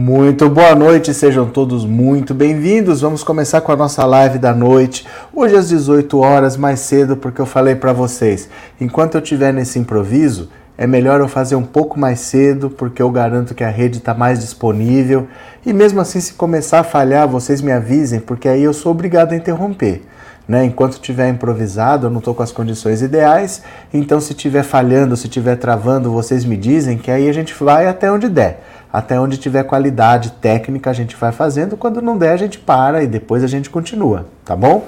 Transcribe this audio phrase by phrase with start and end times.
[0.00, 3.00] Muito boa noite, sejam todos muito bem-vindos.
[3.00, 7.40] Vamos começar com a nossa live da noite, hoje às 18 horas, mais cedo, porque
[7.40, 8.48] eu falei para vocês,
[8.80, 13.10] enquanto eu estiver nesse improviso, é melhor eu fazer um pouco mais cedo, porque eu
[13.10, 15.26] garanto que a rede está mais disponível.
[15.66, 19.32] E mesmo assim, se começar a falhar, vocês me avisem, porque aí eu sou obrigado
[19.32, 20.02] a interromper.
[20.46, 20.64] Né?
[20.64, 23.62] Enquanto estiver improvisado, eu não estou com as condições ideais.
[23.92, 27.86] Então, se estiver falhando, se estiver travando, vocês me dizem que aí a gente vai
[27.86, 28.62] até onde der.
[28.92, 31.76] Até onde tiver qualidade técnica, a gente vai fazendo.
[31.76, 34.86] Quando não der, a gente para e depois a gente continua, tá bom?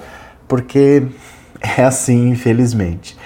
[0.48, 1.04] Porque
[1.78, 3.16] é assim, infelizmente.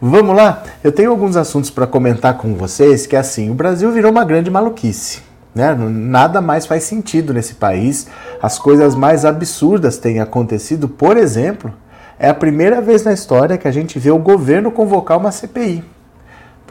[0.00, 0.62] Vamos lá?
[0.82, 4.24] Eu tenho alguns assuntos para comentar com vocês que é assim, o Brasil virou uma
[4.24, 5.22] grande maluquice.
[5.54, 5.74] Né?
[5.74, 8.08] Nada mais faz sentido nesse país.
[8.42, 10.88] As coisas mais absurdas têm acontecido.
[10.88, 11.72] Por exemplo,
[12.18, 15.84] é a primeira vez na história que a gente vê o governo convocar uma CPI.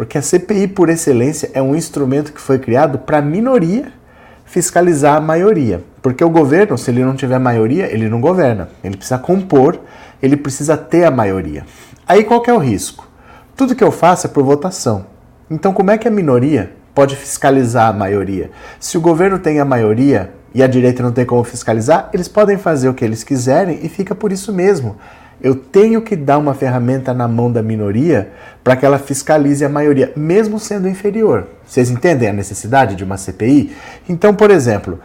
[0.01, 3.93] Porque a CPI, por excelência, é um instrumento que foi criado para a minoria
[4.43, 5.83] fiscalizar a maioria.
[6.01, 8.69] Porque o governo, se ele não tiver maioria, ele não governa.
[8.83, 9.79] Ele precisa compor,
[10.19, 11.67] ele precisa ter a maioria.
[12.07, 13.07] Aí qual é o risco?
[13.55, 15.05] Tudo que eu faço é por votação.
[15.51, 18.49] Então, como é que a minoria pode fiscalizar a maioria?
[18.79, 22.57] Se o governo tem a maioria e a direita não tem como fiscalizar, eles podem
[22.57, 24.97] fazer o que eles quiserem e fica por isso mesmo.
[25.41, 28.31] Eu tenho que dar uma ferramenta na mão da minoria
[28.63, 31.47] para que ela fiscalize a maioria, mesmo sendo inferior.
[31.65, 33.75] Vocês entendem a necessidade de uma CPI?
[34.07, 34.99] Então, por exemplo,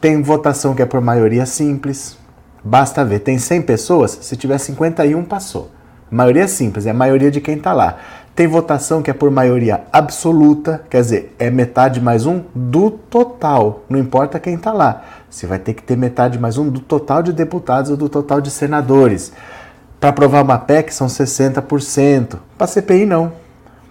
[0.00, 2.18] tem votação que é por maioria simples.
[2.62, 5.70] Basta ver, tem 100 pessoas, se tiver 51, passou.
[6.10, 7.98] Maioria simples, é a maioria de quem está lá.
[8.34, 13.82] Tem votação que é por maioria absoluta, quer dizer, é metade mais um do total,
[13.88, 15.02] não importa quem está lá.
[15.28, 18.40] Você vai ter que ter metade mais um do total de deputados ou do total
[18.40, 19.32] de senadores.
[20.00, 22.38] Para aprovar uma PEC são 60%.
[22.56, 23.32] Para CPI, não.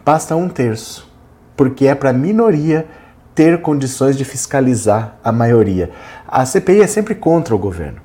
[0.06, 1.12] Basta um terço.
[1.56, 2.88] Porque é para a minoria
[3.36, 5.92] ter condições de fiscalizar a maioria.
[6.28, 8.00] A CPI é sempre contra o governo.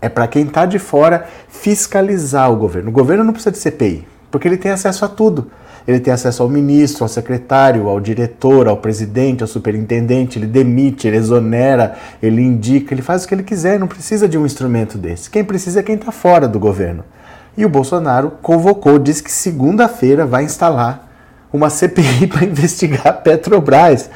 [0.00, 2.90] É para quem está de fora fiscalizar o governo.
[2.90, 5.50] O governo não precisa de CPI, porque ele tem acesso a tudo.
[5.86, 11.06] Ele tem acesso ao ministro, ao secretário, ao diretor, ao presidente, ao superintendente, ele demite,
[11.06, 14.96] ele exonera, ele indica, ele faz o que ele quiser, não precisa de um instrumento
[14.96, 15.28] desse.
[15.28, 17.04] Quem precisa é quem está fora do governo.
[17.56, 21.08] E o Bolsonaro convocou, disse que segunda-feira vai instalar
[21.52, 24.10] uma CPI para investigar a Petrobras.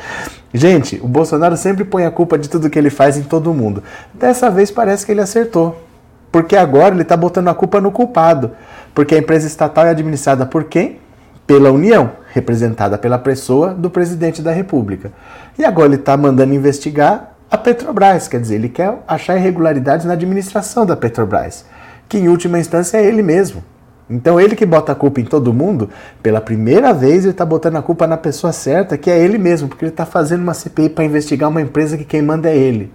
[0.53, 3.83] Gente, o Bolsonaro sempre põe a culpa de tudo que ele faz em todo mundo.
[4.15, 5.85] Dessa vez parece que ele acertou.
[6.33, 8.53] Porque agora ele está botando a culpa no culpado.
[8.95, 10.99] Porque a empresa estatal é administrada por quem?
[11.49, 15.11] Pela União, representada pela pessoa do presidente da República.
[15.59, 20.13] E agora ele está mandando investigar a Petrobras, quer dizer, ele quer achar irregularidades na
[20.13, 21.65] administração da Petrobras,
[22.07, 23.65] que em última instância é ele mesmo.
[24.11, 25.89] Então ele que bota a culpa em todo mundo,
[26.23, 29.69] pela primeira vez ele está botando a culpa na pessoa certa, que é ele mesmo,
[29.69, 32.93] porque ele está fazendo uma CPI para investigar uma empresa que quem manda é ele.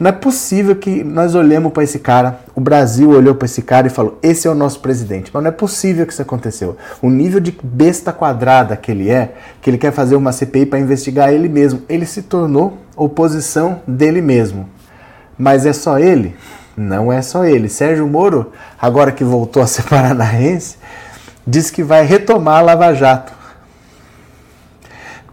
[0.00, 3.88] Não é possível que nós olhemos para esse cara, o Brasil olhou para esse cara
[3.88, 5.30] e falou: esse é o nosso presidente.
[5.34, 6.76] Mas não é possível que isso aconteceu.
[7.02, 10.78] O nível de besta quadrada que ele é, que ele quer fazer uma CPI para
[10.78, 11.82] investigar ele mesmo.
[11.88, 14.68] Ele se tornou oposição dele mesmo.
[15.36, 16.36] Mas é só ele?
[16.76, 17.68] Não é só ele.
[17.68, 20.76] Sérgio Moro, agora que voltou a ser paranaense,
[21.44, 23.32] diz que vai retomar a Lava Jato.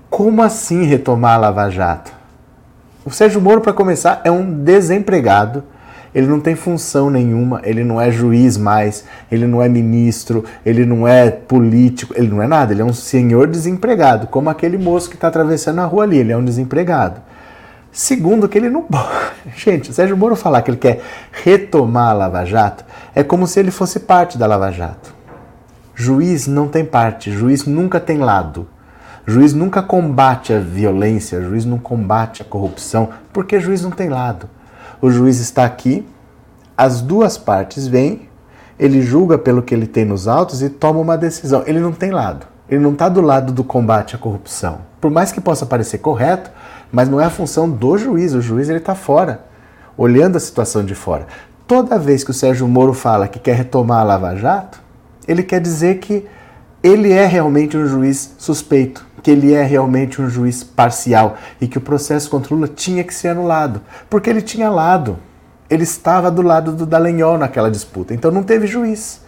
[0.09, 2.15] Como assim retomar a Lava Jato?
[3.05, 5.63] O Sérgio Moro, para começar, é um desempregado.
[6.13, 10.85] Ele não tem função nenhuma, ele não é juiz mais, ele não é ministro, ele
[10.87, 15.09] não é político, ele não é nada, ele é um senhor desempregado, como aquele moço
[15.09, 17.22] que está atravessando a rua ali, ele é um desempregado.
[17.91, 18.85] Segundo, que ele não.
[19.55, 21.01] Gente, o Sérgio Moro falar que ele quer
[21.31, 25.13] retomar a Lava Jato é como se ele fosse parte da Lava Jato.
[25.93, 28.67] Juiz não tem parte, juiz nunca tem lado.
[29.27, 34.47] Juiz nunca combate a violência, juiz não combate a corrupção, porque juiz não tem lado.
[35.01, 36.07] O juiz está aqui,
[36.77, 38.29] as duas partes vêm,
[38.77, 41.63] ele julga pelo que ele tem nos autos e toma uma decisão.
[41.66, 42.45] Ele não tem lado.
[42.69, 44.79] Ele não está do lado do combate à corrupção.
[44.99, 46.51] Por mais que possa parecer correto,
[46.91, 48.33] mas não é a função do juiz.
[48.33, 49.45] O juiz ele está fora,
[49.97, 51.25] olhando a situação de fora.
[51.67, 54.81] Toda vez que o Sérgio Moro fala que quer retomar a Lava Jato,
[55.27, 56.27] ele quer dizer que
[56.83, 61.79] ele é realmente um juiz suspeito, que ele é realmente um juiz parcial e que
[61.79, 65.17] o processo contra Lula tinha que ser anulado, porque ele tinha lado.
[65.67, 69.22] Ele estava do lado do Dallagnol naquela disputa, então não teve juiz.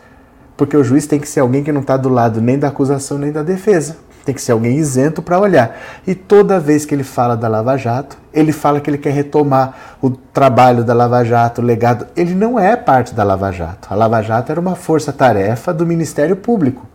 [0.55, 3.17] Porque o juiz tem que ser alguém que não está do lado nem da acusação
[3.17, 3.97] nem da defesa.
[4.23, 5.75] Tem que ser alguém isento para olhar.
[6.05, 9.97] E toda vez que ele fala da Lava Jato, ele fala que ele quer retomar
[9.99, 12.05] o trabalho da Lava Jato, o legado.
[12.15, 13.87] Ele não é parte da Lava Jato.
[13.89, 16.85] A Lava Jato era uma força-tarefa do Ministério Público.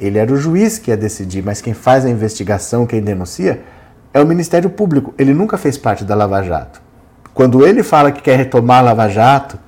[0.00, 3.62] Ele era o juiz que ia decidir, mas quem faz a investigação, quem denuncia,
[4.14, 5.12] é o Ministério Público.
[5.18, 6.80] Ele nunca fez parte da Lava Jato.
[7.34, 9.58] Quando ele fala que quer retomar a Lava Jato,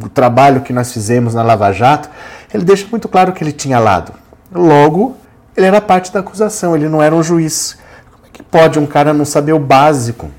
[0.00, 2.08] o trabalho que nós fizemos na Lava Jato,
[2.54, 4.14] ele deixa muito claro que ele tinha lado.
[4.50, 5.14] Logo,
[5.54, 7.76] ele era parte da acusação, ele não era um juiz.
[8.10, 10.30] Como é que pode um cara não saber o básico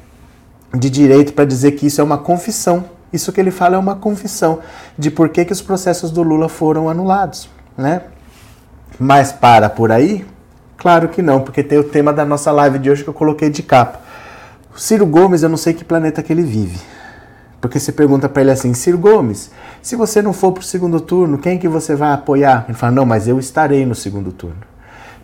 [0.73, 2.85] de direito para dizer que isso é uma confissão?
[3.13, 4.59] Isso que ele fala é uma confissão
[4.97, 7.47] de por que, que os processos do Lula foram anulados,
[7.77, 8.01] né?
[8.99, 10.25] Mas para por aí?
[10.77, 13.49] Claro que não, porque tem o tema da nossa live de hoje que eu coloquei
[13.49, 14.01] de capa.
[14.75, 16.79] O Ciro Gomes, eu não sei que planeta que ele vive.
[17.61, 19.49] Porque você pergunta para ele assim, Ciro Gomes,
[19.81, 22.65] se você não for para o segundo turno, quem que você vai apoiar?
[22.67, 24.57] Ele fala, não, mas eu estarei no segundo turno.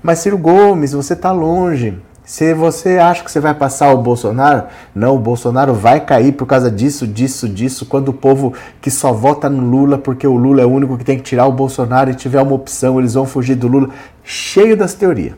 [0.01, 2.00] Mas Ciro Gomes, você está longe.
[2.29, 6.45] Se você acha que você vai passar o Bolsonaro, não, o Bolsonaro vai cair por
[6.45, 7.87] causa disso, disso, disso.
[7.87, 11.03] Quando o povo que só vota no Lula porque o Lula é o único que
[11.03, 13.89] tem que tirar o Bolsonaro e tiver uma opção, eles vão fugir do Lula.
[14.23, 15.33] Cheio das teorias,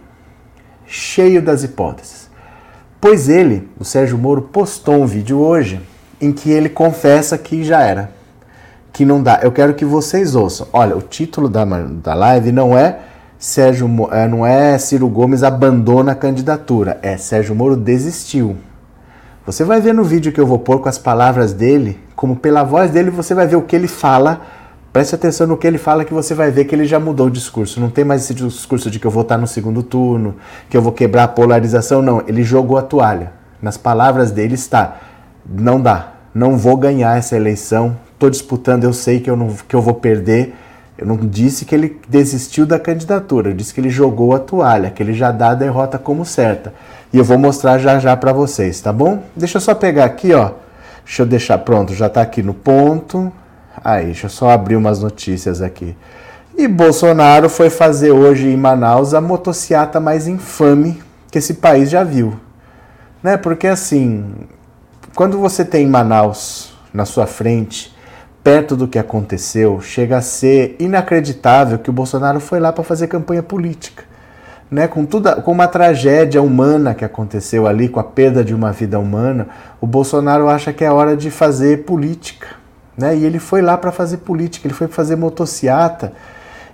[0.85, 2.29] cheio das hipóteses.
[2.99, 5.79] Pois ele, o Sérgio Moro, postou um vídeo hoje
[6.19, 8.11] em que ele confessa que já era,
[8.91, 9.39] que não dá.
[9.41, 10.67] Eu quero que vocês ouçam.
[10.73, 12.99] Olha, o título da, da live não é
[13.41, 18.55] Sérgio, é, não é Ciro Gomes abandona a candidatura, é Sérgio Moro desistiu.
[19.47, 22.61] Você vai ver no vídeo que eu vou pôr com as palavras dele, como pela
[22.63, 24.41] voz dele você vai ver o que ele fala.
[24.93, 27.31] Preste atenção no que ele fala que você vai ver que ele já mudou o
[27.31, 27.81] discurso.
[27.81, 30.35] Não tem mais esse discurso de que eu vou estar no segundo turno,
[30.69, 32.21] que eu vou quebrar a polarização, não.
[32.27, 33.33] Ele jogou a toalha.
[33.59, 34.97] Nas palavras dele está:
[35.49, 39.75] não dá, não vou ganhar essa eleição, estou disputando, eu sei que eu, não, que
[39.75, 40.53] eu vou perder
[41.01, 44.91] eu não disse que ele desistiu da candidatura, eu disse que ele jogou a toalha,
[44.91, 46.71] que ele já dá a derrota como certa.
[47.11, 49.23] E eu vou mostrar já já para vocês, tá bom?
[49.35, 50.51] Deixa eu só pegar aqui, ó.
[51.03, 53.33] Deixa eu deixar pronto, já está aqui no ponto.
[53.83, 55.97] Aí, deixa eu só abrir umas notícias aqui.
[56.55, 61.01] E Bolsonaro foi fazer hoje em Manaus a motociata mais infame
[61.31, 62.39] que esse país já viu.
[63.23, 63.37] Né?
[63.37, 64.35] Porque assim,
[65.15, 67.91] quando você tem Manaus na sua frente,
[68.43, 73.07] perto do que aconteceu, chega a ser inacreditável que o Bolsonaro foi lá para fazer
[73.07, 74.03] campanha política.
[74.69, 78.71] Né, com, tudo, com uma tragédia humana que aconteceu ali, com a perda de uma
[78.71, 79.49] vida humana,
[79.81, 82.47] o Bolsonaro acha que é hora de fazer política.
[82.97, 83.17] Né?
[83.17, 86.13] E ele foi lá para fazer política, ele foi fazer motociata.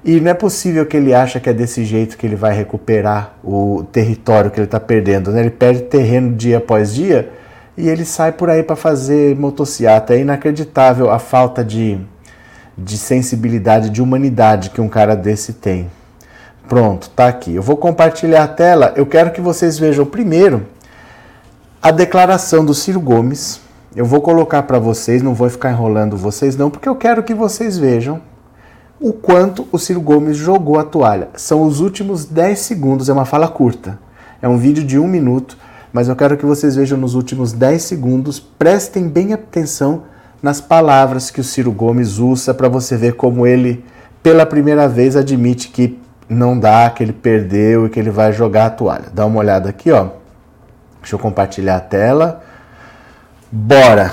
[0.05, 3.33] E não é possível que ele acha que é desse jeito que ele vai recuperar
[3.43, 5.31] o território que ele está perdendo.
[5.31, 5.39] Né?
[5.39, 7.31] Ele perde terreno dia após dia
[7.77, 10.15] e ele sai por aí para fazer motociata.
[10.15, 12.00] É inacreditável a falta de,
[12.75, 15.89] de sensibilidade, de humanidade que um cara desse tem.
[16.68, 17.53] Pronto, tá aqui.
[17.56, 18.94] Eu vou compartilhar a tela.
[18.95, 20.65] Eu quero que vocês vejam primeiro
[21.81, 23.62] a declaração do Ciro Gomes.
[23.95, 27.33] Eu vou colocar para vocês, não vou ficar enrolando vocês não, porque eu quero que
[27.33, 28.21] vocês vejam
[29.00, 31.29] o quanto o Ciro Gomes jogou a toalha.
[31.36, 34.00] São os últimos 10 segundos, é uma fala curta.
[34.41, 35.57] É um vídeo de um minuto
[35.98, 40.04] mas eu quero que vocês vejam nos últimos 10 segundos, prestem bem atenção
[40.44, 43.84] nas palavras que o Ciro Gomes usa para você ver como ele,
[44.22, 45.98] pela primeira vez, admite que
[46.30, 49.06] não dá, que ele perdeu e que ele vai jogar a toalha.
[49.12, 50.10] Dá uma olhada aqui, ó.
[51.01, 52.44] Deixa eu compartilhar a tela.
[53.51, 54.12] Bora!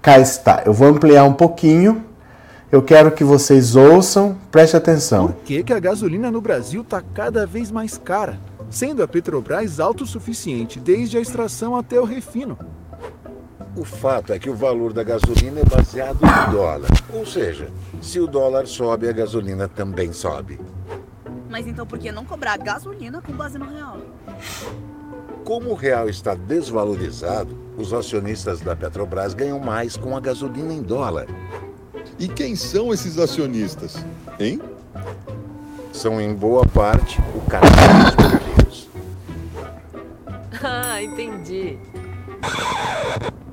[0.00, 0.62] Cá está.
[0.64, 2.06] Eu vou ampliar um pouquinho.
[2.72, 5.26] Eu quero que vocês ouçam, preste atenção.
[5.26, 8.38] Por que, que a gasolina no Brasil está cada vez mais cara?
[8.70, 12.58] Sendo a Petrobras autossuficiente desde a extração até o refino.
[13.76, 16.88] O fato é que o valor da gasolina é baseado no dólar.
[17.12, 17.68] Ou seja,
[18.00, 20.58] se o dólar sobe, a gasolina também sobe.
[21.50, 23.98] Mas então por que não cobrar gasolina com base no real?
[25.44, 30.82] Como o real está desvalorizado, os acionistas da Petrobras ganham mais com a gasolina em
[30.82, 31.26] dólar.
[32.18, 34.04] E quem são esses acionistas?
[34.40, 34.60] Hein?
[35.92, 38.45] São, em boa parte, o cartão
[40.62, 41.78] Ah, entendi.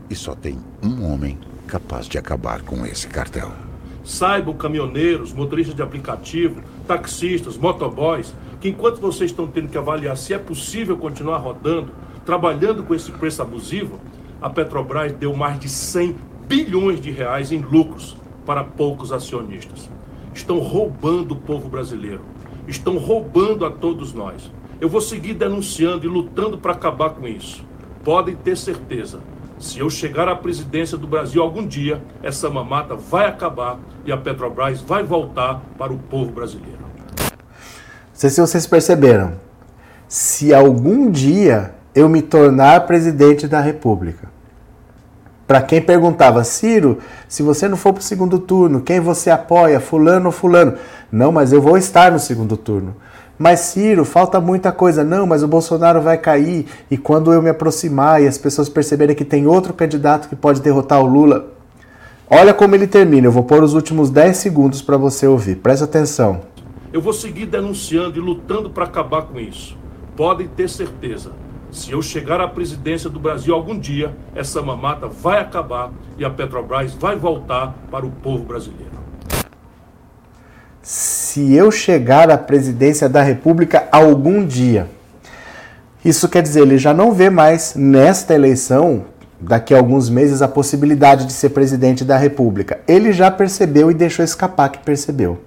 [0.09, 3.51] E só tem um homem capaz de acabar com esse cartel.
[4.03, 10.33] Saibam, caminhoneiros, motoristas de aplicativo, taxistas, motoboys, que enquanto vocês estão tendo que avaliar se
[10.33, 11.91] é possível continuar rodando,
[12.25, 13.99] trabalhando com esse preço abusivo,
[14.41, 16.15] a Petrobras deu mais de 100
[16.47, 19.89] bilhões de reais em lucros para poucos acionistas.
[20.33, 22.21] Estão roubando o povo brasileiro.
[22.67, 24.51] Estão roubando a todos nós.
[24.81, 27.63] Eu vou seguir denunciando e lutando para acabar com isso.
[28.03, 29.19] Podem ter certeza.
[29.59, 34.17] Se eu chegar à presidência do Brasil algum dia, essa mamata vai acabar e a
[34.17, 36.79] Petrobras vai voltar para o povo brasileiro.
[37.17, 37.29] Não
[38.13, 39.33] sei se vocês perceberam.
[40.07, 44.33] Se algum dia eu me tornar presidente da República,
[45.47, 49.79] para quem perguntava, Ciro, se você não for para o segundo turno, quem você apoia,
[49.79, 50.75] fulano ou fulano?
[51.11, 52.95] Não, mas eu vou estar no segundo turno.
[53.43, 55.03] Mas Ciro, falta muita coisa.
[55.03, 56.65] Não, mas o Bolsonaro vai cair.
[56.89, 60.61] E quando eu me aproximar e as pessoas perceberem que tem outro candidato que pode
[60.61, 61.51] derrotar o Lula.
[62.29, 63.27] Olha como ele termina.
[63.27, 65.57] Eu vou pôr os últimos 10 segundos para você ouvir.
[65.57, 66.39] Presta atenção.
[66.93, 69.77] Eu vou seguir denunciando e lutando para acabar com isso.
[70.15, 71.33] Podem ter certeza.
[71.69, 76.29] Se eu chegar à presidência do Brasil algum dia, essa mamata vai acabar e a
[76.29, 79.02] Petrobras vai voltar para o povo brasileiro.
[80.83, 84.87] Se eu chegar à presidência da República algum dia.
[86.05, 89.05] Isso quer dizer, ele já não vê mais nesta eleição,
[89.39, 92.81] daqui a alguns meses, a possibilidade de ser presidente da República.
[92.87, 95.39] Ele já percebeu e deixou escapar que percebeu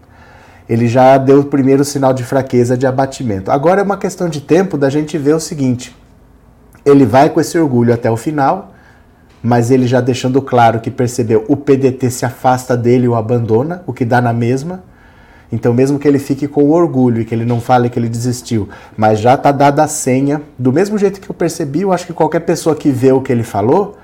[0.68, 3.50] ele já deu o primeiro sinal de fraqueza, de abatimento.
[3.50, 5.94] Agora é uma questão de tempo da gente ver o seguinte:
[6.84, 8.72] ele vai com esse orgulho até o final,
[9.42, 13.82] mas ele já deixando claro que percebeu o PDT se afasta dele e o abandona,
[13.86, 14.82] o que dá na mesma.
[15.50, 18.68] Então, mesmo que ele fique com orgulho e que ele não fale que ele desistiu,
[18.96, 22.12] mas já está dada a senha, do mesmo jeito que eu percebi, eu acho que
[22.12, 23.96] qualquer pessoa que vê o que ele falou,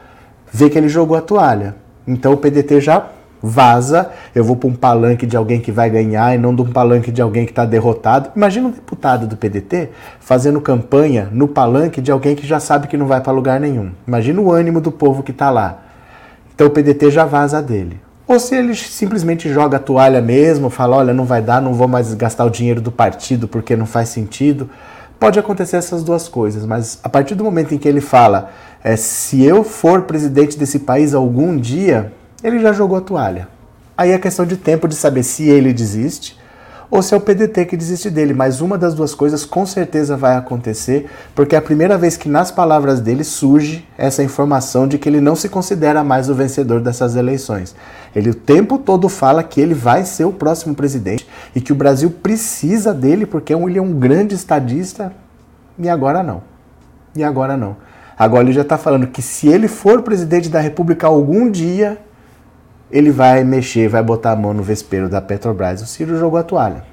[0.52, 1.74] vê que ele jogou a toalha.
[2.06, 3.08] Então, o PDT já
[3.42, 6.70] vaza, eu vou para um palanque de alguém que vai ganhar e não de um
[6.70, 8.30] palanque de alguém que está derrotado.
[8.36, 12.96] Imagina um deputado do PDT fazendo campanha no palanque de alguém que já sabe que
[12.96, 13.90] não vai para lugar nenhum.
[14.06, 15.82] Imagina o ânimo do povo que está lá.
[16.54, 18.00] Então o PDT já vaza dele.
[18.26, 21.88] Ou se ele simplesmente joga a toalha mesmo, fala: olha, não vai dar, não vou
[21.88, 24.70] mais gastar o dinheiro do partido porque não faz sentido.
[25.18, 28.50] Pode acontecer essas duas coisas, mas a partir do momento em que ele fala:
[28.82, 32.12] é, se eu for presidente desse país algum dia,
[32.42, 33.48] ele já jogou a toalha.
[33.96, 36.41] Aí é questão de tempo de saber se ele desiste
[36.92, 40.14] ou se é o PDT que desiste dele, mas uma das duas coisas com certeza
[40.14, 44.98] vai acontecer, porque é a primeira vez que nas palavras dele surge essa informação de
[44.98, 47.74] que ele não se considera mais o vencedor dessas eleições.
[48.14, 51.74] Ele o tempo todo fala que ele vai ser o próximo presidente e que o
[51.74, 55.14] Brasil precisa dele porque ele é um grande estadista
[55.78, 56.42] e agora não.
[57.16, 57.74] E agora não.
[58.18, 61.98] Agora ele já está falando que se ele for presidente da República algum dia,
[62.92, 65.80] ele vai mexer, vai botar a mão no vespeiro da Petrobras.
[65.80, 66.84] O Ciro jogou a toalha.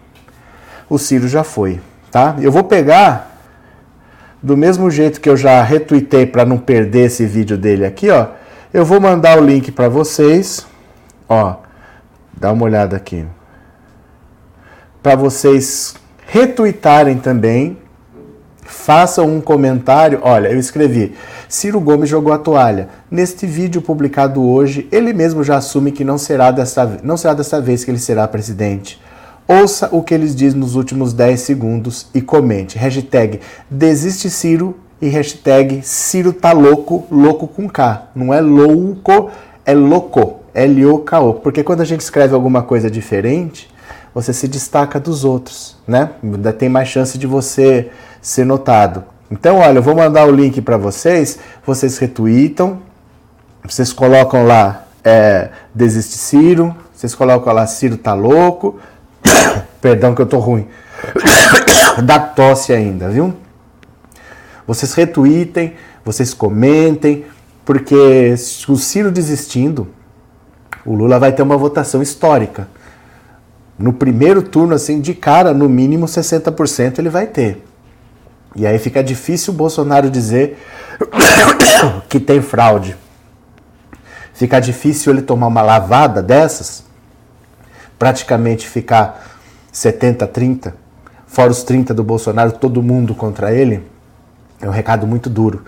[0.90, 2.36] O Ciro já foi, tá?
[2.40, 3.38] Eu vou pegar
[4.42, 8.28] do mesmo jeito que eu já retuitei para não perder esse vídeo dele aqui, ó.
[8.74, 10.66] Eu vou mandar o link para vocês,
[11.28, 11.58] ó.
[12.34, 13.26] Dá uma olhada aqui.
[15.04, 17.78] Para vocês retuitarem também
[18.70, 20.20] façam um comentário.
[20.22, 21.16] Olha, eu escrevi:
[21.48, 22.90] Ciro Gomes jogou a toalha.
[23.10, 27.60] Neste vídeo publicado hoje, ele mesmo já assume que não será dessa, não será dessa
[27.60, 29.02] vez que ele será presidente.
[29.48, 32.78] Ouça o que eles dizem nos últimos 10 segundos e comente.
[32.78, 38.10] Hashtag desiste Ciro e hashtag Ciro tá louco, louco com K.
[38.16, 39.32] Não é louco,
[39.66, 40.36] é louco.
[40.54, 41.36] L-O-K-O.
[41.36, 43.70] Porque quando a gente escreve alguma coisa diferente,
[44.14, 46.12] você se destaca dos outros, né?
[46.58, 47.90] Tem mais chance de você
[48.22, 49.04] ser notado.
[49.32, 52.80] Então, olha, eu vou mandar o link para vocês, vocês retweetam,
[53.64, 58.80] vocês colocam lá é, Desiste Ciro, vocês colocam lá Ciro tá louco,
[59.80, 60.68] perdão que eu tô ruim,
[62.04, 63.34] dá tosse ainda, viu?
[64.66, 67.26] Vocês retweetem, vocês comentem,
[67.64, 68.34] porque
[68.68, 69.88] o Ciro desistindo,
[70.86, 72.68] o Lula vai ter uma votação histórica.
[73.78, 77.64] No primeiro turno, assim, de cara, no mínimo 60% ele vai ter.
[78.56, 80.58] E aí fica difícil o Bolsonaro dizer
[82.10, 82.96] que tem fraude.
[84.34, 86.84] Fica difícil ele tomar uma lavada dessas,
[87.98, 89.38] praticamente ficar
[89.72, 90.76] 70 30,
[91.28, 93.86] fora os 30 do Bolsonaro, todo mundo contra ele.
[94.62, 95.64] É um recado muito duro.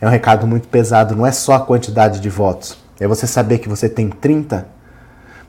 [0.00, 2.76] É um recado muito pesado, não é só a quantidade de votos.
[2.98, 4.66] É você saber que você tem 30,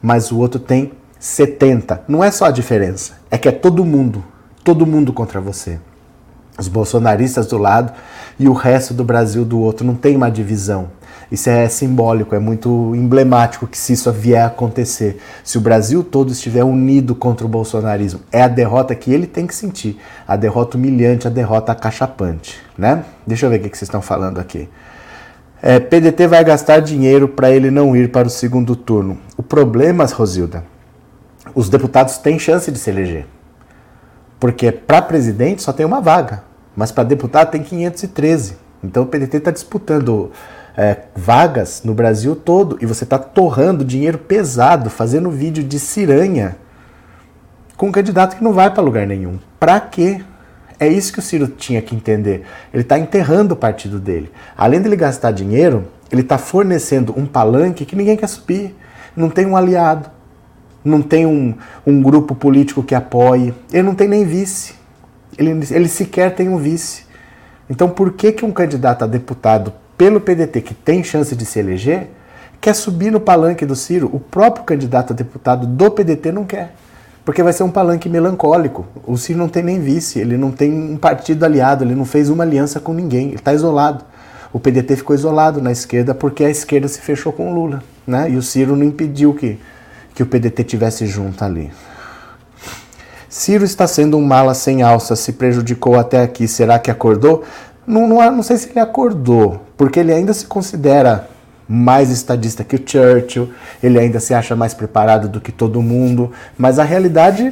[0.01, 2.04] mas o outro tem 70.
[2.08, 4.24] Não é só a diferença, é que é todo mundo,
[4.63, 5.80] todo mundo contra você
[6.57, 7.93] os bolsonaristas do lado
[8.39, 9.85] e o resto do Brasil do outro.
[9.85, 10.89] Não tem uma divisão.
[11.31, 16.03] Isso é simbólico, é muito emblemático que se isso vier a acontecer, se o Brasil
[16.03, 20.35] todo estiver unido contra o bolsonarismo, é a derrota que ele tem que sentir, a
[20.35, 23.03] derrota humilhante, a derrota acachapante, né?
[23.25, 24.69] Deixa eu ver o que vocês estão falando aqui.
[25.62, 29.17] É, PDT vai gastar dinheiro para ele não ir para o segundo turno.
[29.35, 30.63] O problema, Rosilda,
[31.55, 33.25] os deputados têm chance de se eleger.
[34.39, 36.44] Porque para presidente só tem uma vaga,
[36.75, 38.58] mas para deputado tem 513.
[38.84, 40.32] Então o PDT está disputando
[40.77, 46.58] é, vagas no Brasil todo e você está torrando dinheiro pesado, fazendo vídeo de ciranha
[47.77, 49.39] com um candidato que não vai para lugar nenhum.
[49.60, 50.22] Para quê?
[50.80, 52.46] É isso que o Ciro tinha que entender.
[52.74, 54.32] Ele está enterrando o partido dele.
[54.58, 58.75] Além de ele gastar dinheiro, ele está fornecendo um palanque que ninguém quer subir.
[59.15, 60.10] Não tem um aliado
[60.86, 64.75] não tem um, um grupo político que apoie, ele não tem nem vice.
[65.38, 67.04] Ele, ele sequer tem um vice.
[67.70, 71.58] Então, por que, que um candidato a deputado pelo PDT, que tem chance de se
[71.58, 72.10] eleger,
[72.62, 74.10] quer subir no palanque do Ciro?
[74.13, 76.75] O próprio candidato a deputado do PDT não quer.
[77.25, 78.86] Porque vai ser um palanque melancólico.
[79.04, 82.30] O Ciro não tem nem vice, ele não tem um partido aliado, ele não fez
[82.30, 84.06] uma aliança com ninguém, ele está isolado.
[84.54, 87.84] O PDT ficou isolado na esquerda porque a esquerda se fechou com o Lula.
[88.06, 88.30] Né?
[88.30, 89.60] E o Ciro não impediu que,
[90.15, 91.72] que o PDT tivesse junto ali.
[93.27, 97.43] Ciro está sendo um mala sem alça, se prejudicou até aqui, será que acordou?
[97.86, 101.27] Não, não, não sei se ele acordou, porque ele ainda se considera
[101.67, 103.51] mais estadista que o Churchill,
[103.84, 107.51] ele ainda se acha mais preparado do que todo mundo, mas a realidade,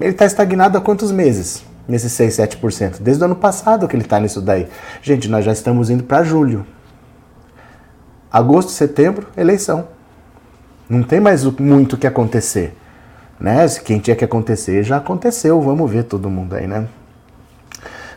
[0.00, 1.62] ele está estagnado há quantos meses?
[1.86, 3.00] Nesses 6, 7%.
[3.00, 4.68] Desde o ano passado que ele está nisso daí.
[5.02, 6.64] Gente, nós já estamos indo para julho.
[8.30, 9.86] Agosto, setembro, eleição.
[10.90, 12.76] Não tem mais muito o que acontecer.
[13.38, 13.64] Né?
[13.84, 15.60] Quem tinha que acontecer já aconteceu.
[15.60, 16.88] Vamos ver todo mundo aí, né?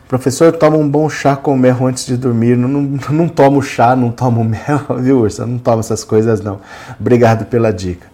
[0.08, 2.56] Professor, toma um bom chá com mel antes de dormir.
[2.56, 5.46] Não, não, não tomo chá, não tomo mel, viu, Ursa?
[5.46, 6.58] Não tomo essas coisas, não.
[6.98, 8.08] Obrigado pela dica.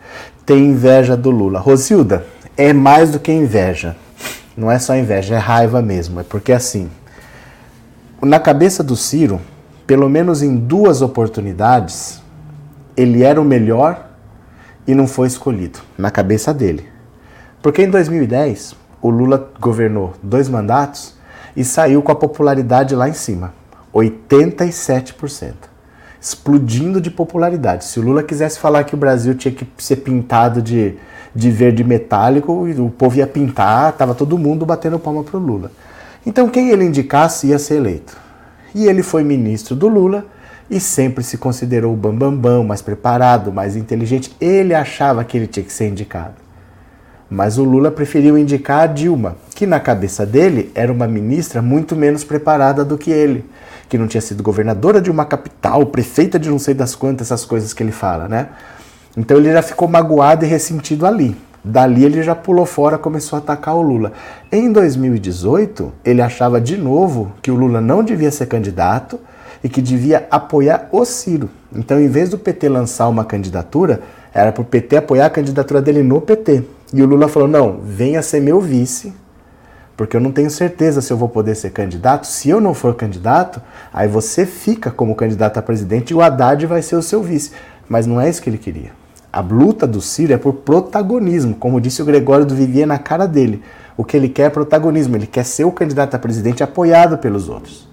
[0.45, 1.59] Tem inveja do Lula.
[1.59, 3.97] Rosilda, é mais do que inveja.
[4.55, 6.21] Não é só inveja, é raiva mesmo.
[6.21, 6.91] É porque assim,
[8.21, 9.41] na cabeça do Ciro,
[9.87, 12.21] pelo menos em duas oportunidades,
[12.95, 14.10] ele era o melhor
[14.91, 15.79] e não foi escolhido.
[15.97, 16.85] Na cabeça dele.
[17.63, 21.15] Porque em 2010, o Lula governou dois mandatos
[21.57, 23.55] e saiu com a popularidade lá em cima
[23.95, 25.55] 87%.
[26.21, 27.85] Explodindo de popularidade.
[27.85, 30.97] Se o Lula quisesse falar que o Brasil tinha que ser pintado de,
[31.35, 35.71] de verde metálico, o povo ia pintar, tava todo mundo batendo palma pro Lula.
[36.27, 38.17] Então quem ele indicasse ia ser eleito.
[38.75, 40.27] E ele foi ministro do Lula
[40.71, 44.35] e sempre se considerou o bambambam, bam, bam, mais preparado, mais inteligente.
[44.41, 46.35] Ele achava que ele tinha que ser indicado.
[47.29, 51.97] Mas o Lula preferiu indicar a Dilma, que na cabeça dele era uma ministra muito
[51.97, 53.45] menos preparada do que ele,
[53.89, 57.45] que não tinha sido governadora de uma capital, prefeita de não sei das quantas, essas
[57.45, 58.49] coisas que ele fala, né?
[59.17, 61.37] Então ele já ficou magoado e ressentido ali.
[61.63, 64.13] Dali ele já pulou fora, começou a atacar o Lula.
[64.51, 69.21] Em 2018, ele achava de novo que o Lula não devia ser candidato
[69.63, 71.51] e que devia apoiar o Ciro.
[71.75, 74.01] Então, em vez do PT lançar uma candidatura,
[74.33, 76.65] era para o PT apoiar a candidatura dele no PT.
[76.93, 79.13] E o Lula falou: não, venha ser meu vice,
[79.97, 82.27] porque eu não tenho certeza se eu vou poder ser candidato.
[82.27, 83.61] Se eu não for candidato,
[83.93, 87.53] aí você fica como candidato a presidente e o Haddad vai ser o seu vice.
[87.89, 88.93] Mas não é isso que ele queria.
[89.33, 93.27] A luta do Ciro é por protagonismo, como disse o Gregório do Vivier na cara
[93.27, 93.63] dele.
[93.97, 97.49] O que ele quer é protagonismo, ele quer ser o candidato a presidente apoiado pelos
[97.49, 97.90] outros.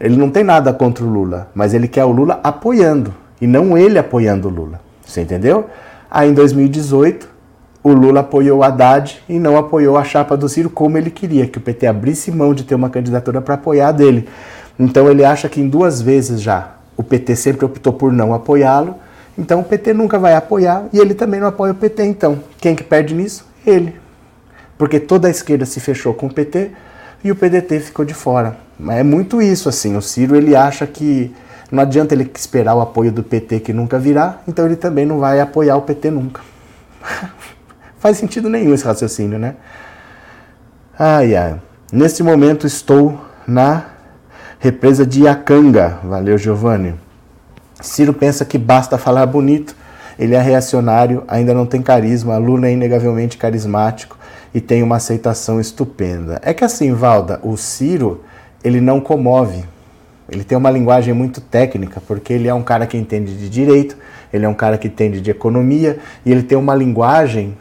[0.00, 3.76] Ele não tem nada contra o Lula, mas ele quer o Lula apoiando e não
[3.76, 4.80] ele apoiando o Lula.
[5.04, 5.66] Você entendeu?
[6.10, 7.28] Aí em 2018,
[7.82, 11.46] o Lula apoiou o Haddad e não apoiou a chapa do Ciro como ele queria,
[11.46, 14.26] que o PT abrisse mão de ter uma candidatura para apoiar dele.
[14.78, 18.94] Então ele acha que em duas vezes já o PT sempre optou por não apoiá-lo,
[19.36, 22.04] então o PT nunca vai apoiar e ele também não apoia o PT.
[22.04, 23.46] Então, quem que perde nisso?
[23.66, 23.94] Ele.
[24.78, 26.70] Porque toda a esquerda se fechou com o PT
[27.22, 28.69] e o PDT ficou de fora.
[28.88, 31.34] É muito isso assim, o Ciro ele acha que
[31.70, 35.18] não adianta ele esperar o apoio do PT que nunca virá, então ele também não
[35.18, 36.40] vai apoiar o PT nunca.
[37.98, 39.56] Faz sentido nenhum esse raciocínio, né?
[40.98, 41.60] Ai, ai.
[41.92, 43.84] Neste momento estou na
[44.58, 45.98] represa de Iacanga.
[46.04, 46.94] Valeu, Giovanni.
[47.80, 49.74] Ciro pensa que basta falar bonito.
[50.18, 52.36] Ele é reacionário, ainda não tem carisma.
[52.36, 54.18] Lula é inegavelmente carismático
[54.54, 56.40] e tem uma aceitação estupenda.
[56.44, 58.22] É que assim, Valda, o Ciro,
[58.62, 59.64] ele não comove.
[60.28, 63.96] Ele tem uma linguagem muito técnica, porque ele é um cara que entende de direito,
[64.32, 67.56] ele é um cara que entende de economia e ele tem uma linguagem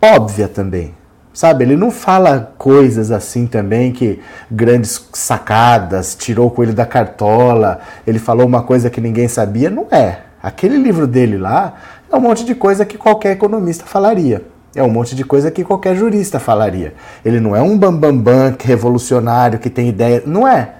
[0.00, 0.94] óbvia também.
[1.34, 7.80] Sabe, ele não fala coisas assim também que grandes sacadas, tirou o coelho da cartola,
[8.06, 10.18] ele falou uma coisa que ninguém sabia, não é.
[10.42, 11.74] Aquele livro dele lá
[12.10, 14.42] é um monte de coisa que qualquer economista falaria.
[14.74, 16.94] É um monte de coisa que qualquer jurista falaria.
[17.24, 20.22] Ele não é um bambambam bam, revolucionário que tem ideia.
[20.24, 20.74] Não é.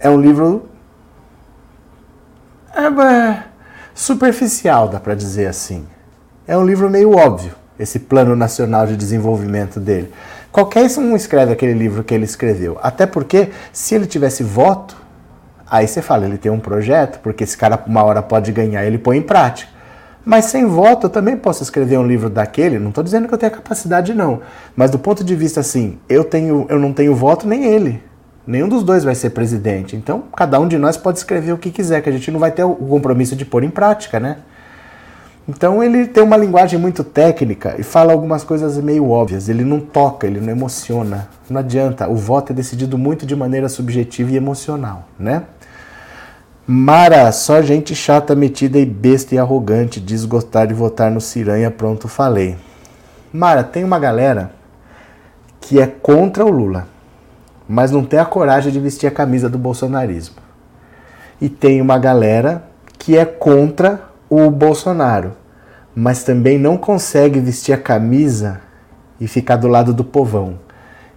[0.00, 0.68] É um livro
[2.74, 3.42] é, é,
[3.94, 5.86] superficial, dá para dizer assim.
[6.46, 10.12] É um livro meio óbvio, esse Plano Nacional de Desenvolvimento dele.
[10.50, 12.78] Qualquer um escreve aquele livro que ele escreveu.
[12.82, 14.96] Até porque, se ele tivesse voto,
[15.70, 18.98] aí você fala, ele tem um projeto, porque esse cara uma hora pode ganhar, ele
[18.98, 19.70] põe em prática.
[20.24, 22.78] Mas sem voto eu também posso escrever um livro daquele.
[22.78, 24.40] Não estou dizendo que eu tenho capacidade, não.
[24.76, 28.02] Mas do ponto de vista assim, eu, tenho, eu não tenho voto, nem ele.
[28.46, 29.96] Nenhum dos dois vai ser presidente.
[29.96, 32.50] Então, cada um de nós pode escrever o que quiser, que a gente não vai
[32.50, 34.38] ter o compromisso de pôr em prática, né?
[35.48, 39.48] Então ele tem uma linguagem muito técnica e fala algumas coisas meio óbvias.
[39.48, 41.28] Ele não toca, ele não emociona.
[41.50, 42.08] Não adianta.
[42.08, 45.42] O voto é decidido muito de maneira subjetiva e emocional, né?
[46.64, 52.06] Mara, só gente chata, metida e besta e arrogante, desgostar de votar no Ciranha, pronto,
[52.06, 52.56] falei.
[53.32, 54.52] Mara, tem uma galera
[55.60, 56.86] que é contra o Lula,
[57.68, 60.36] mas não tem a coragem de vestir a camisa do bolsonarismo.
[61.40, 62.62] E tem uma galera
[62.96, 65.32] que é contra o Bolsonaro,
[65.96, 68.60] mas também não consegue vestir a camisa
[69.20, 70.60] e ficar do lado do povão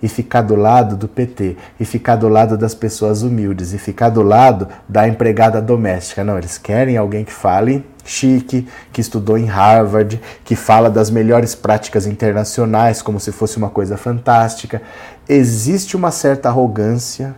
[0.06, 4.10] e ficar do lado do PT, e ficar do lado das pessoas humildes, e ficar
[4.10, 6.24] do lado da empregada doméstica.
[6.24, 11.56] Não, eles querem alguém que fale chique, que estudou em Harvard, que fala das melhores
[11.56, 14.80] práticas internacionais como se fosse uma coisa fantástica.
[15.28, 17.34] Existe uma certa arrogância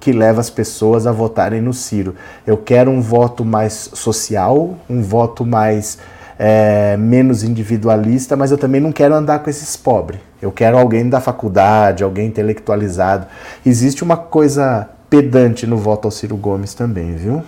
[0.00, 2.16] que leva as pessoas a votarem no Ciro.
[2.44, 5.98] Eu quero um voto mais social, um voto mais
[6.38, 10.20] é, menos individualista, mas eu também não quero andar com esses pobres.
[10.40, 13.26] Eu quero alguém da faculdade, alguém intelectualizado.
[13.66, 17.42] Existe uma coisa pedante no voto ao Ciro Gomes também, viu?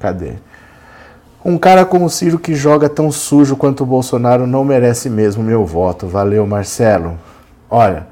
[0.00, 0.32] Cadê?
[1.44, 5.42] Um cara como o Ciro que joga tão sujo quanto o Bolsonaro não merece mesmo
[5.42, 6.06] meu voto.
[6.06, 7.18] Valeu, Marcelo.
[7.68, 8.06] Olha,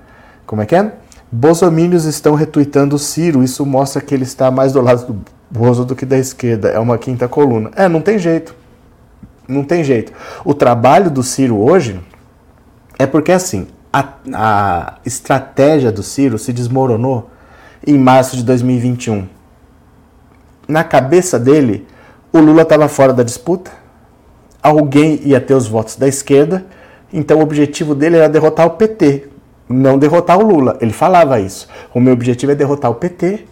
[0.44, 0.92] como é que é?
[1.30, 3.42] Bolsomínios estão retuitando o Ciro.
[3.42, 6.68] Isso mostra que ele está mais do lado do Bozo do que da esquerda.
[6.68, 7.70] É uma quinta coluna.
[7.74, 8.54] É, não tem jeito.
[9.52, 10.12] Não tem jeito.
[10.44, 12.00] O trabalho do Ciro hoje
[12.98, 17.30] é porque assim, a, a estratégia do Ciro se desmoronou
[17.86, 19.28] em março de 2021.
[20.66, 21.86] Na cabeça dele,
[22.32, 23.70] o Lula estava fora da disputa,
[24.62, 26.64] alguém ia ter os votos da esquerda,
[27.12, 29.28] então o objetivo dele era derrotar o PT,
[29.68, 30.78] não derrotar o Lula.
[30.80, 31.68] Ele falava isso.
[31.92, 33.44] O meu objetivo é derrotar o PT,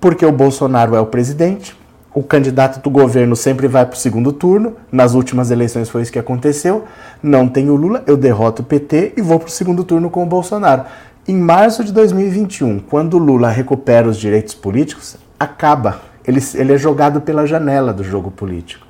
[0.00, 1.76] porque o Bolsonaro é o presidente,
[2.14, 4.76] o candidato do governo sempre vai para o segundo turno.
[4.90, 6.84] Nas últimas eleições foi isso que aconteceu.
[7.20, 10.22] Não tem o Lula, eu derroto o PT e vou para o segundo turno com
[10.22, 10.84] o Bolsonaro.
[11.26, 16.02] Em março de 2021, quando o Lula recupera os direitos políticos, acaba.
[16.24, 18.86] Ele, ele é jogado pela janela do jogo político.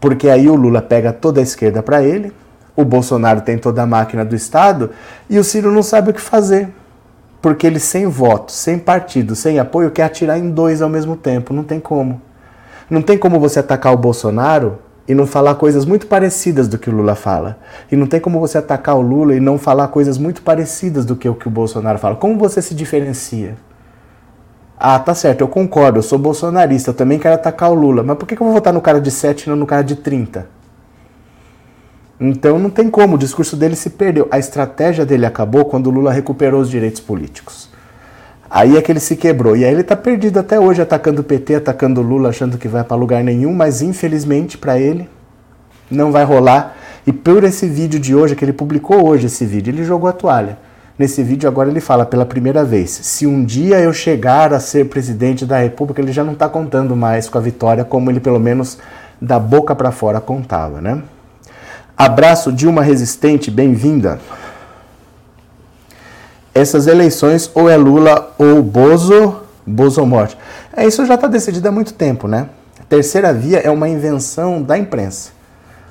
[0.00, 2.32] Porque aí o Lula pega toda a esquerda para ele,
[2.74, 4.90] o Bolsonaro tem toda a máquina do Estado
[5.28, 6.68] e o Ciro não sabe o que fazer.
[7.42, 11.52] Porque ele, sem voto, sem partido, sem apoio, quer atirar em dois ao mesmo tempo.
[11.52, 12.20] Não tem como.
[12.88, 16.88] Não tem como você atacar o Bolsonaro e não falar coisas muito parecidas do que
[16.88, 17.58] o Lula fala.
[17.90, 21.16] E não tem como você atacar o Lula e não falar coisas muito parecidas do
[21.16, 22.16] que o que o Bolsonaro fala.
[22.16, 23.56] Como você se diferencia?
[24.78, 28.02] Ah, tá certo, eu concordo, eu sou bolsonarista, eu também quero atacar o Lula.
[28.02, 29.96] Mas por que eu vou votar no cara de 7 e não no cara de
[29.96, 30.46] 30?
[32.20, 34.28] Então não tem como, o discurso dele se perdeu.
[34.30, 37.70] A estratégia dele acabou quando o Lula recuperou os direitos políticos.
[38.48, 39.56] Aí é que ele se quebrou.
[39.56, 42.68] E aí ele está perdido até hoje, atacando o PT, atacando o Lula, achando que
[42.68, 45.08] vai para lugar nenhum, mas infelizmente para ele
[45.90, 46.76] não vai rolar.
[47.06, 50.12] E por esse vídeo de hoje, que ele publicou hoje esse vídeo, ele jogou a
[50.12, 50.58] toalha.
[50.98, 54.86] Nesse vídeo agora ele fala pela primeira vez: se um dia eu chegar a ser
[54.86, 58.40] presidente da República, ele já não está contando mais com a vitória como ele pelo
[58.40, 58.78] menos
[59.20, 61.02] da boca para fora contava, né?
[61.96, 64.18] Abraço Dilma Resistente, bem-vinda
[66.56, 70.38] essas eleições ou é Lula ou Bozo, Bozo morte.
[70.74, 72.48] É, isso já está decidido há muito tempo, né?
[72.88, 75.32] Terceira via é uma invenção da imprensa.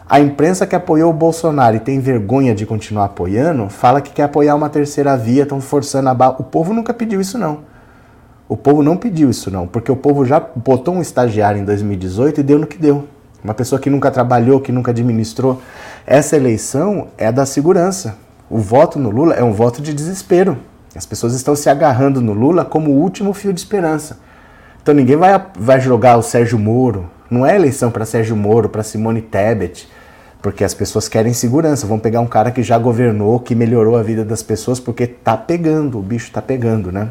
[0.09, 4.23] A imprensa que apoiou o Bolsonaro e tem vergonha de continuar apoiando, fala que quer
[4.23, 6.37] apoiar uma terceira via, estão forçando a barra.
[6.39, 7.59] O povo nunca pediu isso, não.
[8.49, 12.39] O povo não pediu isso, não, porque o povo já botou um estagiário em 2018
[12.39, 13.07] e deu no que deu.
[13.43, 15.61] Uma pessoa que nunca trabalhou, que nunca administrou.
[16.07, 18.24] Essa eleição é da segurança.
[18.49, 20.57] O voto no Lula é um voto de desespero.
[20.95, 24.19] As pessoas estão se agarrando no Lula como o último fio de esperança.
[24.81, 27.09] Então ninguém vai, vai jogar o Sérgio Moro.
[27.29, 29.89] Não é eleição para Sérgio Moro, para Simone Tebet,
[30.41, 31.87] porque as pessoas querem segurança.
[31.87, 35.35] Vão pegar um cara que já governou, que melhorou a vida das pessoas, porque tá
[35.35, 37.09] pegando, o bicho tá pegando, né?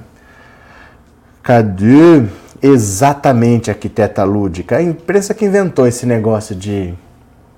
[1.42, 2.22] Cadê
[2.62, 4.76] exatamente arquiteta lúdica?
[4.76, 6.94] A imprensa que inventou esse negócio de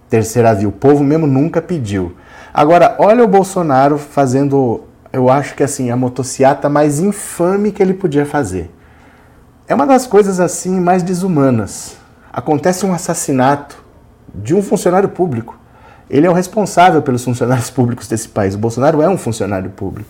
[0.08, 0.68] terceira via.
[0.68, 2.16] O povo mesmo nunca pediu.
[2.56, 7.92] Agora, olha o Bolsonaro fazendo, eu acho que assim, a motociata mais infame que ele
[7.92, 8.70] podia fazer.
[9.68, 11.98] É uma das coisas assim mais desumanas.
[12.32, 13.84] Acontece um assassinato
[14.34, 15.58] de um funcionário público.
[16.08, 18.54] Ele é o responsável pelos funcionários públicos desse país.
[18.54, 20.08] O Bolsonaro é um funcionário público.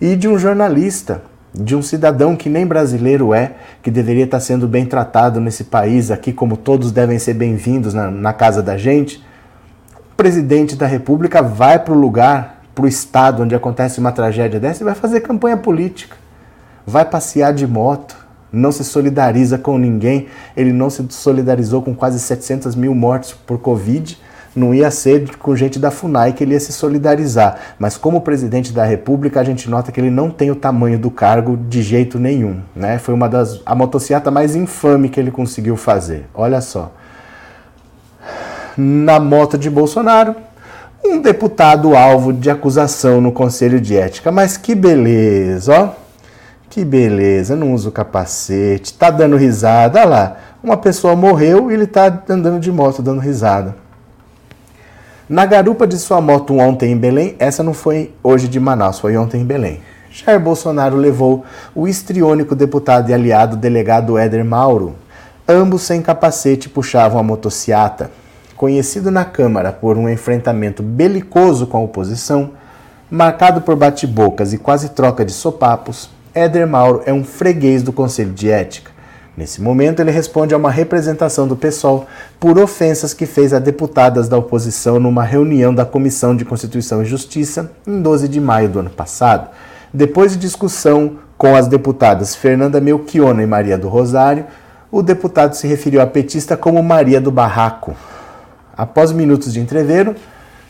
[0.00, 1.20] E de um jornalista,
[1.52, 3.52] de um cidadão que nem brasileiro é,
[3.82, 8.10] que deveria estar sendo bem tratado nesse país aqui, como todos devem ser bem-vindos na,
[8.10, 9.22] na casa da gente
[10.16, 14.82] presidente da República vai para o lugar, para o estado onde acontece uma tragédia dessa
[14.82, 16.16] e vai fazer campanha política.
[16.86, 18.16] Vai passear de moto,
[18.52, 20.26] não se solidariza com ninguém.
[20.56, 24.18] Ele não se solidarizou com quase 700 mil mortes por Covid,
[24.54, 27.58] não ia ser com gente da FUNAI que ele ia se solidarizar.
[27.78, 31.10] Mas como presidente da República, a gente nota que ele não tem o tamanho do
[31.10, 32.60] cargo de jeito nenhum.
[32.76, 32.98] Né?
[32.98, 36.26] Foi uma das a motociata mais infame que ele conseguiu fazer.
[36.34, 36.92] Olha só.
[38.76, 40.34] Na moto de Bolsonaro,
[41.04, 44.30] um deputado alvo de acusação no Conselho de Ética.
[44.30, 46.02] Mas que beleza, ó.
[46.70, 50.00] Que beleza, não usa o capacete, tá dando risada.
[50.00, 53.76] Olha lá, uma pessoa morreu e ele tá andando de moto dando risada.
[55.28, 59.16] Na garupa de sua moto ontem em Belém, essa não foi hoje de Manaus, foi
[59.16, 59.80] ontem em Belém.
[60.10, 64.94] Jair Bolsonaro levou o histriônico deputado e aliado delegado Éder Mauro.
[65.48, 68.10] Ambos sem capacete puxavam a motociata.
[68.62, 72.52] Conhecido na Câmara por um enfrentamento belicoso com a oposição,
[73.10, 78.30] marcado por bate-bocas e quase troca de sopapos, Éder Mauro é um freguês do Conselho
[78.30, 78.92] de Ética.
[79.36, 82.06] Nesse momento, ele responde a uma representação do PSOL
[82.38, 87.04] por ofensas que fez a deputadas da oposição numa reunião da Comissão de Constituição e
[87.04, 89.50] Justiça em 12 de maio do ano passado.
[89.92, 94.46] Depois de discussão com as deputadas Fernanda Melchiona e Maria do Rosário,
[94.88, 97.96] o deputado se referiu à petista como Maria do Barraco.
[98.76, 100.14] Após minutos de entreveiro,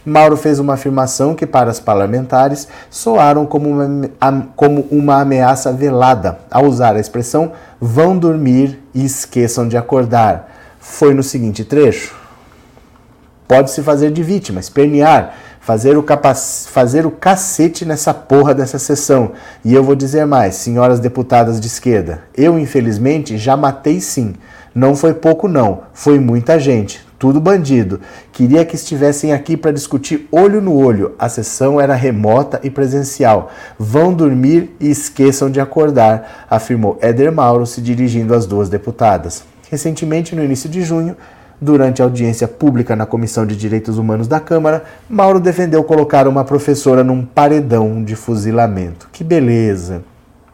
[0.04, 4.10] Mauro fez uma afirmação que, para as parlamentares, soaram como uma,
[4.56, 10.50] como uma ameaça velada ao usar a expressão vão dormir e esqueçam de acordar.
[10.80, 12.16] Foi no seguinte trecho:
[13.46, 16.04] Pode-se fazer de vítima, espernear, fazer o,
[16.66, 19.30] fazer o cacete nessa porra dessa sessão.
[19.64, 24.34] E eu vou dizer mais, senhoras deputadas de esquerda, eu infelizmente já matei sim.
[24.74, 28.00] Não foi pouco, não, foi muita gente tudo bandido.
[28.32, 31.12] Queria que estivessem aqui para discutir olho no olho.
[31.16, 33.52] A sessão era remota e presencial.
[33.78, 39.44] Vão dormir e esqueçam de acordar, afirmou Éder Mauro, se dirigindo às duas deputadas.
[39.70, 41.16] Recentemente, no início de junho,
[41.60, 46.42] durante a audiência pública na Comissão de Direitos Humanos da Câmara, Mauro defendeu colocar uma
[46.42, 49.08] professora num paredão de fuzilamento.
[49.12, 50.02] Que beleza!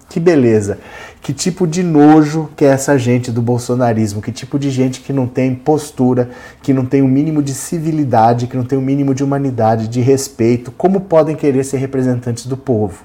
[0.08, 0.78] Que beleza!
[1.20, 4.22] Que tipo de nojo que é essa gente do bolsonarismo?
[4.22, 6.30] Que tipo de gente que não tem postura,
[6.62, 9.22] que não tem o um mínimo de civilidade, que não tem o um mínimo de
[9.22, 10.70] humanidade, de respeito?
[10.70, 13.04] Como podem querer ser representantes do povo?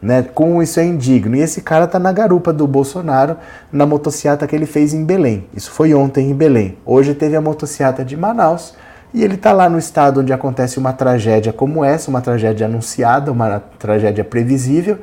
[0.00, 0.22] Né?
[0.22, 1.34] Como isso é indigno.
[1.34, 3.36] E esse cara tá na garupa do Bolsonaro
[3.72, 5.46] na motociata que ele fez em Belém.
[5.52, 6.76] Isso foi ontem em Belém.
[6.86, 8.74] Hoje teve a motociata de Manaus.
[9.14, 13.32] E ele está lá no estado onde acontece uma tragédia como essa, uma tragédia anunciada,
[13.32, 14.98] uma tragédia previsível,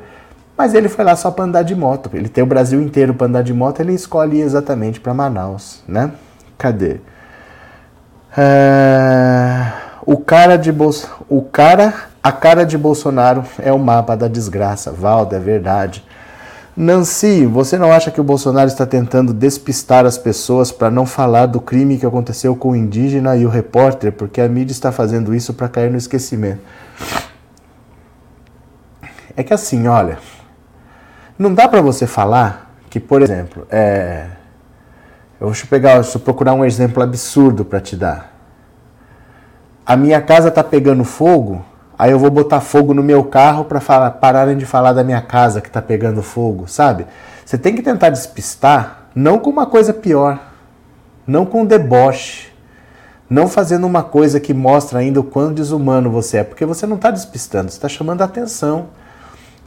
[0.56, 2.10] mas ele foi lá só para andar de moto.
[2.14, 6.12] Ele tem o Brasil inteiro para andar de moto, ele escolhe exatamente para Manaus, né?
[6.58, 7.00] Cadê?
[8.36, 9.72] É...
[10.04, 11.08] O cara de Bolso...
[11.28, 14.90] o cara, a cara de Bolsonaro é o mapa da desgraça.
[14.90, 16.04] Valda, é verdade.
[16.74, 21.46] Nancy, você não acha que o Bolsonaro está tentando despistar as pessoas para não falar
[21.46, 25.34] do crime que aconteceu com o indígena e o repórter, porque a mídia está fazendo
[25.34, 26.60] isso para cair no esquecimento?
[29.36, 30.18] É que assim, olha,
[31.42, 34.26] não dá para você falar que, por exemplo, é...
[35.40, 38.32] eu vou pegar, eu procurar um exemplo absurdo para te dar.
[39.84, 41.64] A minha casa está pegando fogo,
[41.98, 45.60] aí eu vou botar fogo no meu carro para pararem de falar da minha casa
[45.60, 47.06] que está pegando fogo, sabe?
[47.44, 50.38] Você tem que tentar despistar, não com uma coisa pior,
[51.26, 52.52] não com deboche,
[53.28, 56.96] não fazendo uma coisa que mostra ainda o quão desumano você é, porque você não
[56.96, 58.88] está despistando, você está chamando a atenção.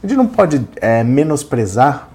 [0.02, 2.08] A gente não pode é, menosprezar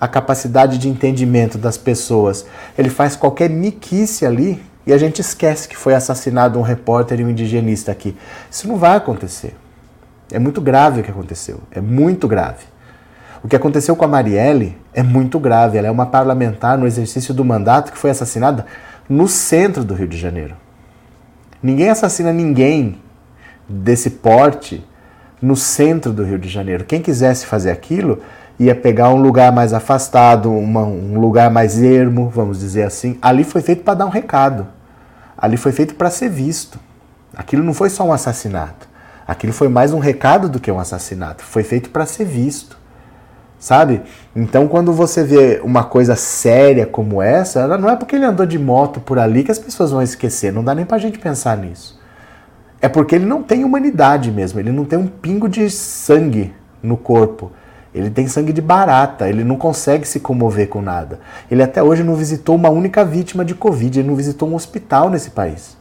[0.00, 2.46] a capacidade de entendimento das pessoas.
[2.78, 7.24] Ele faz qualquer miquice ali e a gente esquece que foi assassinado um repórter e
[7.24, 8.16] um indigenista aqui.
[8.50, 9.54] Isso não vai acontecer.
[10.32, 11.60] É muito grave o que aconteceu.
[11.70, 12.64] É muito grave.
[13.42, 15.76] O que aconteceu com a Marielle é muito grave.
[15.76, 18.64] Ela é uma parlamentar no exercício do mandato que foi assassinada
[19.08, 20.56] no centro do Rio de Janeiro.
[21.62, 22.98] Ninguém assassina ninguém
[23.68, 24.84] desse porte
[25.40, 26.84] no centro do Rio de Janeiro.
[26.84, 28.20] Quem quisesse fazer aquilo
[28.58, 33.18] ia pegar um lugar mais afastado, uma, um lugar mais ermo, vamos dizer assim.
[33.22, 34.66] Ali foi feito para dar um recado.
[35.36, 36.78] Ali foi feito para ser visto.
[37.34, 38.86] Aquilo não foi só um assassinato.
[39.26, 41.42] Aquilo foi mais um recado do que um assassinato.
[41.42, 42.78] Foi feito para ser visto.
[43.58, 44.02] Sabe?
[44.34, 48.58] Então, quando você vê uma coisa séria como essa, não é porque ele andou de
[48.58, 50.52] moto por ali que as pessoas vão esquecer.
[50.52, 51.99] Não dá nem pra gente pensar nisso
[52.80, 56.96] é porque ele não tem humanidade mesmo, ele não tem um pingo de sangue no
[56.96, 57.52] corpo.
[57.92, 61.18] Ele tem sangue de barata, ele não consegue se comover com nada.
[61.50, 65.10] Ele até hoje não visitou uma única vítima de Covid, ele não visitou um hospital
[65.10, 65.76] nesse país.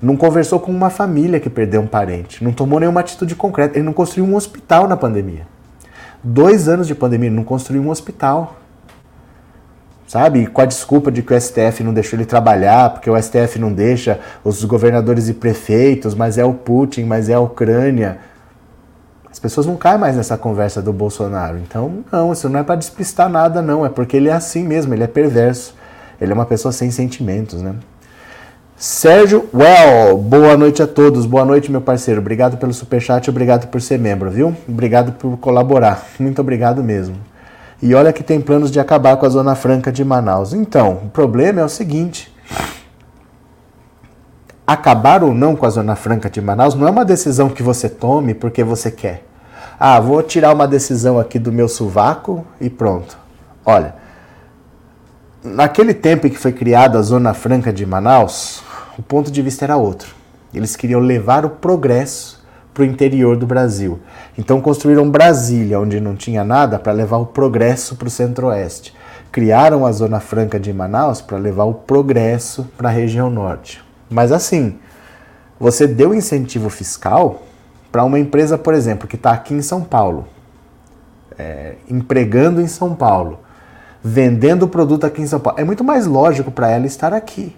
[0.00, 3.84] Não conversou com uma família que perdeu um parente, não tomou nenhuma atitude concreta, ele
[3.84, 5.46] não construiu um hospital na pandemia.
[6.24, 8.56] Dois anos de pandemia, ele não construiu um hospital.
[10.12, 10.46] Sabe?
[10.46, 13.72] Com a desculpa de que o STF não deixou ele trabalhar, porque o STF não
[13.72, 18.18] deixa os governadores e prefeitos, mas é o Putin, mas é a Ucrânia.
[19.30, 21.56] As pessoas não caem mais nessa conversa do Bolsonaro.
[21.56, 23.86] Então, não, isso não é para despistar nada, não.
[23.86, 25.74] É porque ele é assim mesmo, ele é perverso.
[26.20, 27.74] Ele é uma pessoa sem sentimentos, né?
[28.76, 31.24] Sérgio Well, boa noite a todos.
[31.24, 32.20] Boa noite, meu parceiro.
[32.20, 34.54] Obrigado pelo superchat, obrigado por ser membro, viu?
[34.68, 36.06] Obrigado por colaborar.
[36.20, 37.31] Muito obrigado mesmo.
[37.82, 40.54] E olha que tem planos de acabar com a Zona Franca de Manaus.
[40.54, 42.32] Então, o problema é o seguinte:
[44.64, 47.88] acabar ou não com a Zona Franca de Manaus não é uma decisão que você
[47.88, 49.24] tome porque você quer.
[49.80, 53.18] Ah, vou tirar uma decisão aqui do meu sovaco e pronto.
[53.66, 53.96] Olha,
[55.42, 58.62] naquele tempo em que foi criada a Zona Franca de Manaus,
[58.96, 60.14] o ponto de vista era outro.
[60.54, 62.41] Eles queriam levar o progresso
[62.72, 64.00] para o interior do Brasil.
[64.36, 68.94] Então construíram Brasília, onde não tinha nada, para levar o progresso para o centro-oeste.
[69.30, 73.82] Criaram a Zona Franca de Manaus para levar o progresso para a região norte.
[74.10, 74.78] Mas assim,
[75.58, 77.42] você deu incentivo fiscal
[77.90, 80.26] para uma empresa, por exemplo, que está aqui em São Paulo,
[81.38, 83.40] é, empregando em São Paulo,
[84.02, 85.60] vendendo o produto aqui em São Paulo.
[85.60, 87.54] É muito mais lógico para ela estar aqui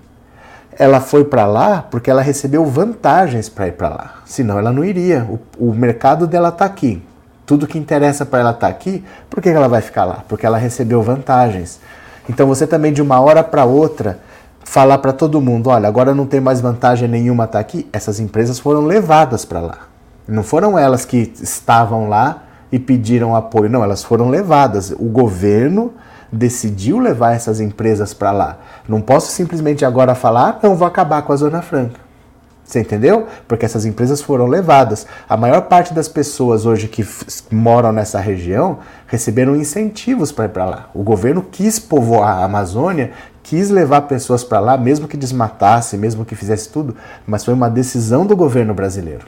[0.79, 4.15] ela foi para lá porque ela recebeu vantagens para ir para lá.
[4.25, 5.27] Senão ela não iria.
[5.59, 7.03] O, o mercado dela está aqui.
[7.47, 10.25] Tudo que interessa para ela estar tá aqui, por que ela vai ficar lá?
[10.29, 11.79] Porque ela recebeu vantagens.
[12.29, 14.19] Então você também de uma hora para outra
[14.65, 17.87] falar para todo mundo, olha, agora não tem mais vantagem nenhuma estar tá aqui.
[17.93, 19.79] Essas empresas foram levadas para lá.
[20.27, 24.91] Não foram elas que estavam lá e pediram apoio, não, elas foram levadas.
[24.91, 25.93] O governo
[26.35, 28.59] decidiu levar essas empresas para lá.
[28.89, 32.05] Não posso simplesmente agora falar, não, vou acabar com a Zona Franca.
[32.65, 33.27] Você entendeu?
[33.47, 35.07] Porque essas empresas foram levadas.
[35.29, 37.07] A maior parte das pessoas hoje que
[37.51, 40.91] moram nessa região receberam incentivos para ir para lá.
[40.95, 46.25] O governo quis povoar a Amazônia, quis levar pessoas para lá, mesmo que desmatasse, mesmo
[46.25, 49.27] que fizesse tudo, mas foi uma decisão do governo brasileiro.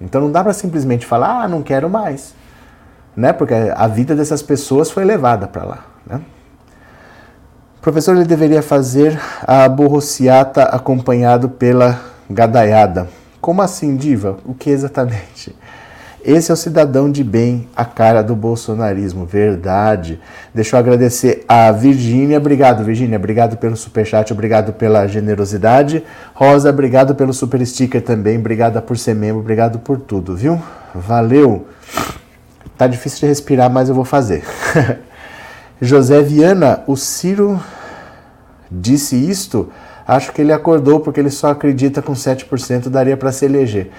[0.00, 2.32] Então não dá para simplesmente falar, ah, não quero mais.
[3.16, 3.32] Né?
[3.32, 5.84] Porque a vida dessas pessoas foi levada para lá.
[6.06, 6.20] Né?
[7.80, 13.08] Professor ele deveria fazer a borrociata acompanhado pela gadaiada.
[13.40, 14.38] Como assim, diva?
[14.44, 15.54] O que exatamente?
[16.24, 20.20] Esse é o cidadão de bem, a cara do bolsonarismo, verdade.
[20.52, 26.04] Deixa eu agradecer a Virgínia, obrigado Virgínia, obrigado pelo superchat, obrigado pela generosidade.
[26.34, 30.60] Rosa, obrigado pelo super sticker também, obrigada por ser membro, obrigado por tudo, viu?
[30.92, 31.68] Valeu!
[32.76, 34.42] Tá difícil de respirar, mas eu vou fazer.
[35.80, 37.60] José Viana, o Ciro
[38.70, 39.70] disse isto,
[40.06, 43.90] acho que ele acordou porque ele só acredita com 7% daria para se eleger.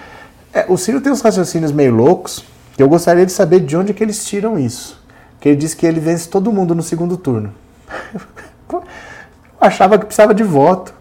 [0.52, 2.44] É, o Ciro tem uns raciocínios meio loucos,
[2.78, 5.00] eu gostaria de saber de onde que eles tiram isso.
[5.40, 7.52] Que ele diz que ele vence todo mundo no segundo turno.
[9.60, 10.94] achava que precisava de voto.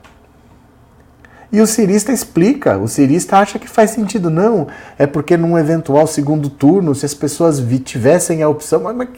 [1.51, 4.29] E o cirista explica, o cirista acha que faz sentido.
[4.29, 9.09] Não, é porque num eventual segundo turno, se as pessoas tivessem a opção, mas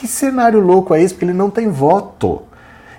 [0.00, 1.12] que cenário louco é esse?
[1.12, 2.42] Porque ele não tem voto.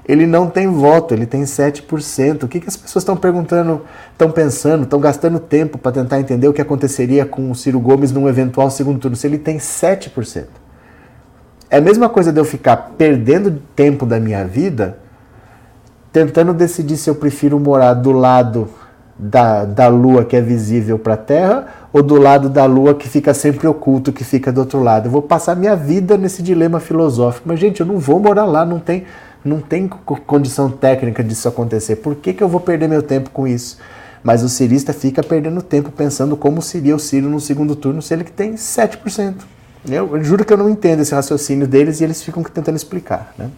[0.08, 2.44] Ele não tem voto, ele tem 7%.
[2.44, 6.48] O que, que as pessoas estão perguntando, estão pensando, estão gastando tempo para tentar entender
[6.48, 10.46] o que aconteceria com o Ciro Gomes num eventual segundo turno, se ele tem 7%?
[11.72, 15.00] É a mesma coisa de eu ficar perdendo tempo da minha vida
[16.12, 18.70] tentando decidir se eu prefiro morar do lado
[19.18, 23.08] da, da Lua que é visível para a Terra ou do lado da Lua que
[23.08, 25.08] fica sempre oculto, que fica do outro lado.
[25.08, 27.48] Eu vou passar minha vida nesse dilema filosófico.
[27.48, 29.06] Mas, gente, eu não vou morar lá, não tem,
[29.44, 31.98] não tem condição técnica disso acontecer.
[31.98, 33.78] Por que, que eu vou perder meu tempo com isso?
[34.24, 38.14] Mas o cirista fica perdendo tempo pensando como seria o Ciro no segundo turno se
[38.14, 39.36] ele que tem 7%.
[39.90, 43.34] Eu, eu juro que eu não entendo esse raciocínio deles e eles ficam tentando explicar.
[43.38, 43.50] Né?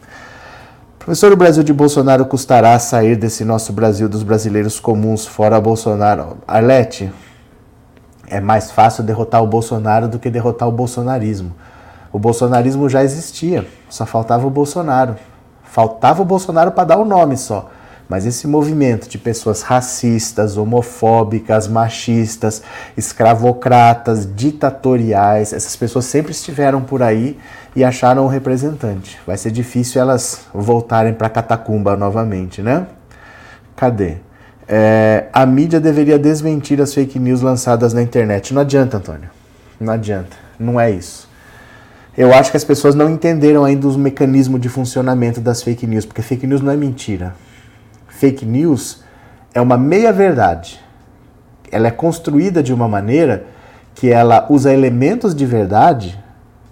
[1.03, 6.37] Professor, o Brasil de Bolsonaro custará sair desse nosso Brasil dos brasileiros comuns fora Bolsonaro.
[6.47, 7.11] Arlete,
[8.25, 11.53] é mais fácil derrotar o Bolsonaro do que derrotar o bolsonarismo.
[12.09, 15.17] O bolsonarismo já existia, só faltava o Bolsonaro.
[15.65, 17.69] Faltava o Bolsonaro para dar o nome só.
[18.07, 22.61] Mas esse movimento de pessoas racistas, homofóbicas, machistas,
[22.95, 27.37] escravocratas, ditatoriais, essas pessoas sempre estiveram por aí
[27.75, 29.19] e acharam um representante.
[29.25, 32.87] Vai ser difícil elas voltarem para Catacumba novamente, né?
[33.75, 34.17] Cadê?
[34.67, 38.53] É, a mídia deveria desmentir as fake news lançadas na internet.
[38.53, 39.29] Não adianta, Antônio.
[39.79, 40.37] Não adianta.
[40.59, 41.29] Não é isso.
[42.17, 46.05] Eu acho que as pessoas não entenderam ainda os mecanismos de funcionamento das fake news,
[46.05, 47.33] porque fake news não é mentira
[48.23, 49.03] fake news
[49.53, 50.79] é uma meia-verdade.
[51.69, 53.47] Ela é construída de uma maneira
[53.93, 56.17] que ela usa elementos de verdade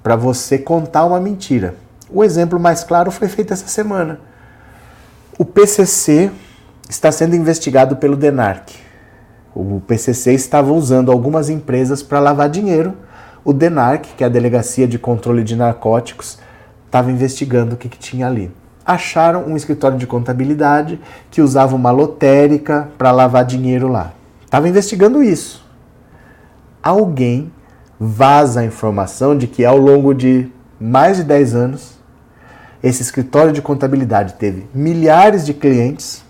[0.04, 1.76] para você contar uma mentira.
[2.10, 4.20] O exemplo mais claro foi feito essa semana.
[5.38, 6.30] O PCC
[6.90, 8.74] está sendo investigado pelo DENARC.
[9.56, 12.94] O PCC estava usando algumas empresas para lavar dinheiro.
[13.44, 16.38] O DENARC, que é a Delegacia de Controle de Narcóticos,
[16.86, 18.52] estava investigando o que, que tinha ali.
[18.86, 21.00] Acharam um escritório de contabilidade
[21.30, 24.14] que usava uma lotérica para lavar dinheiro lá.
[24.44, 25.66] Estava investigando isso.
[26.84, 27.52] Alguém
[28.04, 32.00] vaza a informação de que ao longo de mais de 10 anos,
[32.82, 36.24] esse escritório de contabilidade teve milhares de clientes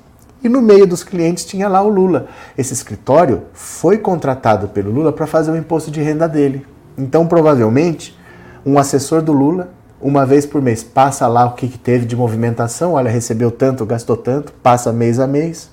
[0.43, 2.27] e no meio dos clientes tinha lá o Lula.
[2.57, 6.67] Esse escritório foi contratado pelo Lula para fazer o imposto de renda dele.
[6.97, 8.19] Então, provavelmente,
[8.65, 9.69] um assessor do Lula,
[10.01, 12.93] uma vez por mês, passa lá o que, que teve de movimentação.
[12.93, 15.69] Olha, recebeu tanto, gastou tanto, passa mês a mês.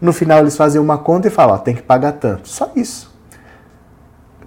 [0.00, 2.48] No final, eles fazem uma conta e falam: ó, tem que pagar tanto.
[2.48, 3.11] Só isso.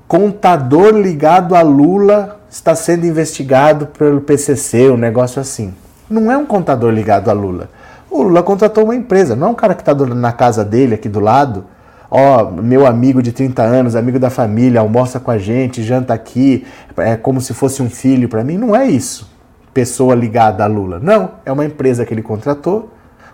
[0.08, 5.74] Contador ligado a Lula está sendo investigado pelo PCC, um negócio assim.
[6.10, 7.70] Não é um contador ligado a Lula.
[8.10, 11.10] O Lula contratou uma empresa, não é um cara que está na casa dele, aqui
[11.10, 11.66] do lado.
[12.10, 16.14] Ó, oh, meu amigo de 30 anos, amigo da família, almoça com a gente, janta
[16.14, 16.66] aqui,
[16.98, 18.58] é como se fosse um filho para mim.
[18.58, 19.30] Não é isso.
[19.74, 21.00] Pessoa ligada a Lula.
[21.00, 22.92] Não, é uma empresa que ele contratou,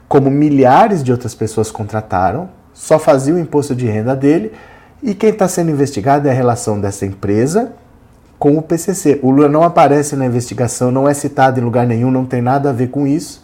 [0.07, 4.53] como milhares de outras pessoas contrataram, só fazia o imposto de renda dele.
[5.01, 7.73] E quem está sendo investigado é a relação dessa empresa
[8.37, 9.19] com o PCC.
[9.21, 12.69] O Lula não aparece na investigação, não é citado em lugar nenhum, não tem nada
[12.69, 13.41] a ver com isso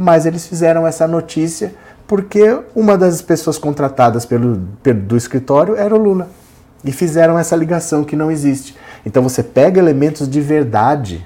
[0.00, 1.74] mas eles fizeram essa notícia
[2.06, 6.28] porque uma das pessoas contratadas pelo, pelo, do escritório era o Lula.
[6.82, 8.74] E fizeram essa ligação que não existe.
[9.04, 11.24] Então você pega elementos de verdade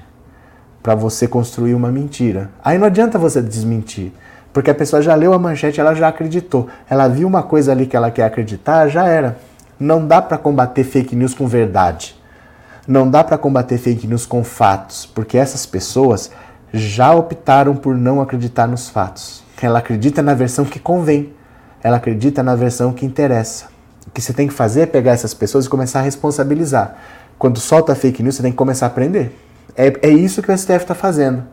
[0.83, 2.49] para você construir uma mentira.
[2.61, 4.11] Aí não adianta você desmentir,
[4.51, 6.67] porque a pessoa já leu a manchete, ela já acreditou.
[6.89, 9.37] Ela viu uma coisa ali que ela quer acreditar, já era.
[9.79, 12.15] Não dá para combater fake news com verdade.
[12.87, 16.31] Não dá para combater fake news com fatos, porque essas pessoas
[16.71, 19.43] já optaram por não acreditar nos fatos.
[19.61, 21.33] Ela acredita na versão que convém,
[21.83, 23.65] ela acredita na versão que interessa.
[24.07, 26.95] O que você tem que fazer é pegar essas pessoas e começar a responsabilizar.
[27.37, 29.37] Quando solta fake news, você tem que começar a aprender.
[29.75, 31.43] É, é isso que o STF está fazendo.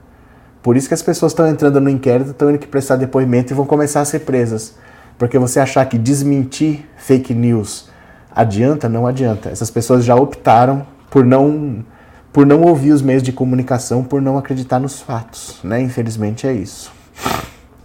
[0.62, 3.56] Por isso que as pessoas estão entrando no inquérito, estão indo que prestar depoimento e
[3.56, 4.74] vão começar a ser presas.
[5.18, 7.90] Porque você achar que desmentir fake news
[8.34, 9.48] adianta, não adianta.
[9.48, 11.84] Essas pessoas já optaram por não
[12.32, 15.82] por não ouvir os meios de comunicação, por não acreditar nos fatos, né?
[15.82, 16.90] Infelizmente é isso.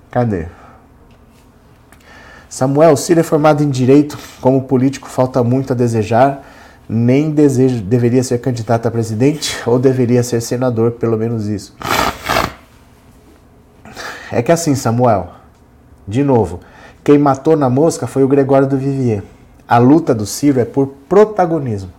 [0.10, 0.46] Cadê?
[2.48, 6.46] Samuel, Ciro é formado em direito, como político falta muito a desejar,
[6.88, 11.76] nem desejo, deveria ser candidato a presidente ou deveria ser senador, pelo menos isso.
[14.32, 15.30] É que assim, Samuel,
[16.08, 16.62] de novo,
[17.04, 19.24] quem matou na mosca foi o Gregório do Vivier.
[19.68, 21.92] A luta do Ciro é por protagonismo.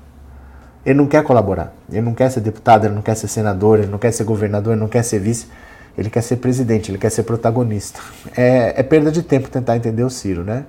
[0.87, 1.73] Ele não quer colaborar.
[1.91, 4.73] Ele não quer ser deputado, ele não quer ser senador, ele não quer ser governador,
[4.73, 5.49] ele não quer ser vice.
[5.97, 8.01] Ele quer ser presidente, ele quer ser protagonista.
[8.37, 10.65] É, é perda de tempo tentar entender o Ciro, né?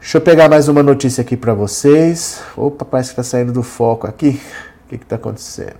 [0.00, 2.42] Deixa eu pegar mais uma notícia aqui para vocês.
[2.56, 4.40] Opa, parece que está saindo do foco aqui.
[4.86, 5.76] O que está acontecendo?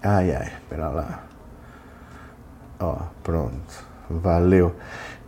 [0.00, 1.24] Ai, ai, pera lá.
[2.78, 3.84] Ó, pronto.
[4.08, 4.74] Valeu.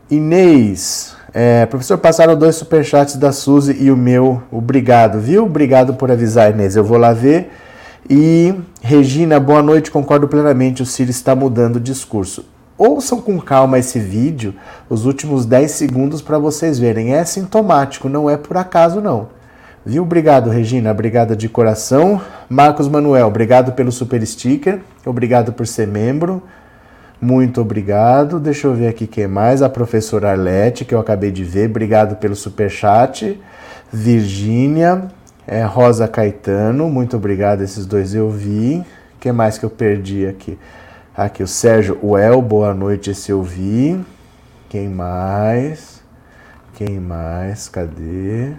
[0.09, 4.43] Inês, é, professor, passaram dois superchats da Suzy e o meu.
[4.51, 5.45] Obrigado, viu?
[5.45, 6.77] Obrigado por avisar, Inês.
[6.77, 7.51] Eu vou lá ver.
[8.09, 9.91] E Regina, boa noite.
[9.91, 10.83] Concordo plenamente.
[10.83, 12.45] O Ciro está mudando o discurso.
[12.77, 14.55] Ouçam com calma esse vídeo,
[14.91, 17.15] os últimos 10 segundos, para vocês verem.
[17.15, 19.29] É sintomático, não é por acaso, não.
[19.87, 20.03] Viu?
[20.03, 20.91] Obrigado, Regina.
[20.91, 22.21] Obrigado de coração.
[22.49, 24.81] Marcos Manuel, obrigado pelo super sticker.
[25.07, 26.43] Obrigado por ser membro.
[27.23, 28.41] Muito obrigado.
[28.41, 29.63] Deixa eu ver aqui quem mais.
[29.63, 31.71] A professora Arlete, que eu acabei de ver.
[31.71, 33.41] Obrigado pelo super chat.
[33.93, 35.05] Virgínia,
[35.47, 37.63] é, Rosa Caetano, muito obrigado.
[37.63, 38.83] Esses dois eu vi.
[39.21, 40.59] que mais que eu perdi aqui?
[41.17, 43.11] Aqui o Sérgio Uel, boa noite.
[43.11, 44.05] Esse eu vi.
[44.69, 46.03] Quem mais?
[46.75, 47.69] Quem mais?
[47.69, 48.51] Cadê?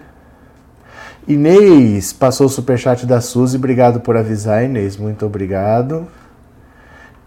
[1.28, 3.58] Inês passou o superchat da Suzy.
[3.58, 4.96] Obrigado por avisar, Inês.
[4.96, 6.06] Muito obrigado.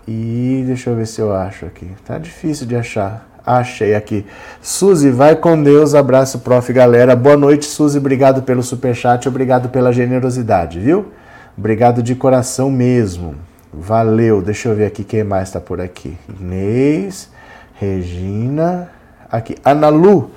[0.07, 1.89] E deixa eu ver se eu acho aqui.
[2.05, 3.27] Tá difícil de achar.
[3.45, 4.25] Achei aqui.
[4.61, 5.93] Suzy, vai com Deus.
[5.93, 6.71] Abraço, prof.
[6.71, 7.15] Galera.
[7.15, 7.97] Boa noite, Suzy.
[7.97, 9.27] Obrigado pelo superchat.
[9.27, 11.11] Obrigado pela generosidade, viu?
[11.57, 13.35] Obrigado de coração mesmo.
[13.73, 14.41] Valeu.
[14.41, 16.17] Deixa eu ver aqui quem mais está por aqui.
[16.39, 17.29] Inês,
[17.75, 18.89] Regina.
[19.29, 19.57] Aqui.
[19.65, 20.31] Ana Lu.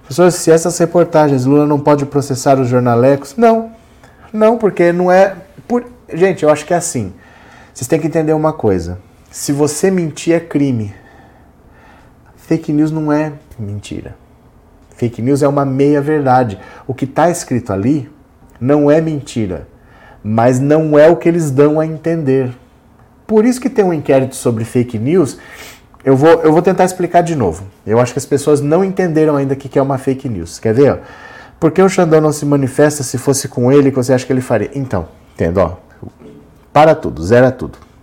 [0.00, 3.36] Professor, se essas reportagens Lula não pode processar os jornalecos?
[3.36, 3.72] Não.
[4.32, 5.34] Não, porque não é.
[5.66, 5.86] Por...
[6.12, 7.12] Gente, eu acho que é assim.
[7.72, 8.98] Vocês têm que entender uma coisa.
[9.34, 10.94] Se você mentir é crime.
[12.36, 14.14] Fake news não é mentira.
[14.90, 16.56] Fake news é uma meia verdade.
[16.86, 18.08] O que está escrito ali
[18.60, 19.66] não é mentira,
[20.22, 22.54] mas não é o que eles dão a entender.
[23.26, 25.36] Por isso que tem um inquérito sobre fake news
[26.04, 27.64] Eu vou, eu vou tentar explicar de novo.
[27.84, 30.60] Eu acho que as pessoas não entenderam ainda o que é uma fake news.
[30.60, 31.00] Quer ver?
[31.58, 34.32] Por que o Xandão não se manifesta se fosse com ele que você acha que
[34.32, 34.70] ele faria?
[34.76, 35.76] Então, entendo, ó.
[36.72, 37.93] Para tudo, zera tudo.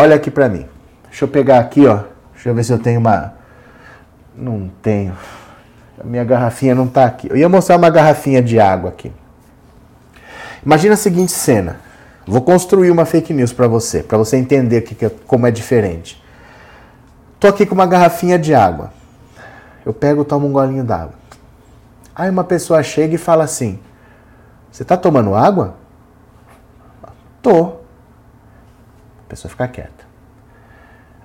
[0.00, 0.64] Olha aqui pra mim.
[1.08, 2.04] Deixa eu pegar aqui, ó.
[2.32, 3.34] Deixa eu ver se eu tenho uma.
[4.32, 5.12] Não tenho.
[6.00, 7.28] A minha garrafinha não tá aqui.
[7.28, 9.10] Eu ia mostrar uma garrafinha de água aqui.
[10.64, 11.80] Imagina a seguinte cena.
[12.24, 16.22] Vou construir uma fake news para você, para você entender que, que, como é diferente.
[17.40, 18.92] Tô aqui com uma garrafinha de água.
[19.84, 21.14] Eu pego e tomo um golinho d'água.
[22.14, 23.80] Aí uma pessoa chega e fala assim:
[24.70, 25.74] Você tá tomando água?
[27.42, 27.77] Tô.
[29.28, 30.08] A pessoa fica quieta.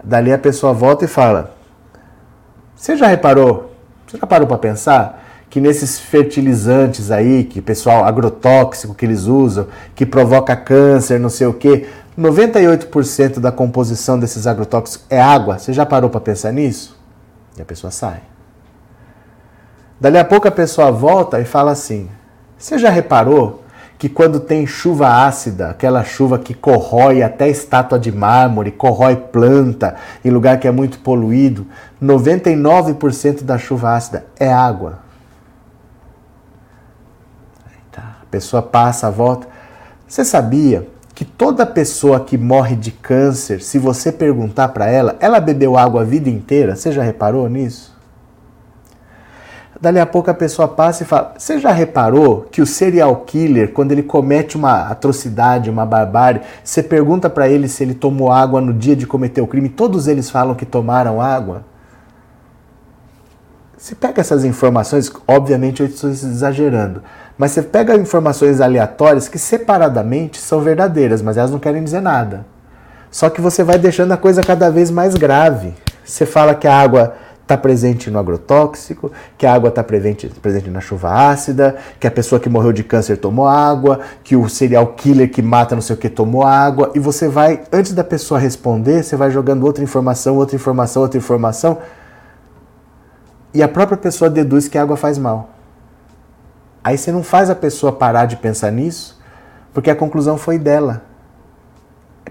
[0.04, 1.56] Dali a pessoa volta e fala:
[2.76, 3.72] Você já reparou?
[4.06, 9.68] Você já parou para pensar que nesses fertilizantes aí, que pessoal agrotóxico que eles usam,
[9.96, 11.88] que provoca câncer, não sei o quê,
[12.20, 15.58] 98% da composição desses agrotóxicos é água.
[15.58, 17.00] Você já parou para pensar nisso?
[17.58, 18.22] E a pessoa sai.
[19.98, 22.10] Dali a pouco a pessoa volta e fala assim:
[22.58, 23.63] Você já reparou
[24.04, 29.96] que quando tem chuva ácida, aquela chuva que corrói até estátua de mármore, corrói planta
[30.26, 31.66] em lugar que é muito poluído,
[32.04, 35.00] 99% da chuva ácida é água.
[37.96, 39.48] A pessoa passa, volta.
[40.06, 40.86] Você sabia
[41.16, 46.02] que toda pessoa que morre de câncer, se você perguntar para ela, ela bebeu água
[46.02, 46.76] a vida inteira?
[46.76, 47.93] Você já reparou nisso?
[49.82, 53.74] Dali a pouco a pessoa passa e fala: Você já reparou que o serial killer,
[53.74, 58.62] quando ele comete uma atrocidade, uma barbárie, você pergunta para ele se ele tomou água
[58.62, 61.64] no dia de cometer o crime, todos eles falam que tomaram água?
[63.78, 67.04] Você pega essas informações, obviamente eu estou exagerando,
[67.38, 72.46] mas você pega informações aleatórias que separadamente são verdadeiras, mas elas não querem dizer nada.
[73.12, 75.74] Só que você vai deixando a coisa cada vez mais grave.
[76.04, 80.70] Você fala que a água está presente no agrotóxico, que a água está presente, presente
[80.70, 84.88] na chuva ácida, que a pessoa que morreu de câncer tomou água, que o serial
[84.88, 88.40] killer que mata não sei o que tomou água, e você vai, antes da pessoa
[88.40, 91.80] responder, você vai jogando outra informação, outra informação, outra informação,
[93.54, 95.50] e a própria pessoa deduz que a água faz mal.
[96.82, 99.22] Aí você não faz a pessoa parar de pensar nisso,
[99.74, 101.04] porque a conclusão foi dela.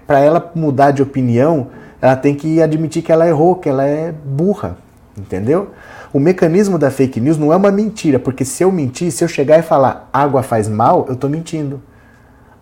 [0.07, 1.69] Para ela mudar de opinião,
[2.01, 4.77] ela tem que admitir que ela errou, que ela é burra.
[5.17, 5.71] Entendeu?
[6.13, 9.29] O mecanismo da fake news não é uma mentira, porque se eu mentir, se eu
[9.29, 11.83] chegar e falar água faz mal, eu estou mentindo.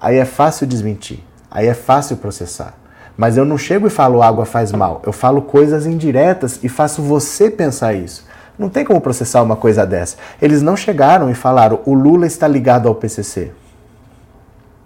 [0.00, 1.20] Aí é fácil desmentir,
[1.50, 2.74] aí é fácil processar.
[3.16, 7.02] Mas eu não chego e falo água faz mal, eu falo coisas indiretas e faço
[7.02, 8.26] você pensar isso.
[8.58, 10.16] Não tem como processar uma coisa dessa.
[10.40, 13.52] Eles não chegaram e falaram o Lula está ligado ao PCC.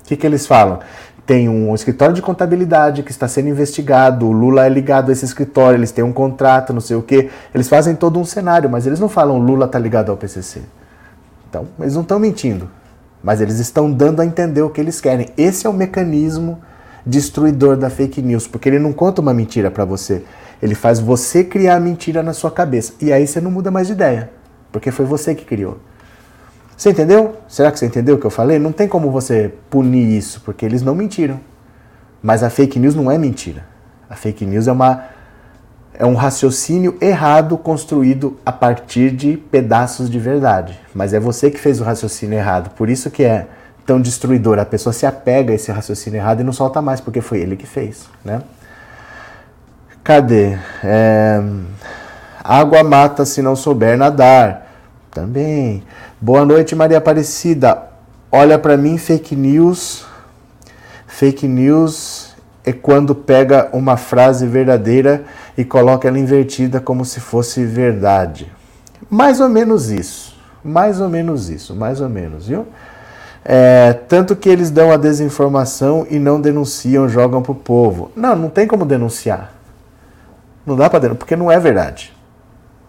[0.02, 0.80] O que, que eles falam?
[1.26, 5.24] Tem um escritório de contabilidade que está sendo investigado, o Lula é ligado a esse
[5.24, 7.30] escritório, eles têm um contrato, não sei o quê.
[7.54, 10.60] Eles fazem todo um cenário, mas eles não falam Lula está ligado ao PCC.
[11.48, 12.68] Então, eles não estão mentindo,
[13.22, 15.28] mas eles estão dando a entender o que eles querem.
[15.36, 16.60] Esse é o mecanismo
[17.06, 20.24] destruidor da fake news, porque ele não conta uma mentira para você,
[20.62, 22.94] ele faz você criar a mentira na sua cabeça.
[23.00, 24.30] E aí você não muda mais de ideia,
[24.72, 25.78] porque foi você que criou.
[26.76, 27.36] Você entendeu?
[27.48, 28.58] Será que você entendeu o que eu falei?
[28.58, 31.38] Não tem como você punir isso, porque eles não mentiram.
[32.22, 33.64] Mas a fake news não é mentira.
[34.08, 35.04] A fake news é, uma,
[35.92, 40.78] é um raciocínio errado construído a partir de pedaços de verdade.
[40.94, 42.70] Mas é você que fez o raciocínio errado.
[42.70, 43.46] Por isso que é
[43.86, 44.58] tão destruidor.
[44.58, 47.56] A pessoa se apega a esse raciocínio errado e não solta mais, porque foi ele
[47.56, 48.08] que fez.
[48.24, 48.42] Né?
[50.02, 50.58] Cadê?
[50.82, 51.42] É...
[52.42, 54.63] Água mata se não souber nadar.
[55.14, 55.84] Também.
[56.20, 57.84] Boa noite, Maria Aparecida.
[58.32, 60.04] Olha para mim, fake news.
[61.06, 62.34] Fake news
[62.64, 65.22] é quando pega uma frase verdadeira
[65.56, 68.50] e coloca ela invertida como se fosse verdade.
[69.08, 70.36] Mais ou menos isso.
[70.64, 72.66] Mais ou menos isso, mais ou menos, viu?
[73.44, 78.10] É, tanto que eles dão a desinformação e não denunciam, jogam pro povo.
[78.16, 79.52] Não, não tem como denunciar.
[80.66, 82.14] Não dá para denunciar, porque não é verdade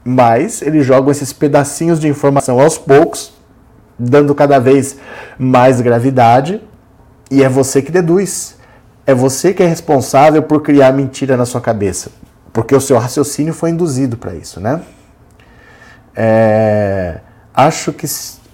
[0.07, 3.33] mas eles jogam esses pedacinhos de informação aos poucos,
[3.97, 4.97] dando cada vez
[5.39, 6.61] mais gravidade,
[7.31, 8.55] e é você que deduz.
[9.07, 12.11] É você que é responsável por criar mentira na sua cabeça,
[12.53, 14.81] porque o seu raciocínio foi induzido para isso, né?
[16.15, 17.19] É,
[17.53, 18.07] acho que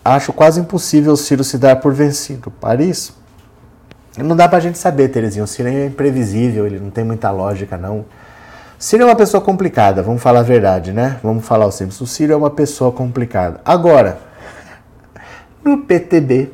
[0.04, 2.50] acho quase impossível o Ciro se dar por vencido.
[2.50, 3.14] Paris,
[4.18, 5.44] não dá para a gente saber, Terezinha.
[5.44, 8.06] O Ciro é imprevisível, ele não tem muita lógica, não.
[8.82, 11.20] Ciro é uma pessoa complicada, vamos falar a verdade, né?
[11.22, 12.02] Vamos falar o simples.
[12.02, 13.62] O Ciro é uma pessoa complicada.
[13.64, 14.18] Agora,
[15.64, 16.50] no PTB,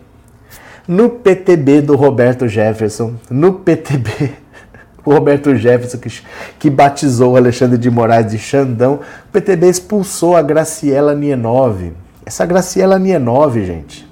[0.86, 4.34] no PTB do Roberto Jefferson, no PTB,
[5.05, 6.21] o Roberto Jefferson, que,
[6.59, 8.99] que batizou Alexandre de Moraes de Xandão,
[9.30, 11.93] o PTB expulsou a Graciela Nienove.
[12.25, 14.05] Essa Graciela Nienove, gente,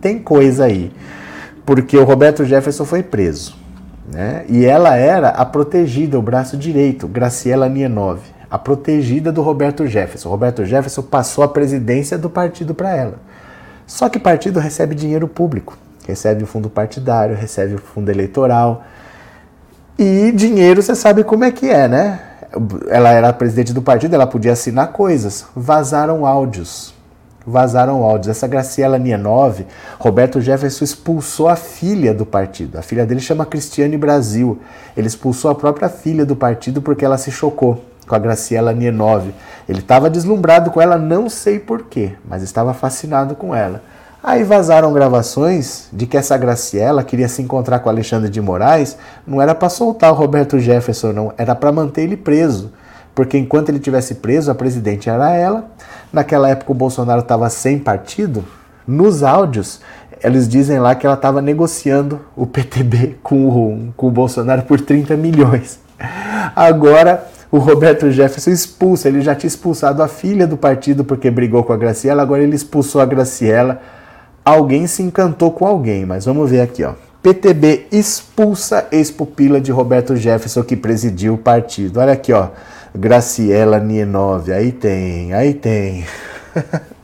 [0.00, 0.92] tem coisa aí.
[1.66, 3.59] Porque o Roberto Jefferson foi preso.
[4.10, 4.44] Né?
[4.48, 10.28] E ela era a protegida, o braço direito, Graciela Nienove, a protegida do Roberto Jefferson.
[10.28, 13.14] O Roberto Jefferson passou a presidência do partido para ela.
[13.86, 18.84] Só que partido recebe dinheiro público, recebe o fundo partidário, recebe o fundo eleitoral.
[19.96, 22.20] E dinheiro, você sabe como é que é, né?
[22.88, 25.46] Ela era presidente do partido, ela podia assinar coisas.
[25.54, 26.94] Vazaram áudios.
[27.46, 28.28] Vazaram áudios.
[28.28, 29.66] Essa Graciela Nienove,
[29.98, 32.78] Roberto Jefferson expulsou a filha do partido.
[32.78, 34.58] A filha dele chama Cristiane Brasil.
[34.96, 39.32] Ele expulsou a própria filha do partido porque ela se chocou com a Graciela Nienove.
[39.68, 43.82] Ele estava deslumbrado com ela, não sei porquê, mas estava fascinado com ela.
[44.22, 49.40] Aí vazaram gravações de que essa Graciela queria se encontrar com Alexandre de Moraes, não
[49.40, 52.70] era para soltar o Roberto Jefferson, não, era para manter ele preso.
[53.14, 55.70] Porque enquanto ele tivesse preso, a presidente era ela.
[56.12, 58.44] Naquela época o Bolsonaro estava sem partido.
[58.86, 59.80] Nos áudios,
[60.22, 64.80] eles dizem lá que ela estava negociando o PTB com o, com o Bolsonaro por
[64.80, 65.78] 30 milhões.
[66.54, 71.64] Agora o Roberto Jefferson expulsa, ele já tinha expulsado a filha do partido porque brigou
[71.64, 73.80] com a Graciela, agora ele expulsou a Graciela.
[74.44, 76.94] Alguém se encantou com alguém, mas vamos ver aqui, ó.
[77.22, 82.00] PTB expulsa ex-pupila de Roberto Jefferson que presidiu o partido.
[82.00, 82.48] Olha aqui, ó.
[82.94, 86.04] Graciela Nienove, aí tem, aí tem.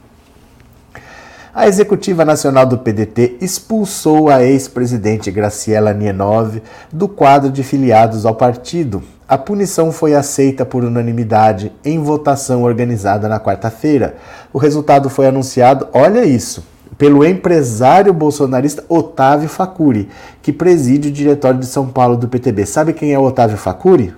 [1.56, 6.62] A executiva nacional do PDT expulsou a ex-presidente Graciela Nienove
[6.92, 9.02] do quadro de filiados ao partido.
[9.26, 14.16] A punição foi aceita por unanimidade em votação organizada na quarta-feira.
[14.52, 16.62] O resultado foi anunciado, olha isso,
[16.98, 20.10] pelo empresário bolsonarista Otávio Facuri,
[20.42, 22.66] que preside o diretório de São Paulo do PTB.
[22.66, 24.12] Sabe quem é o Otávio Facuri?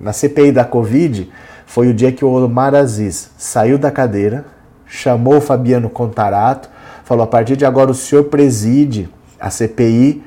[0.00, 1.28] Na CPI da Covid,
[1.66, 4.44] foi o dia que o Omar Aziz saiu da cadeira,
[4.86, 6.70] chamou o Fabiano Contarato,
[7.04, 9.08] falou: a partir de agora o senhor preside
[9.40, 10.22] a CPI,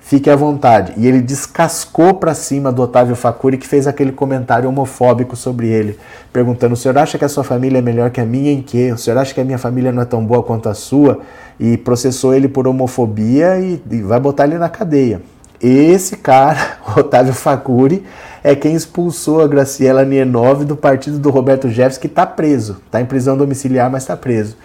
[0.00, 0.94] fique à vontade.
[0.96, 5.98] E ele descascou para cima do Otávio Facuri, que fez aquele comentário homofóbico sobre ele,
[6.32, 8.90] perguntando: o senhor acha que a sua família é melhor que a minha em quê?
[8.90, 11.20] O senhor acha que a minha família não é tão boa quanto a sua?
[11.58, 15.20] E processou ele por homofobia e, e vai botar ele na cadeia.
[15.60, 18.04] Esse cara, Otávio Facuri,
[18.42, 22.80] é quem expulsou a Graciela Nienove do partido do Roberto Jefferson, que está preso.
[22.86, 24.56] Está em prisão domiciliar, mas está preso.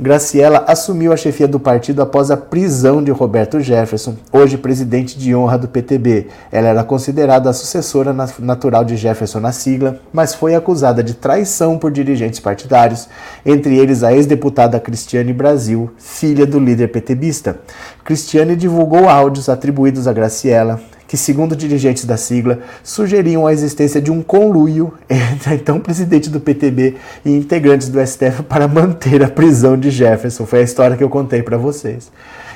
[0.00, 5.34] Graciela assumiu a chefia do partido após a prisão de Roberto Jefferson, hoje presidente de
[5.34, 6.28] honra do PTB.
[6.52, 11.76] Ela era considerada a sucessora natural de Jefferson na sigla, mas foi acusada de traição
[11.76, 13.08] por dirigentes partidários,
[13.44, 17.58] entre eles a ex-deputada Cristiane Brasil, filha do líder PTBista.
[18.04, 24.12] Cristiane divulgou áudios atribuídos a Graciela, que, segundo dirigentes da sigla, sugeriam a existência de
[24.12, 29.76] um conluio entre então presidente do PTB e integrantes do STF para manter a prisão
[29.76, 30.44] de Jefferson.
[30.44, 32.12] Foi a história que eu contei para vocês.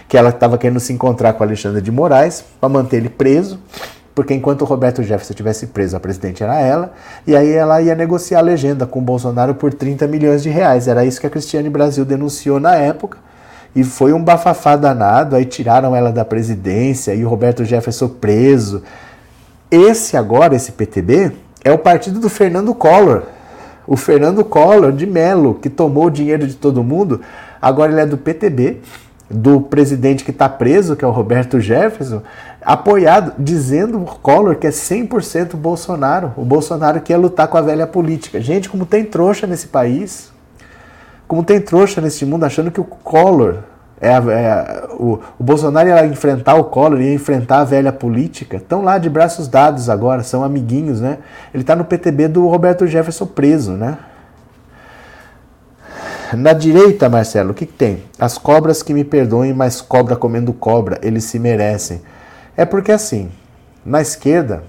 [0.06, 3.58] Que ela estava querendo se encontrar com Alexandre de Moraes para manter ele preso,
[4.14, 6.92] porque enquanto o Roberto Jefferson estivesse preso, a presidente era ela,
[7.26, 10.86] e aí ela ia negociar a legenda com o Bolsonaro por 30 milhões de reais.
[10.86, 13.16] Era isso que a Cristiane Brasil denunciou na época.
[13.74, 18.82] E foi um bafafá danado, aí tiraram ela da presidência e o Roberto Jefferson preso.
[19.70, 21.32] Esse agora, esse PTB,
[21.64, 23.22] é o partido do Fernando Collor.
[23.86, 27.20] O Fernando Collor de Melo, que tomou o dinheiro de todo mundo,
[27.60, 28.80] agora ele é do PTB,
[29.30, 32.22] do presidente que está preso, que é o Roberto Jefferson,
[32.60, 37.62] apoiado, dizendo o Collor que é 100% Bolsonaro, o Bolsonaro que ia lutar com a
[37.62, 38.40] velha política.
[38.40, 40.31] Gente, como tem trouxa nesse país,
[41.32, 43.60] como tem trouxa nesse mundo achando que o Collor,
[43.98, 48.58] é, é o, o, Bolsonaro ia enfrentar o Collor, ia enfrentar a velha política.
[48.58, 51.20] Estão lá de braços dados agora, são amiguinhos, né?
[51.54, 53.96] Ele está no PTB do Roberto Jefferson preso, né?
[56.34, 58.02] Na direita, Marcelo, o que, que tem?
[58.18, 62.02] As cobras que me perdoem, mas cobra comendo cobra, eles se merecem.
[62.54, 63.30] É porque assim,
[63.86, 64.64] na esquerda,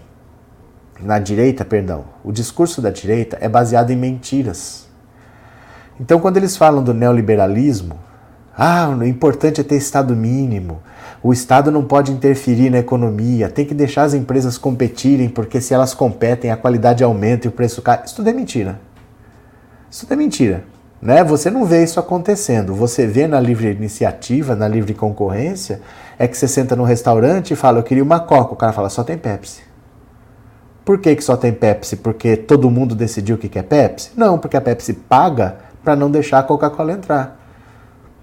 [0.97, 4.82] na direita, perdão, o discurso da direita é baseado em mentiras.
[6.03, 7.95] Então, quando eles falam do neoliberalismo,
[8.57, 10.81] ah, o importante é ter Estado mínimo,
[11.23, 15.73] o Estado não pode interferir na economia, tem que deixar as empresas competirem, porque se
[15.73, 18.01] elas competem, a qualidade aumenta e o preço cai.
[18.05, 18.81] Isso tudo é mentira.
[19.89, 20.65] Isso tudo é mentira.
[21.01, 21.23] Né?
[21.23, 22.75] Você não vê isso acontecendo.
[22.75, 25.79] Você vê na livre iniciativa, na livre concorrência,
[26.19, 28.53] é que você senta no restaurante e fala, eu queria uma Coca.
[28.53, 29.61] O cara fala, só tem Pepsi.
[30.83, 31.95] Por que, que só tem Pepsi?
[31.95, 34.11] Porque todo mundo decidiu que quer Pepsi?
[34.17, 37.43] Não, porque a Pepsi paga para não deixar a Coca-Cola entrar.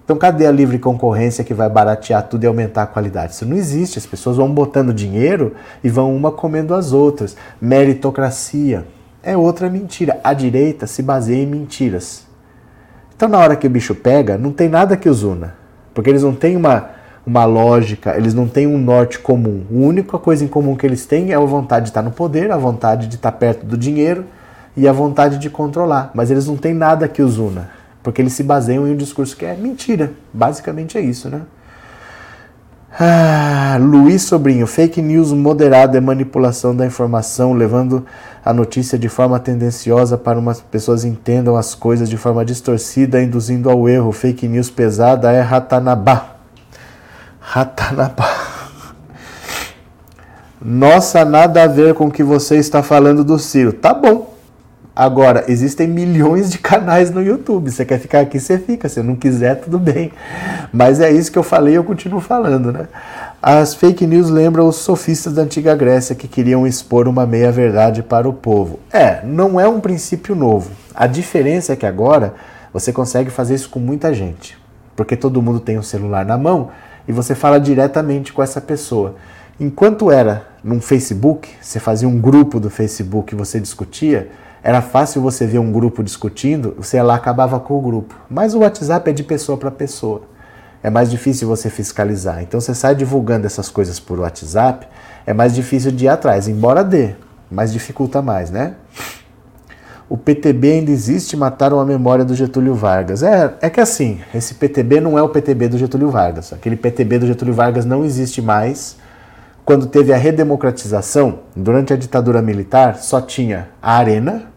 [0.03, 3.33] Então, cadê a livre concorrência que vai baratear tudo e aumentar a qualidade?
[3.33, 3.97] Isso não existe.
[3.97, 5.53] As pessoas vão botando dinheiro
[5.83, 7.37] e vão uma comendo as outras.
[7.61, 8.85] Meritocracia
[9.23, 10.19] é outra mentira.
[10.23, 12.25] A direita se baseia em mentiras.
[13.15, 15.55] Então, na hora que o bicho pega, não tem nada que os una.
[15.93, 16.89] Porque eles não têm uma,
[17.25, 19.63] uma lógica, eles não têm um norte comum.
[19.69, 22.51] A única coisa em comum que eles têm é a vontade de estar no poder,
[22.51, 24.25] a vontade de estar perto do dinheiro
[24.75, 26.11] e a vontade de controlar.
[26.13, 27.69] Mas eles não têm nada que os una.
[28.03, 30.13] Porque eles se baseiam em um discurso que é mentira.
[30.33, 31.41] Basicamente é isso, né?
[32.99, 38.05] Ah, Luiz Sobrinho, fake news moderada é manipulação da informação, levando
[38.43, 43.69] a notícia de forma tendenciosa para umas pessoas entendam as coisas de forma distorcida, induzindo
[43.69, 44.11] ao erro.
[44.11, 46.35] Fake news pesada é ratanabá.
[47.39, 48.29] Ratanabá.
[50.61, 53.73] Nossa, nada a ver com o que você está falando do Ciro.
[53.73, 54.30] Tá bom,
[55.01, 57.71] Agora, existem milhões de canais no YouTube.
[57.71, 58.87] Você quer ficar aqui, você fica.
[58.87, 60.11] Se não quiser, tudo bem.
[60.71, 62.87] Mas é isso que eu falei e eu continuo falando, né?
[63.41, 68.29] As fake news lembram os sofistas da antiga Grécia que queriam expor uma meia-verdade para
[68.29, 68.79] o povo.
[68.93, 70.69] É, não é um princípio novo.
[70.93, 72.35] A diferença é que agora
[72.71, 74.55] você consegue fazer isso com muita gente.
[74.95, 76.69] Porque todo mundo tem um celular na mão
[77.07, 79.15] e você fala diretamente com essa pessoa.
[79.59, 84.29] Enquanto era num Facebook, você fazia um grupo do Facebook e você discutia,
[84.63, 88.15] era fácil você ver um grupo discutindo, você lá acabava com o grupo.
[88.29, 90.23] Mas o WhatsApp é de pessoa para pessoa.
[90.83, 92.41] É mais difícil você fiscalizar.
[92.41, 94.87] Então você sai divulgando essas coisas por WhatsApp,
[95.25, 97.15] é mais difícil de ir atrás, embora dê,
[97.49, 98.75] mas dificulta mais, né?
[100.09, 103.23] O PTB ainda existe, mataram a memória do Getúlio Vargas.
[103.23, 106.51] É, é que assim, esse PTB não é o PTB do Getúlio Vargas.
[106.51, 108.97] Aquele PTB do Getúlio Vargas não existe mais.
[109.63, 114.50] Quando teve a redemocratização, durante a ditadura militar, só tinha a Arena,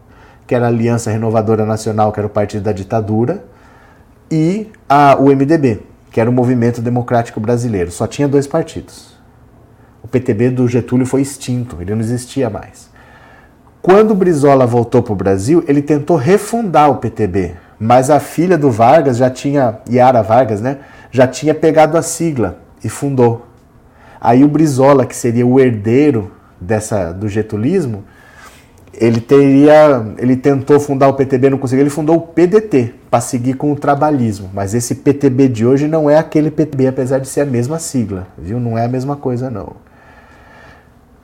[0.47, 3.45] que era a Aliança Renovadora Nacional, que era o partido da ditadura,
[4.31, 7.91] e a, o MDB, que era o Movimento Democrático Brasileiro.
[7.91, 9.15] Só tinha dois partidos.
[10.03, 12.91] O PTB do Getúlio foi extinto, ele não existia mais.
[13.81, 18.71] Quando Brizola voltou para o Brasil, ele tentou refundar o PTB, mas a filha do
[18.71, 20.79] Vargas já tinha, Yara Vargas, né,
[21.11, 23.47] já tinha pegado a sigla e fundou.
[24.21, 28.05] Aí o Brizola, que seria o herdeiro dessa do getulismo,
[28.99, 33.55] ele teria, ele tentou fundar o PTB, não conseguiu, ele fundou o PDT para seguir
[33.55, 34.51] com o trabalhismo.
[34.53, 38.27] Mas esse PTB de hoje não é aquele PTB, apesar de ser a mesma sigla,
[38.37, 38.59] viu?
[38.59, 39.73] Não é a mesma coisa não.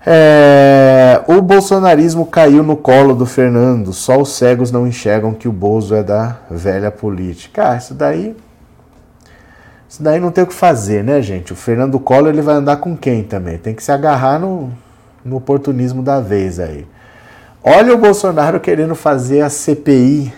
[0.06, 3.92] É, o bolsonarismo caiu no colo do Fernando.
[3.92, 7.72] Só os cegos não enxergam que o Bozo é da velha política.
[7.72, 8.34] Ah, isso daí,
[9.88, 11.52] isso daí não tem o que fazer, né, gente?
[11.52, 13.58] O Fernando Collor ele vai andar com quem também?
[13.58, 14.72] Tem que se agarrar no,
[15.24, 16.86] no oportunismo da vez aí.
[17.62, 20.32] Olha o Bolsonaro querendo fazer a CPI,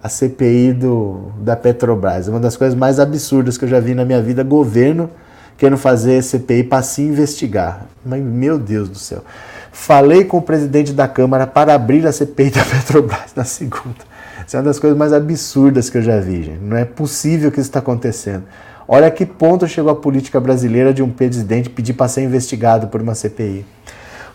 [0.00, 2.28] a CPI do, da Petrobras.
[2.28, 5.10] Uma das coisas mais absurdas que eu já vi na minha vida, governo
[5.56, 7.84] querendo fazer CPI para se investigar.
[8.06, 9.24] Mas, meu Deus do céu.
[9.72, 14.06] Falei com o presidente da Câmara para abrir a CPI da Petrobras na segunda.
[14.46, 16.60] Isso é uma das coisas mais absurdas que eu já vi, gente.
[16.62, 18.44] Não é possível que isso está acontecendo.
[18.86, 22.86] Olha a que ponto chegou a política brasileira de um presidente pedir para ser investigado
[22.86, 23.66] por uma CPI.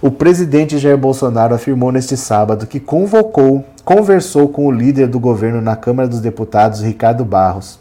[0.03, 5.61] O presidente Jair Bolsonaro afirmou neste sábado que convocou, conversou com o líder do governo
[5.61, 7.79] na Câmara dos Deputados, Ricardo Barros,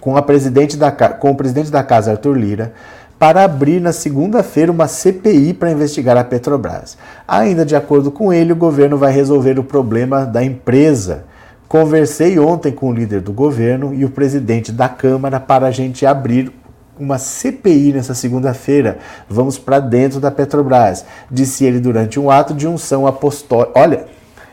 [0.00, 2.72] com, a presidente da, com o presidente da Casa, Arthur Lira,
[3.18, 6.96] para abrir na segunda-feira uma CPI para investigar a Petrobras.
[7.26, 11.24] Ainda de acordo com ele, o governo vai resolver o problema da empresa.
[11.66, 16.06] Conversei ontem com o líder do governo e o presidente da Câmara para a gente
[16.06, 16.52] abrir
[16.98, 18.98] uma CPI nessa segunda-feira.
[19.28, 23.78] Vamos para dentro da Petrobras, disse ele durante um ato de unção apostólica.
[23.78, 24.06] Olha,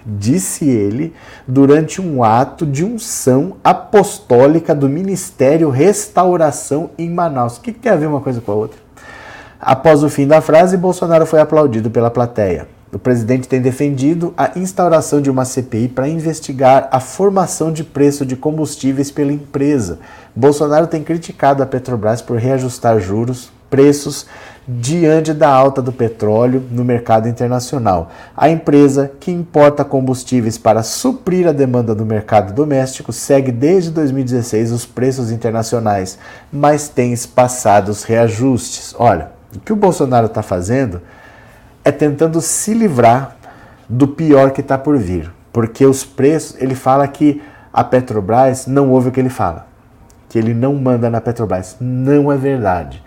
[0.06, 1.14] disse ele
[1.48, 7.58] durante um ato de unção apostólica do Ministério Restauração em Manaus.
[7.58, 8.80] O que, que tem a ver uma coisa com a outra?
[9.60, 12.68] Após o fim da frase, Bolsonaro foi aplaudido pela plateia.
[12.94, 18.26] O presidente tem defendido a instauração de uma CPI para investigar a formação de preço
[18.26, 20.00] de combustíveis pela empresa.
[20.36, 24.26] Bolsonaro tem criticado a Petrobras por reajustar juros, preços
[24.68, 28.12] diante da alta do petróleo no mercado internacional.
[28.36, 34.72] A empresa, que importa combustíveis para suprir a demanda do mercado doméstico, segue desde 2016
[34.72, 36.20] os preços internacionais,
[36.52, 38.94] mas tem espaçado os reajustes.
[39.00, 41.02] Olha, o que o Bolsonaro está fazendo
[41.84, 43.36] é tentando se livrar
[43.88, 45.32] do pior que está por vir.
[45.52, 47.42] Porque os preços, ele fala que
[47.74, 49.68] a Petrobras não ouve o que ele fala,
[50.30, 51.76] que ele não manda na Petrobras.
[51.80, 53.04] Não é verdade.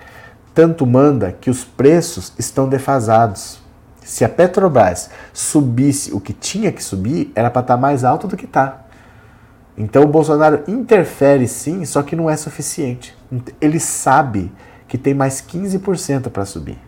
[0.54, 3.58] Tanto manda que os preços estão defasados.
[4.02, 8.28] Se a Petrobras subisse o que tinha que subir, era para estar tá mais alto
[8.28, 8.84] do que está.
[9.76, 13.16] Então o Bolsonaro interfere sim, só que não é suficiente.
[13.60, 14.52] Ele sabe
[14.86, 16.78] que tem mais 15% para subir.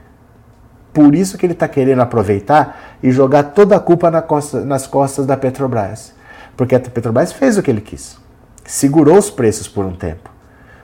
[0.96, 4.86] Por isso que ele está querendo aproveitar e jogar toda a culpa na costa, nas
[4.86, 6.14] costas da Petrobras.
[6.56, 8.16] Porque a Petrobras fez o que ele quis.
[8.64, 10.30] Segurou os preços por um tempo.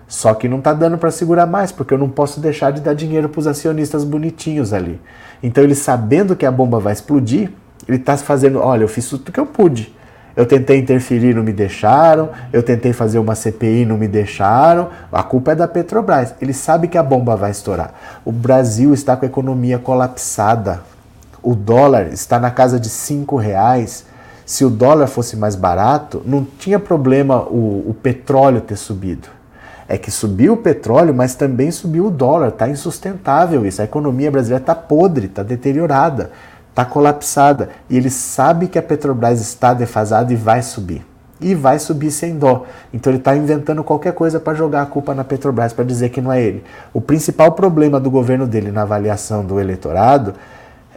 [0.06, 2.92] Só que não está dando para segurar mais, porque eu não posso deixar de dar
[2.92, 5.00] dinheiro para os acionistas bonitinhos ali.
[5.42, 7.50] Então ele sabendo que a bomba vai explodir,
[7.88, 9.96] ele está fazendo, olha, eu fiz tudo que eu pude.
[10.36, 12.30] Eu tentei interferir, não me deixaram.
[12.52, 14.88] Eu tentei fazer uma CPI, não me deixaram.
[15.10, 16.34] A culpa é da Petrobras.
[16.40, 17.92] Ele sabe que a bomba vai estourar.
[18.24, 20.80] O Brasil está com a economia colapsada.
[21.42, 24.06] O dólar está na casa de cinco reais.
[24.46, 29.28] Se o dólar fosse mais barato, não tinha problema o, o petróleo ter subido.
[29.88, 32.48] É que subiu o petróleo, mas também subiu o dólar.
[32.48, 33.82] Está insustentável isso.
[33.82, 36.30] A economia brasileira está podre, está deteriorada
[36.72, 41.06] está colapsada e ele sabe que a Petrobras está defasada e vai subir.
[41.38, 42.64] E vai subir sem dó.
[42.92, 46.20] Então ele está inventando qualquer coisa para jogar a culpa na Petrobras, para dizer que
[46.20, 46.64] não é ele.
[46.94, 50.34] O principal problema do governo dele na avaliação do eleitorado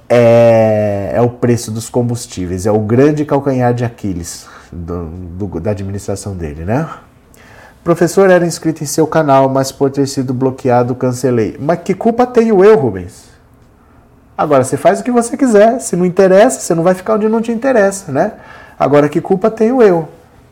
[0.08, 2.66] é, é o preço dos combustíveis.
[2.66, 6.88] É o grande calcanhar de Aquiles do, do, da administração dele, né?
[7.84, 11.58] Professor era inscrito em seu canal, mas por ter sido bloqueado, cancelei.
[11.60, 13.35] Mas que culpa tenho eu, Rubens?
[14.38, 15.80] Agora, você faz o que você quiser.
[15.80, 18.34] Se não interessa, você não vai ficar onde não te interessa, né?
[18.78, 20.10] Agora, que culpa tenho eu?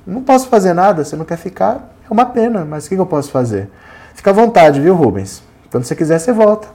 [0.08, 1.04] Não posso fazer nada.
[1.04, 2.64] Se não quer ficar, é uma pena.
[2.64, 3.70] Mas o que eu posso fazer?
[4.14, 5.44] Fica à vontade, viu, Rubens?
[5.70, 6.68] Quando você quiser, você volta.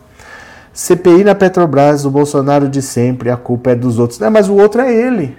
[0.73, 4.19] CPI na Petrobras, o Bolsonaro de sempre, a culpa é dos outros.
[4.19, 5.37] Não, mas o outro é ele.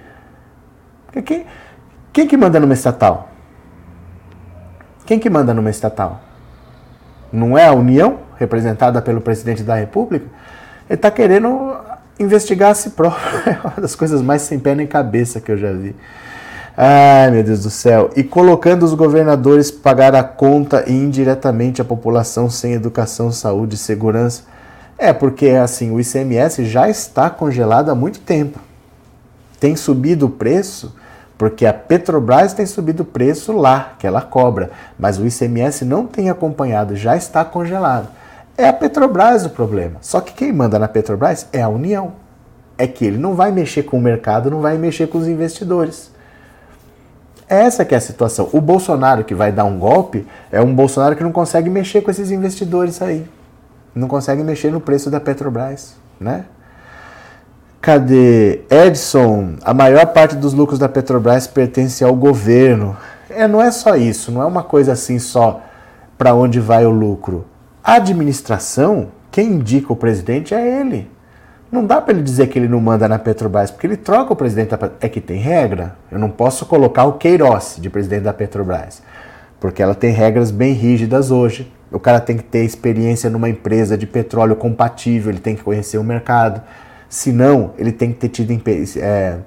[1.24, 1.46] Quem,
[2.12, 3.28] quem que manda numa estatal?
[5.06, 6.20] Quem que manda numa estatal?
[7.32, 10.26] Não é a União, representada pelo presidente da República?
[10.90, 11.76] Ele está querendo
[12.18, 13.22] investigar a si próprio.
[13.46, 15.94] É uma das coisas mais sem pé nem cabeça que eu já vi.
[16.76, 18.10] Ai, meu Deus do céu.
[18.16, 23.78] E colocando os governadores pagar a conta e indiretamente a população sem educação, saúde e
[23.78, 24.42] segurança.
[24.98, 28.58] É, porque assim, o ICMS já está congelado há muito tempo.
[29.60, 30.92] Tem subido o preço
[31.38, 36.06] porque a Petrobras tem subido o preço lá, que ela cobra, mas o ICMS não
[36.06, 38.08] tem acompanhado, já está congelado.
[38.60, 39.96] É a Petrobras o problema.
[40.02, 42.12] Só que quem manda na Petrobras é a União.
[42.76, 46.10] É que ele não vai mexer com o mercado, não vai mexer com os investidores.
[47.48, 48.50] Essa que é a situação.
[48.52, 52.10] O Bolsonaro que vai dar um golpe é um Bolsonaro que não consegue mexer com
[52.10, 53.26] esses investidores aí.
[53.94, 56.44] Não consegue mexer no preço da Petrobras, né?
[57.80, 58.60] Cadê?
[58.68, 62.94] Edson, a maior parte dos lucros da Petrobras pertence ao governo.
[63.30, 65.62] É, não é só isso, não é uma coisa assim só
[66.18, 67.46] para onde vai o lucro.
[67.82, 71.10] Administração, quem indica o presidente é ele.
[71.72, 74.36] Não dá para ele dizer que ele não manda na Petrobras, porque ele troca o
[74.36, 75.96] presidente da É que tem regra.
[76.10, 79.02] Eu não posso colocar o Queiroz de presidente da Petrobras,
[79.60, 81.72] porque ela tem regras bem rígidas hoje.
[81.92, 85.96] O cara tem que ter experiência numa empresa de petróleo compatível, ele tem que conhecer
[85.96, 86.60] o mercado.
[87.08, 88.52] Se não, ele tem que ter tido
[88.98, 89.38] é,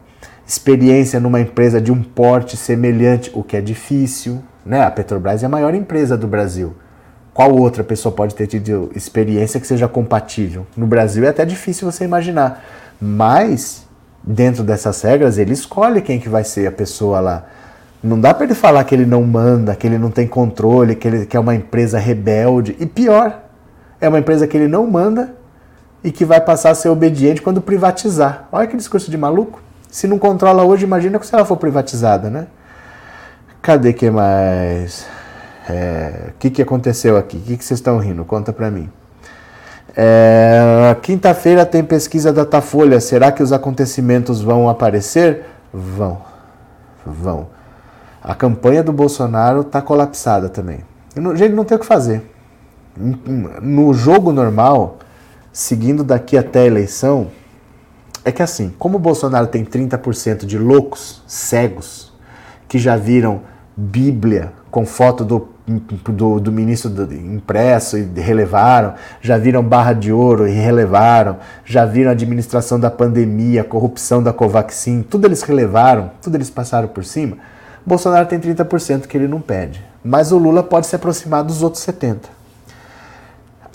[0.48, 4.42] experiência numa empresa de um porte semelhante, o que é difícil.
[4.66, 4.82] Né?
[4.82, 6.74] A Petrobras é a maior empresa do Brasil.
[7.34, 10.68] Qual outra pessoa pode ter tido experiência que seja compatível?
[10.78, 12.64] No Brasil é até difícil você imaginar,
[13.02, 13.88] mas
[14.24, 17.46] dentro dessas regras ele escolhe quem que vai ser a pessoa lá.
[18.04, 21.08] Não dá para ele falar que ele não manda, que ele não tem controle, que
[21.08, 22.76] ele que é uma empresa rebelde.
[22.80, 23.42] E pior,
[24.00, 25.34] é uma empresa que ele não manda
[26.04, 28.48] e que vai passar a ser obediente quando privatizar.
[28.52, 29.62] Olha que discurso de maluco.
[29.90, 32.48] Se não controla hoje, imagina se ela for privatizada, né?
[33.62, 35.08] Cadê que mais?
[35.64, 37.38] O é, que, que aconteceu aqui?
[37.38, 38.26] O que, que vocês estão rindo?
[38.26, 38.89] Conta para mim.
[39.95, 42.99] É, Quinta-feira tem pesquisa da Datafolha.
[42.99, 45.45] Será que os acontecimentos vão aparecer?
[45.74, 46.22] Vão.
[47.05, 47.47] Vão.
[48.22, 50.80] A campanha do Bolsonaro está colapsada também.
[51.36, 52.24] Gente, não tem o que fazer.
[53.61, 54.97] No jogo normal,
[55.51, 57.28] seguindo daqui até a eleição,
[58.26, 62.14] é que assim, como o Bolsonaro tem 30% de loucos, cegos,
[62.68, 63.41] que já viram
[63.76, 70.11] Bíblia com foto do do, do ministro do, impresso e relevaram, já viram barra de
[70.11, 75.41] ouro e relevaram, já viram a administração da pandemia, a corrupção da Covaxin, tudo eles
[75.41, 77.38] relevaram, tudo eles passaram por cima.
[77.86, 81.86] Bolsonaro tem 30% que ele não pede, mas o Lula pode se aproximar dos outros
[81.86, 82.18] 70%.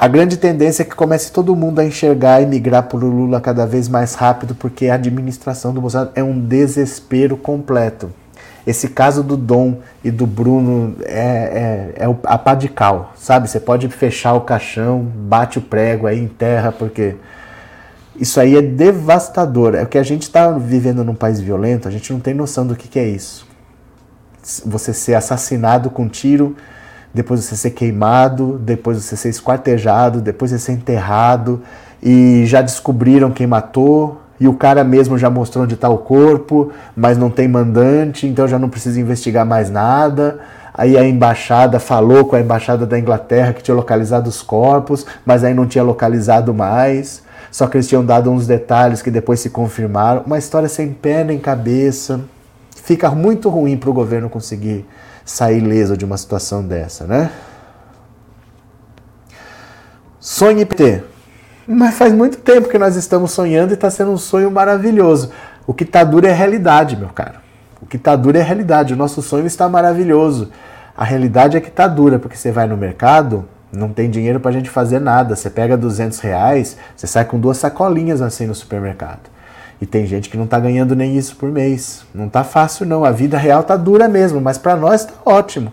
[0.01, 3.41] A grande tendência é que comece todo mundo a enxergar e migrar para o Lula
[3.41, 8.09] cada vez mais rápido, porque a administração do Bolsonaro é um desespero completo.
[8.69, 13.49] Esse caso do Dom e do Bruno é, é, é a pá de cal, sabe?
[13.49, 17.17] Você pode fechar o caixão, bate o prego aí, enterra, porque
[18.21, 19.75] isso aí é devastador.
[19.75, 22.67] É o que a gente está vivendo num país violento, a gente não tem noção
[22.67, 23.47] do que, que é isso.
[24.67, 26.55] você ser assassinado com tiro,
[27.15, 31.63] depois você ser queimado, depois você ser esquartejado, depois você ser enterrado
[32.03, 36.73] e já descobriram quem matou e o cara mesmo já mostrou onde está o corpo,
[36.97, 40.39] mas não tem mandante, então já não precisa investigar mais nada.
[40.73, 45.43] Aí a embaixada falou com a embaixada da Inglaterra que tinha localizado os corpos, mas
[45.43, 47.23] aí não tinha localizado mais.
[47.51, 50.23] Só que eles tinham dado uns detalhes que depois se confirmaram.
[50.25, 52.21] Uma história sem pé nem cabeça.
[52.77, 54.87] Fica muito ruim para o governo conseguir
[55.25, 57.31] sair leso de uma situação dessa, né?
[60.21, 61.03] Sonhe PT.
[61.71, 65.31] Mas faz muito tempo que nós estamos sonhando e está sendo um sonho maravilhoso.
[65.67, 67.35] O que está duro é a realidade, meu caro.
[67.83, 68.95] O que está duro é a realidade.
[68.95, 70.51] O nosso sonho está maravilhoso.
[70.97, 74.51] A realidade é que está dura, porque você vai no mercado, não tem dinheiro para
[74.51, 75.37] a gente fazer nada.
[75.37, 79.29] Você pega 200 reais, você sai com duas sacolinhas assim no supermercado.
[79.79, 82.03] E tem gente que não está ganhando nem isso por mês.
[82.15, 83.05] Não está fácil não.
[83.05, 85.71] A vida real está dura mesmo, mas para nós está ótimo.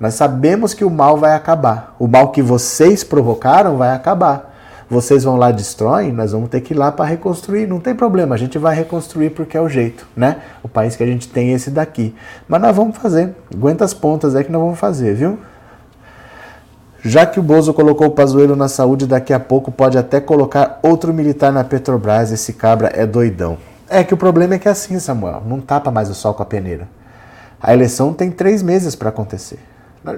[0.00, 1.94] Nós sabemos que o mal vai acabar.
[1.96, 4.57] O mal que vocês provocaram vai acabar.
[4.90, 7.66] Vocês vão lá destroem, nós vamos ter que ir lá para reconstruir.
[7.66, 10.38] Não tem problema, a gente vai reconstruir porque é o jeito, né?
[10.62, 12.14] O país que a gente tem é esse daqui.
[12.48, 13.34] Mas nós vamos fazer.
[13.54, 15.38] Aguenta as pontas aí que nós vamos fazer, viu?
[17.04, 20.80] Já que o Bozo colocou o Pazuello na saúde, daqui a pouco pode até colocar
[20.82, 22.32] outro militar na Petrobras.
[22.32, 23.58] Esse cabra é doidão.
[23.88, 26.42] É que o problema é que é assim, Samuel, não tapa mais o sol com
[26.42, 26.88] a peneira.
[27.60, 29.58] A eleição tem três meses para acontecer.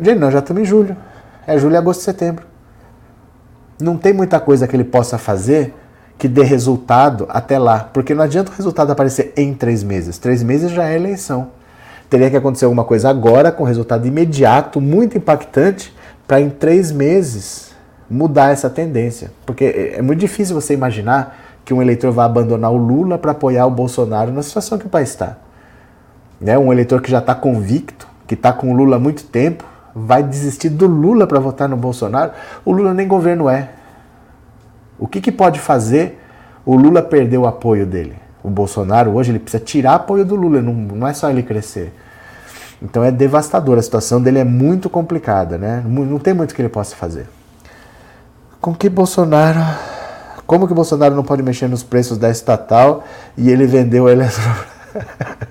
[0.01, 0.97] Gente, nós já estamos em julho.
[1.47, 2.45] É julho, agosto, setembro.
[3.81, 5.75] Não tem muita coisa que ele possa fazer
[6.19, 7.89] que dê resultado até lá.
[7.93, 10.19] Porque não adianta o resultado aparecer em três meses.
[10.19, 11.49] Três meses já é eleição.
[12.11, 15.95] Teria que acontecer alguma coisa agora, com resultado imediato, muito impactante,
[16.27, 17.71] para em três meses
[18.09, 19.31] mudar essa tendência.
[19.47, 23.31] Porque é, é muito difícil você imaginar que um eleitor vai abandonar o Lula para
[23.31, 25.39] apoiar o Bolsonaro na situação que o país está.
[26.41, 26.59] Né?
[26.59, 29.65] Um eleitor que já está convicto, que está com o Lula há muito tempo,
[30.07, 32.33] vai desistir do Lula para votar no Bolsonaro.
[32.65, 33.71] O Lula nem governo é.
[34.99, 36.21] O que, que pode fazer
[36.65, 38.15] o Lula perder o apoio dele?
[38.43, 41.93] O Bolsonaro hoje ele precisa tirar apoio do Lula, não, não é só ele crescer.
[42.83, 45.83] Então é devastador, a situação dele é muito complicada, né?
[45.87, 47.27] Não tem muito que ele possa fazer.
[48.61, 49.61] Com que Bolsonaro.
[50.47, 53.05] Como que Bolsonaro não pode mexer nos preços da estatal
[53.37, 54.67] e ele vendeu a Eletrobras?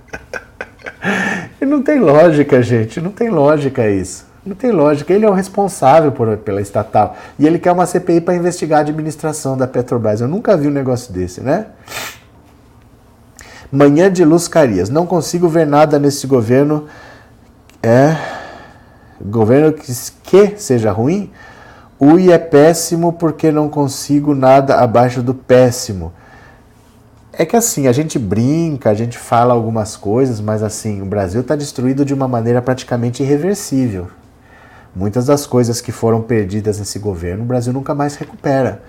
[1.62, 4.29] não tem lógica, gente, não tem lógica isso.
[4.50, 5.14] Não tem lógica.
[5.14, 7.16] Ele é o responsável por, pela estatal.
[7.38, 10.22] E ele quer uma CPI para investigar a administração da Petrobras.
[10.22, 11.68] Eu nunca vi um negócio desse, né?
[13.72, 14.90] Manhã de Luz Carias.
[14.90, 16.88] Não consigo ver nada nesse governo
[17.84, 18.18] é
[19.22, 19.94] governo que,
[20.24, 21.30] que seja ruim,
[22.00, 26.14] o I é péssimo porque não consigo nada abaixo do péssimo.
[27.32, 31.42] É que assim, a gente brinca, a gente fala algumas coisas, mas assim, o Brasil
[31.42, 34.08] está destruído de uma maneira praticamente irreversível.
[34.96, 38.82] Muitas das coisas que foram perdidas nesse governo, o Brasil nunca mais recupera.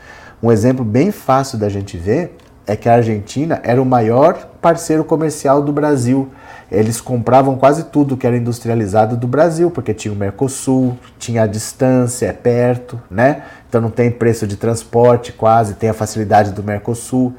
[0.43, 2.37] Um exemplo bem fácil da gente ver
[2.67, 6.31] é que a Argentina era o maior parceiro comercial do Brasil
[6.71, 11.47] eles compravam quase tudo que era industrializado do Brasil, porque tinha o Mercosul, tinha a
[11.47, 13.43] distância, é perto, né?
[13.69, 17.35] Então não tem preço de transporte quase, tem a facilidade do Mercosul.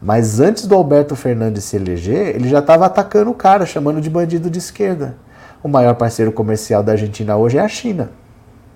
[0.00, 4.10] Mas antes do Alberto Fernandes se eleger, ele já estava atacando o cara, chamando de
[4.10, 5.14] bandido de esquerda.
[5.62, 8.10] O maior parceiro comercial da Argentina hoje é a China.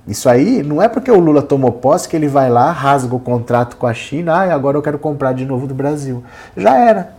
[0.07, 3.19] Isso aí não é porque o Lula tomou posse que ele vai lá, rasga o
[3.19, 6.23] contrato com a China, ah, agora eu quero comprar de novo do Brasil.
[6.57, 7.15] Já era.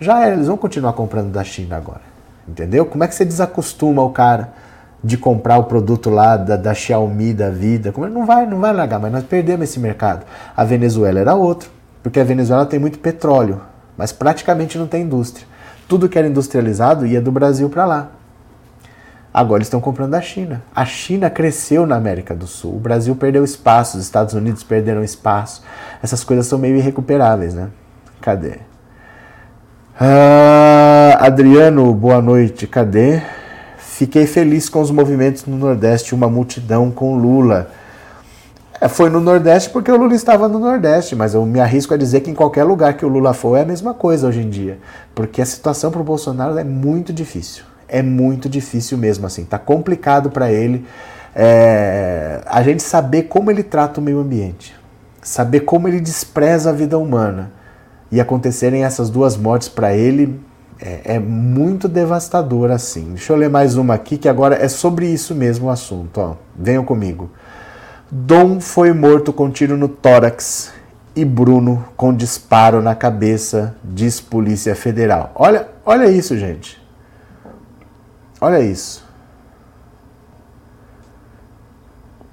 [0.00, 2.00] Já era, eles vão continuar comprando da China agora.
[2.48, 2.86] Entendeu?
[2.86, 4.52] Como é que você desacostuma o cara
[5.02, 7.92] de comprar o produto lá da, da Xiaomi da vida?
[7.92, 10.24] Como, não vai, não vai largar, mas nós perdemos esse mercado.
[10.56, 11.70] A Venezuela era outro,
[12.02, 13.60] porque a Venezuela tem muito petróleo,
[13.98, 15.46] mas praticamente não tem indústria.
[15.86, 18.08] Tudo que era industrializado ia do Brasil para lá.
[19.34, 20.62] Agora estão comprando da China.
[20.72, 22.76] A China cresceu na América do Sul.
[22.76, 25.60] O Brasil perdeu espaço, os Estados Unidos perderam espaço.
[26.00, 27.68] Essas coisas são meio irrecuperáveis, né?
[28.20, 28.58] Cadê?
[30.00, 32.68] Ah, Adriano, boa noite.
[32.68, 33.20] Cadê?
[33.76, 37.72] Fiquei feliz com os movimentos no Nordeste, uma multidão com Lula.
[38.80, 41.96] É, foi no Nordeste porque o Lula estava no Nordeste, mas eu me arrisco a
[41.96, 44.48] dizer que em qualquer lugar que o Lula for é a mesma coisa hoje em
[44.48, 44.78] dia.
[45.12, 47.73] Porque a situação para o Bolsonaro é muito difícil.
[47.88, 49.44] É muito difícil mesmo assim.
[49.44, 50.86] Tá complicado para ele
[51.34, 54.74] é, a gente saber como ele trata o meio ambiente,
[55.22, 57.50] saber como ele despreza a vida humana
[58.10, 60.40] e acontecerem essas duas mortes para ele
[60.80, 63.14] é, é, muito devastador assim.
[63.14, 66.20] Deixa eu ler mais uma aqui que agora é sobre isso mesmo o assunto.
[66.20, 66.34] Ó.
[66.56, 67.30] Venham comigo.
[68.10, 70.72] Dom foi morto com tiro no tórax
[71.16, 75.32] e Bruno com disparo na cabeça, diz Polícia Federal.
[75.34, 76.83] Olha, olha isso, gente.
[78.44, 79.02] Olha isso.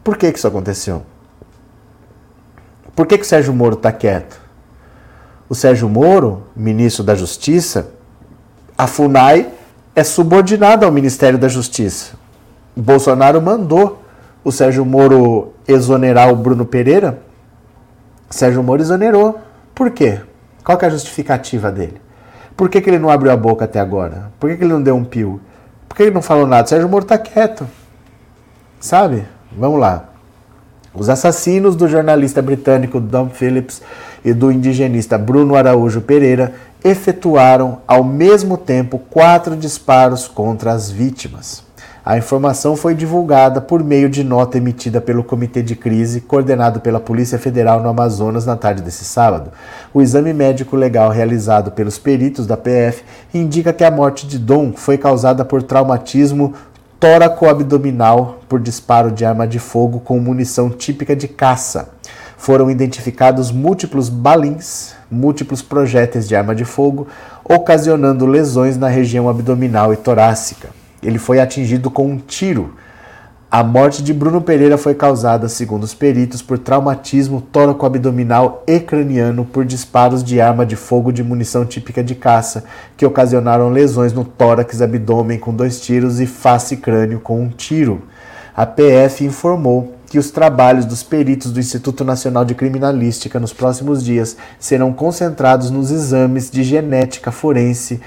[0.03, 1.03] Por que, que isso aconteceu?
[2.93, 4.37] Por que, que o Sérgio Moro está quieto?
[5.47, 7.91] O Sérgio Moro, ministro da Justiça,
[8.77, 9.53] a FUNAI
[9.95, 12.15] é subordinada ao Ministério da Justiça.
[12.75, 14.03] Bolsonaro mandou
[14.43, 17.21] o Sérgio Moro exonerar o Bruno Pereira.
[18.29, 19.39] Sérgio Moro exonerou.
[19.73, 20.19] Por quê?
[20.61, 22.01] Qual é a justificativa dele?
[22.57, 24.29] Por que, que ele não abriu a boca até agora?
[24.37, 25.39] Por que, que ele não deu um pio?
[25.91, 26.65] Por que ele não falou nada?
[26.69, 27.67] Sérgio Moro está quieto.
[28.79, 29.25] Sabe?
[29.51, 30.05] Vamos lá.
[30.93, 33.81] Os assassinos do jornalista britânico Dom Phillips
[34.23, 41.61] e do indigenista Bruno Araújo Pereira efetuaram ao mesmo tempo quatro disparos contra as vítimas.
[42.03, 46.99] A informação foi divulgada por meio de nota emitida pelo Comitê de Crise, coordenado pela
[46.99, 49.51] Polícia Federal no Amazonas na tarde desse sábado.
[49.93, 54.73] O exame médico legal realizado pelos peritos da PF indica que a morte de Dom
[54.73, 56.55] foi causada por traumatismo
[56.99, 61.89] tóraco-abdominal por disparo de arma de fogo com munição típica de caça.
[62.35, 67.07] Foram identificados múltiplos balins, múltiplos projéteis de arma de fogo,
[67.43, 70.80] ocasionando lesões na região abdominal e torácica.
[71.01, 72.75] Ele foi atingido com um tiro.
[73.49, 79.43] A morte de Bruno Pereira foi causada, segundo os peritos, por traumatismo tóraco-abdominal e craniano
[79.43, 82.63] por disparos de arma de fogo de munição típica de caça,
[82.95, 87.49] que ocasionaram lesões no tórax abdômen com dois tiros e face e crânio com um
[87.49, 88.03] tiro.
[88.55, 94.03] A PF informou que os trabalhos dos peritos do Instituto Nacional de Criminalística nos próximos
[94.03, 98.01] dias serão concentrados nos exames de genética forense,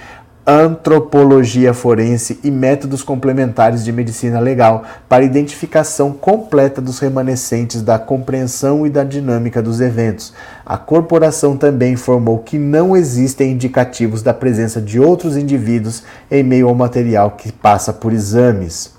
[0.47, 8.87] antropologia forense e métodos complementares de medicina legal para identificação completa dos remanescentes da compreensão
[8.87, 10.35] e da dinâmica dos eventos.
[10.67, 16.69] A corporação também informou que não existem indicativos da presença de outros indivíduos em meio
[16.69, 18.93] ao material que passa por exames.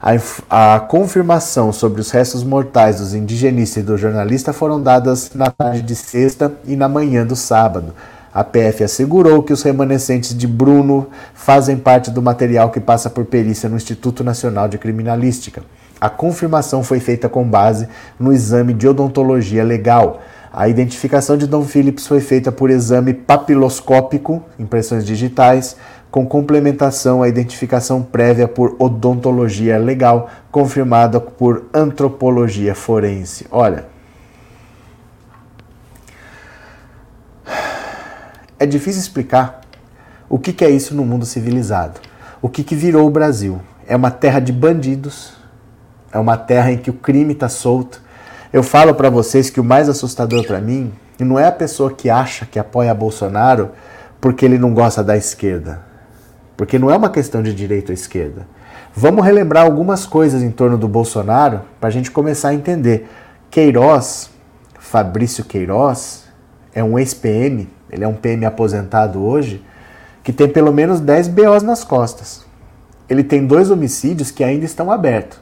[0.00, 5.50] A, a, confirmação sobre os restos mortais dos indigenistas e do jornalista foram dadas na
[5.50, 7.92] tarde de sexta e na manhã do sábado.
[8.38, 13.24] A PF assegurou que os remanescentes de Bruno fazem parte do material que passa por
[13.24, 15.64] perícia no Instituto Nacional de Criminalística.
[16.00, 20.20] A confirmação foi feita com base no exame de odontologia legal.
[20.52, 25.74] A identificação de Dom Phillips foi feita por exame papiloscópico, impressões digitais,
[26.08, 33.46] com complementação à identificação prévia por odontologia legal, confirmada por antropologia forense.
[33.50, 33.97] Olha,
[38.58, 39.60] É difícil explicar
[40.28, 42.00] o que, que é isso no mundo civilizado.
[42.42, 43.60] O que, que virou o Brasil?
[43.86, 45.32] É uma terra de bandidos,
[46.12, 48.02] é uma terra em que o crime está solto.
[48.52, 52.10] Eu falo para vocês que o mais assustador para mim não é a pessoa que
[52.10, 53.70] acha que apoia Bolsonaro
[54.20, 55.82] porque ele não gosta da esquerda.
[56.56, 58.46] Porque não é uma questão de direita ou esquerda.
[58.94, 63.08] Vamos relembrar algumas coisas em torno do Bolsonaro para a gente começar a entender.
[63.50, 64.30] Queiroz,
[64.78, 66.24] Fabrício Queiroz,
[66.74, 69.64] é um ex-PM ele é um PM aposentado hoje,
[70.22, 72.44] que tem pelo menos 10 BOs nas costas.
[73.08, 75.38] Ele tem dois homicídios que ainda estão abertos.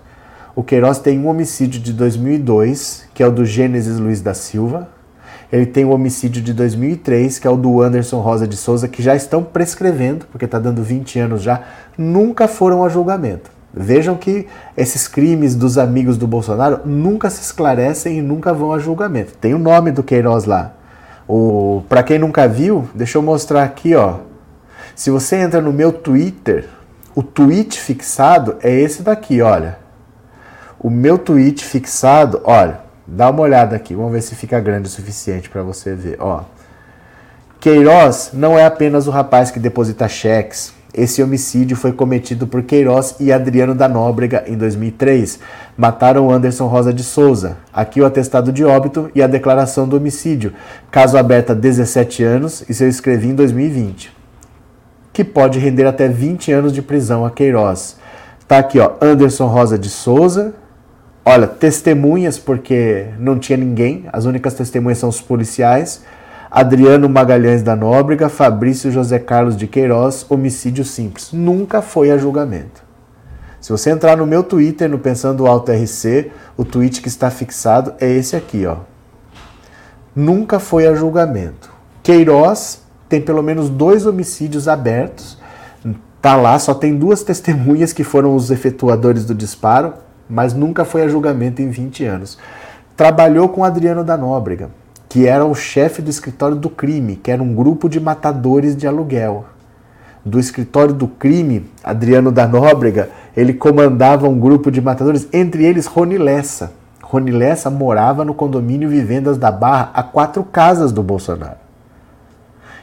[0.55, 4.89] O Queiroz tem um homicídio de 2002, que é o do Gênesis Luiz da Silva.
[5.53, 8.89] Ele tem o um homicídio de 2003, que é o do Anderson Rosa de Souza,
[8.89, 11.63] que já estão prescrevendo, porque está dando 20 anos já,
[11.99, 13.51] nunca foram a julgamento.
[13.75, 18.79] Vejam que esses crimes dos amigos do Bolsonaro nunca se esclarecem e nunca vão a
[18.79, 19.35] julgamento.
[19.39, 20.75] Tem o nome do Queiroz lá,
[21.29, 24.19] o, para quem nunca viu, deixa eu mostrar aqui, ó.
[24.95, 26.69] Se você entra no meu Twitter,
[27.15, 29.79] o tweet fixado é esse daqui, olha.
[30.79, 34.91] O meu tweet fixado, olha, dá uma olhada aqui, vamos ver se fica grande o
[34.91, 36.45] suficiente para você ver, ó.
[37.59, 43.17] Queiroz não é apenas o rapaz que deposita cheques, esse homicídio foi cometido por Queiroz
[43.21, 45.39] e Adriano da Nóbrega em 2003.
[45.77, 47.59] Mataram Anderson Rosa de Souza.
[47.73, 50.55] Aqui o atestado de óbito e a declaração do homicídio.
[50.91, 54.11] Caso aberto há 17 anos e eu escrevi em 2020.
[55.13, 57.97] Que pode render até 20 anos de prisão a Queiroz.
[58.49, 60.55] Tá aqui, ó, Anderson Rosa de Souza.
[61.25, 66.03] Olha, testemunhas, porque não tinha ninguém, as únicas testemunhas são os policiais.
[66.57, 71.31] Adriano Magalhães da Nóbrega, Fabrício José Carlos de Queiroz, homicídio simples.
[71.31, 72.83] Nunca foi a julgamento.
[73.61, 77.93] Se você entrar no meu Twitter, no Pensando Alto RC, o tweet que está fixado
[78.01, 78.79] é esse aqui, ó.
[80.15, 81.71] Nunca foi a julgamento.
[82.03, 85.37] Queiroz tem pelo menos dois homicídios abertos.
[86.23, 89.93] Tá lá, só tem duas testemunhas que foram os efetuadores do disparo,
[90.27, 92.39] mas nunca foi a julgamento em 20 anos.
[92.97, 94.71] Trabalhou com Adriano da Nóbrega
[95.17, 98.87] que era o chefe do escritório do crime, que era um grupo de matadores de
[98.87, 99.47] aluguel.
[100.23, 105.87] Do escritório do crime, Adriano da Nóbrega, ele comandava um grupo de matadores, entre eles
[105.87, 106.75] Rony Lessa.
[107.03, 111.57] Rony Lessa morava no condomínio Vivendas da Barra, a quatro casas do Bolsonaro.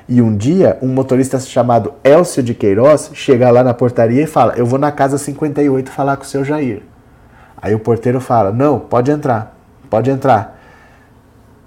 [0.09, 4.55] E um dia, um motorista chamado Elcio de Queiroz chega lá na portaria e fala:
[4.57, 6.81] Eu vou na casa 58 falar com o seu Jair.
[7.61, 9.55] Aí o porteiro fala: Não, pode entrar,
[9.87, 10.52] pode entrar.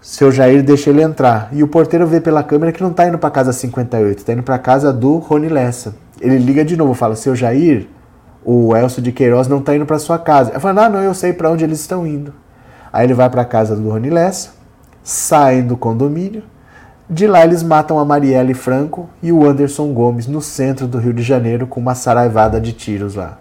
[0.06, 1.48] Seu Jair deixa ele entrar.
[1.50, 4.42] E o porteiro vê pela câmera que não está indo para casa 58, está indo
[4.44, 5.96] para casa do Rony Lessa.
[6.20, 7.88] Ele liga de novo, fala: Seu Jair,
[8.44, 10.52] o Elcio de Queiroz não está indo para sua casa.
[10.52, 12.32] Ele fala: Ah, não, eu sei para onde eles estão indo.
[12.92, 14.50] Aí ele vai para casa do Rony Lessa,
[15.02, 16.44] saem do condomínio
[17.08, 21.12] de lá eles matam a Marielle Franco e o Anderson Gomes no centro do Rio
[21.12, 23.38] de Janeiro com uma saraivada de tiros lá.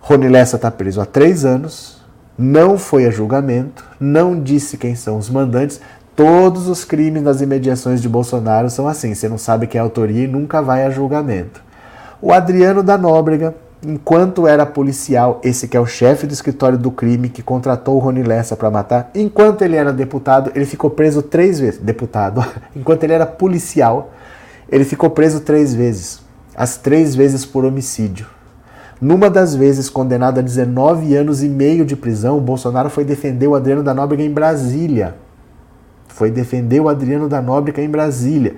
[0.00, 2.01] Rony Lessa está preso há três anos,
[2.42, 5.80] não foi a julgamento, não disse quem são os mandantes.
[6.16, 9.84] Todos os crimes nas imediações de Bolsonaro são assim: você não sabe quem é a
[9.84, 11.62] autoria e nunca vai a julgamento.
[12.20, 13.54] O Adriano da Nóbrega
[13.84, 17.98] enquanto era policial, esse que é o chefe do escritório do crime que contratou o
[17.98, 21.80] Rony Lessa para matar, enquanto ele era deputado, ele ficou preso três vezes.
[21.80, 22.44] Deputado,
[22.76, 24.12] enquanto ele era policial,
[24.68, 26.22] ele ficou preso três vezes.
[26.54, 28.26] As três vezes por homicídio.
[29.02, 33.48] Numa das vezes, condenado a 19 anos e meio de prisão, o Bolsonaro foi defender
[33.48, 35.16] o Adriano da Nóbrega em Brasília.
[36.06, 38.54] Foi defender o Adriano da Nóbrega em Brasília.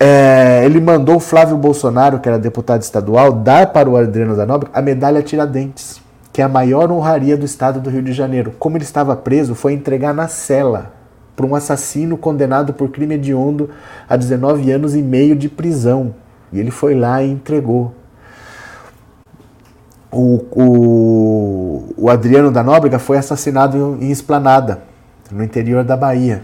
[0.00, 4.44] É, ele mandou o Flávio Bolsonaro, que era deputado estadual, dar para o Adriano da
[4.44, 6.02] Nóbrega a medalha Tiradentes,
[6.32, 8.54] que é a maior honraria do estado do Rio de Janeiro.
[8.58, 10.90] Como ele estava preso, foi entregar na cela
[11.36, 13.70] para um assassino condenado por crime hediondo
[14.08, 16.16] a 19 anos e meio de prisão.
[16.52, 17.94] E ele foi lá e entregou.
[20.12, 24.82] O, o, o Adriano da Nóbrega foi assassinado em Esplanada,
[25.30, 26.42] no interior da Bahia.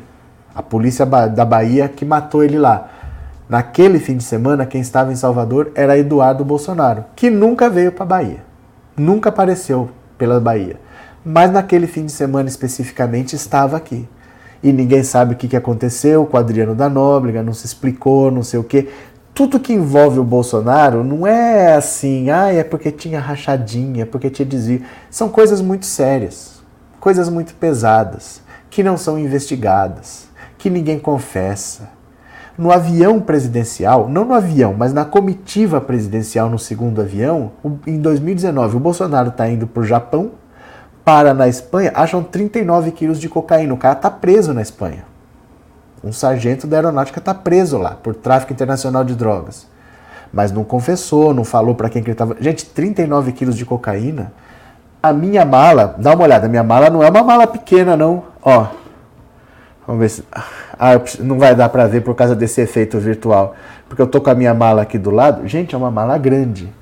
[0.54, 2.88] A polícia da Bahia que matou ele lá.
[3.48, 8.02] Naquele fim de semana, quem estava em Salvador era Eduardo Bolsonaro, que nunca veio para
[8.02, 8.38] a Bahia,
[8.96, 9.88] nunca apareceu
[10.18, 10.80] pela Bahia,
[11.24, 14.08] mas naquele fim de semana especificamente estava aqui.
[14.62, 18.42] E ninguém sabe o que aconteceu com o Adriano da Nóbrega, não se explicou, não
[18.42, 18.88] sei o quê.
[19.36, 24.30] Tudo que envolve o Bolsonaro não é assim, ah, é porque tinha rachadinha, é porque
[24.30, 24.80] tinha desvio.
[25.10, 26.62] São coisas muito sérias,
[26.98, 28.40] coisas muito pesadas,
[28.70, 30.26] que não são investigadas,
[30.56, 31.90] que ninguém confessa
[32.56, 37.52] no avião presidencial, não no avião, mas na comitiva presidencial no segundo avião,
[37.86, 40.30] em 2019, o Bolsonaro está indo para o Japão,
[41.04, 43.74] para na Espanha, acham 39 quilos de cocaína.
[43.74, 45.04] O cara está preso na Espanha.
[46.06, 49.66] Um sargento da aeronáutica está preso lá por tráfico internacional de drogas.
[50.32, 52.36] Mas não confessou, não falou para quem que ele estava.
[52.38, 54.32] Gente, 39 quilos de cocaína.
[55.02, 58.22] A minha mala, dá uma olhada, a minha mala não é uma mala pequena, não.
[58.40, 58.68] Ó,
[59.86, 60.24] Vamos ver se.
[60.78, 63.54] Ah, não vai dar para ver por causa desse efeito virtual.
[63.88, 65.46] Porque eu tô com a minha mala aqui do lado.
[65.46, 66.72] Gente, é uma mala grande.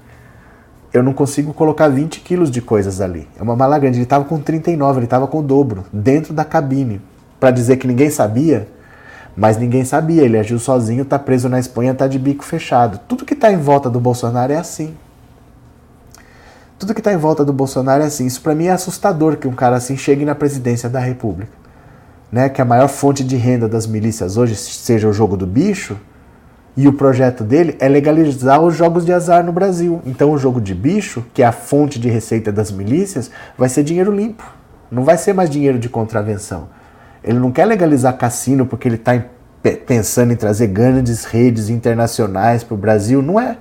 [0.92, 3.28] Eu não consigo colocar 20 quilos de coisas ali.
[3.38, 3.98] É uma mala grande.
[3.98, 7.00] Ele tava com 39, ele tava com o dobro, dentro da cabine.
[7.38, 8.68] Para dizer que ninguém sabia,
[9.36, 10.22] mas ninguém sabia.
[10.22, 13.00] Ele agiu sozinho, tá preso na Espanha, tá de bico fechado.
[13.08, 14.94] Tudo que tá em volta do Bolsonaro é assim.
[16.78, 18.26] Tudo que tá em volta do Bolsonaro é assim.
[18.26, 21.64] Isso para mim é assustador que um cara assim chegue na presidência da República
[22.34, 25.96] né, que a maior fonte de renda das milícias hoje seja o jogo do bicho,
[26.76, 30.02] e o projeto dele é legalizar os jogos de azar no Brasil.
[30.04, 33.84] Então o jogo de bicho, que é a fonte de receita das milícias, vai ser
[33.84, 34.42] dinheiro limpo.
[34.90, 36.66] Não vai ser mais dinheiro de contravenção.
[37.24, 39.24] Ele não quer legalizar cassino porque ele está
[39.86, 43.22] pensando em trazer grandes redes internacionais para o Brasil.
[43.22, 43.56] Não é.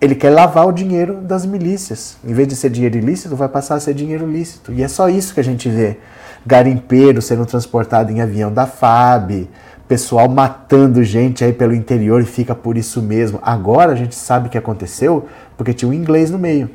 [0.00, 2.16] Ele quer lavar o dinheiro das milícias.
[2.24, 4.72] Em vez de ser dinheiro ilícito, vai passar a ser dinheiro lícito.
[4.72, 5.98] E é só isso que a gente vê
[6.46, 9.48] garimpeiro sendo transportado em avião da FAB,
[9.88, 13.38] pessoal matando gente aí pelo interior e fica por isso mesmo.
[13.42, 15.26] Agora a gente sabe o que aconteceu
[15.56, 16.70] porque tinha um inglês no meio.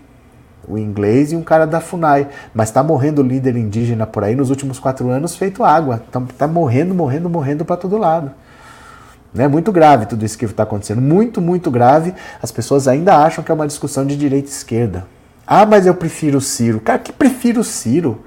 [0.72, 2.30] O inglês e um cara da FUNAI.
[2.54, 6.02] Mas está morrendo líder indígena por aí nos últimos quatro anos feito água.
[6.08, 8.32] Está tá morrendo, morrendo, morrendo para todo lado.
[9.36, 11.02] É muito grave tudo isso que está acontecendo.
[11.02, 12.14] Muito, muito grave.
[12.42, 15.06] As pessoas ainda acham que é uma discussão de direita e esquerda.
[15.46, 16.80] Ah, mas eu prefiro o Ciro.
[16.80, 18.24] Cara, que prefiro o Ciro?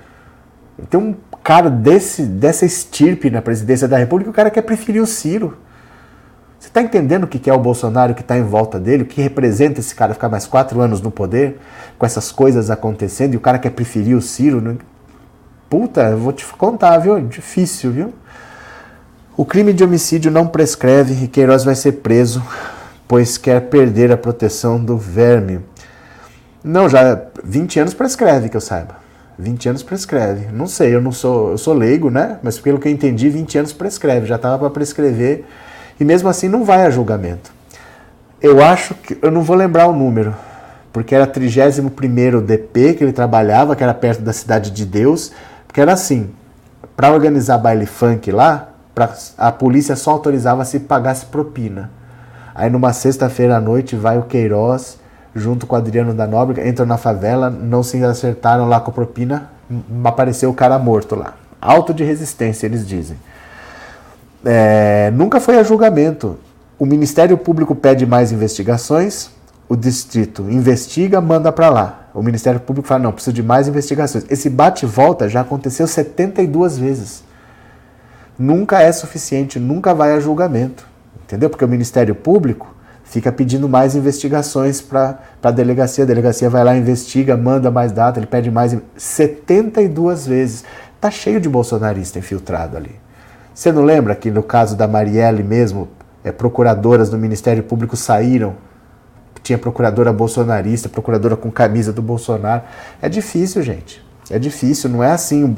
[0.91, 5.07] Tem um cara desse, dessa estirpe na presidência da República, o cara quer preferir o
[5.07, 5.59] Ciro.
[6.65, 9.03] Você está entendendo o que é o Bolsonaro que está em volta dele?
[9.03, 11.59] O que representa esse cara ficar mais quatro anos no poder,
[11.99, 14.63] com essas coisas acontecendo, e o cara quer preferir o Ciro?
[14.63, 14.77] Né?
[15.69, 17.21] Puta, eu vou te contar, viu?
[17.21, 18.15] Difícil, viu?
[19.37, 22.43] O crime de homicídio não prescreve e Queiroz vai ser preso,
[23.07, 25.61] pois quer perder a proteção do verme.
[26.65, 28.97] Não, já 20 anos prescreve, que eu saiba.
[29.39, 30.47] 20 anos prescreve.
[30.51, 32.39] Não sei, eu não sou, eu sou leigo, né?
[32.43, 35.45] Mas pelo que eu entendi, 20 anos prescreve, já estava para prescrever
[35.99, 37.53] e mesmo assim não vai a julgamento.
[38.41, 40.35] Eu acho que eu não vou lembrar o número,
[40.93, 45.33] porque era 31 DP que ele trabalhava, que era perto da Cidade de Deus,
[45.67, 46.31] porque era assim,
[46.97, 51.91] para organizar baile funk lá, pra, a polícia só autorizava se pagasse propina.
[52.55, 54.99] Aí numa sexta-feira à noite vai o Queiroz
[55.35, 58.95] junto com o Adriano da Nóbrega, entram na favela, não se acertaram lá com a
[58.95, 59.51] propina,
[60.05, 61.35] apareceu o cara morto lá.
[61.61, 63.17] Alto de resistência, eles dizem.
[64.45, 66.39] É, nunca foi a julgamento.
[66.79, 69.31] O Ministério Público pede mais investigações,
[69.69, 72.09] o distrito investiga, manda para lá.
[72.13, 74.25] O Ministério Público fala: não, precisa de mais investigações.
[74.29, 77.25] Esse bate-volta já aconteceu 72 vezes.
[78.39, 80.87] Nunca é suficiente, nunca vai a julgamento.
[81.23, 81.49] Entendeu?
[81.49, 86.05] Porque o Ministério Público fica pedindo mais investigações para a delegacia.
[86.05, 88.77] A delegacia vai lá, investiga, manda mais data, ele pede mais.
[88.97, 90.65] 72 vezes.
[91.01, 93.04] Tá cheio de bolsonarista infiltrado ali.
[93.55, 95.89] Você não lembra que no caso da Marielle mesmo,
[96.25, 98.57] é, procuradoras do Ministério Público saíram?
[99.45, 102.63] Tinha procuradora bolsonarista, procuradora com camisa do Bolsonaro.
[103.01, 104.05] É difícil, gente.
[104.29, 105.57] É difícil, não é assim.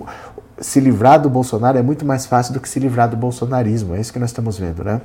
[0.61, 3.95] Se livrar do Bolsonaro é muito mais fácil do que se livrar do bolsonarismo.
[3.95, 5.01] É isso que nós estamos vendo, né?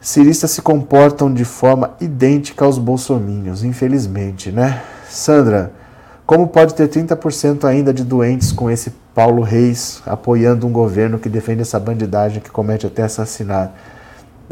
[0.00, 4.82] Ciristas se comportam de forma idêntica aos bolsomínios, infelizmente, né?
[5.08, 5.72] Sandra,
[6.26, 11.28] como pode ter 30% ainda de doentes com esse Paulo Reis apoiando um governo que
[11.28, 13.72] defende essa bandidagem que comete até assassinato?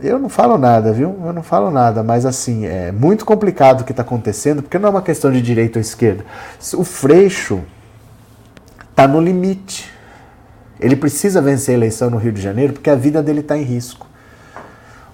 [0.00, 1.18] Eu não falo nada, viu?
[1.24, 4.88] Eu não falo nada, mas assim, é muito complicado o que está acontecendo, porque não
[4.88, 6.24] é uma questão de direita ou esquerda.
[6.74, 7.60] O Freixo
[8.90, 9.92] está no limite.
[10.80, 13.62] Ele precisa vencer a eleição no Rio de Janeiro porque a vida dele está em
[13.62, 14.06] risco.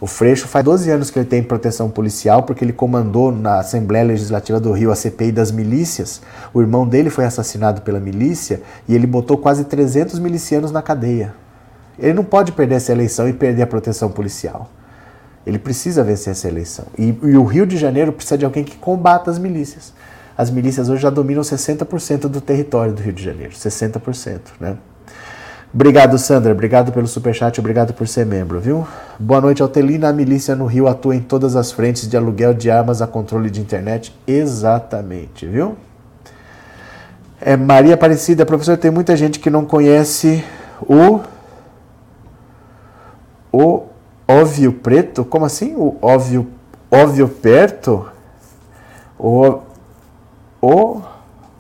[0.00, 4.04] O Freixo faz 12 anos que ele tem proteção policial porque ele comandou na Assembleia
[4.04, 6.22] Legislativa do Rio a CPI das milícias.
[6.54, 11.34] O irmão dele foi assassinado pela milícia e ele botou quase 300 milicianos na cadeia.
[11.98, 14.70] Ele não pode perder essa eleição e perder a proteção policial.
[15.44, 16.84] Ele precisa vencer essa eleição.
[16.96, 19.92] E, e o Rio de Janeiro precisa de alguém que combata as milícias.
[20.36, 23.52] As milícias hoje já dominam 60% do território do Rio de Janeiro.
[23.52, 24.76] 60%, né?
[25.72, 26.52] Obrigado, Sandra.
[26.52, 28.88] Obrigado pelo superchat, obrigado por ser membro, viu?
[29.18, 30.08] Boa noite, Altelina.
[30.08, 33.50] A milícia no Rio atua em todas as frentes de aluguel de armas a controle
[33.50, 34.16] de internet.
[34.26, 35.76] Exatamente, viu?
[37.38, 40.42] É, Maria Aparecida, professor, tem muita gente que não conhece
[40.80, 41.20] o.
[43.52, 43.82] O
[44.26, 45.22] óvio preto?
[45.22, 45.74] Como assim?
[45.76, 46.48] O óvio,
[46.90, 48.08] óvio perto?
[49.18, 49.60] O,
[50.62, 51.02] o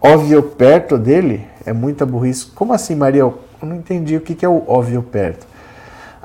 [0.00, 1.46] óvio perto dele?
[1.66, 2.46] É muita burrice.
[2.46, 3.30] Como assim, Maria?
[3.60, 5.46] Eu não entendi o que é o óbvio perto.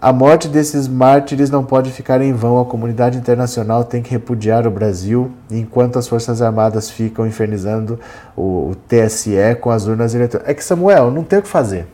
[0.06, 2.60] A morte desses mártires não pode ficar em vão.
[2.60, 7.98] A comunidade internacional tem que repudiar o Brasil, enquanto as Forças Armadas ficam infernizando
[8.36, 10.52] o, TSE com as urnas eletrônicas.
[10.52, 11.88] É que, Samuel, não tem o que fazer.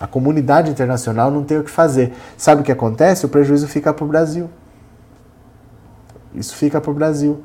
[0.00, 2.14] A comunidade internacional não tem o que fazer.
[2.34, 3.26] Sabe o que acontece?
[3.26, 4.48] O prejuízo fica para o Brasil.
[6.34, 7.44] Isso fica para o Brasil.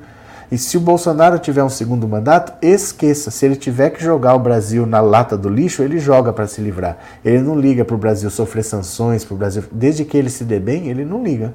[0.51, 3.31] E se o Bolsonaro tiver um segundo mandato, esqueça.
[3.31, 6.61] Se ele tiver que jogar o Brasil na lata do lixo, ele joga para se
[6.61, 6.97] livrar.
[7.23, 9.63] Ele não liga para o Brasil sofrer sanções, para o Brasil.
[9.72, 11.53] Desde que ele se dê bem, ele não liga.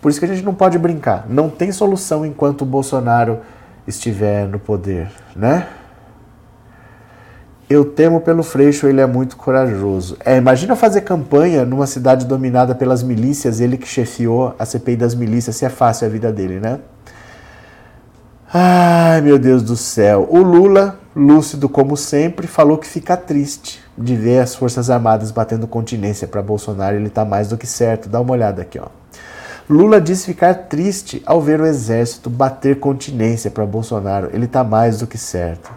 [0.00, 1.26] Por isso que a gente não pode brincar.
[1.28, 3.38] Não tem solução enquanto o Bolsonaro
[3.86, 5.68] estiver no poder, né?
[7.70, 10.18] Eu temo pelo Freixo, ele é muito corajoso.
[10.24, 15.14] É, imagina fazer campanha numa cidade dominada pelas milícias, ele que chefiou a CPI das
[15.14, 16.80] milícias, se é fácil a vida dele, né?
[18.54, 20.28] Ai, meu Deus do céu.
[20.30, 25.66] O Lula, lúcido como sempre, falou que fica triste de ver as Forças Armadas batendo
[25.66, 26.96] continência para Bolsonaro.
[26.96, 28.10] Ele está mais do que certo.
[28.10, 28.88] Dá uma olhada aqui, ó.
[29.70, 34.28] Lula disse ficar triste ao ver o exército bater continência para Bolsonaro.
[34.34, 35.72] Ele está mais do que certo.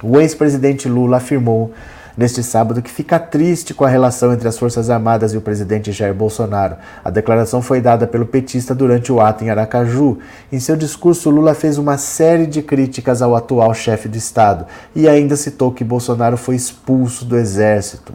[0.00, 1.72] O ex-presidente Lula afirmou
[2.16, 5.92] neste sábado que fica triste com a relação entre as Forças Armadas e o presidente
[5.92, 6.76] Jair Bolsonaro.
[7.04, 10.18] A declaração foi dada pelo petista durante o ato em Aracaju.
[10.50, 15.08] Em seu discurso, Lula fez uma série de críticas ao atual chefe do Estado e
[15.08, 18.12] ainda citou que Bolsonaro foi expulso do Exército.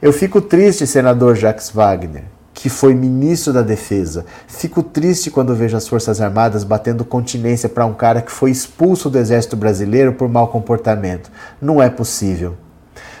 [0.00, 2.24] Eu fico triste, senador Jacques Wagner
[2.54, 4.24] que foi ministro da Defesa.
[4.46, 9.10] Fico triste quando vejo as Forças Armadas batendo continência para um cara que foi expulso
[9.10, 11.30] do Exército Brasileiro por mau comportamento.
[11.60, 12.56] Não é possível.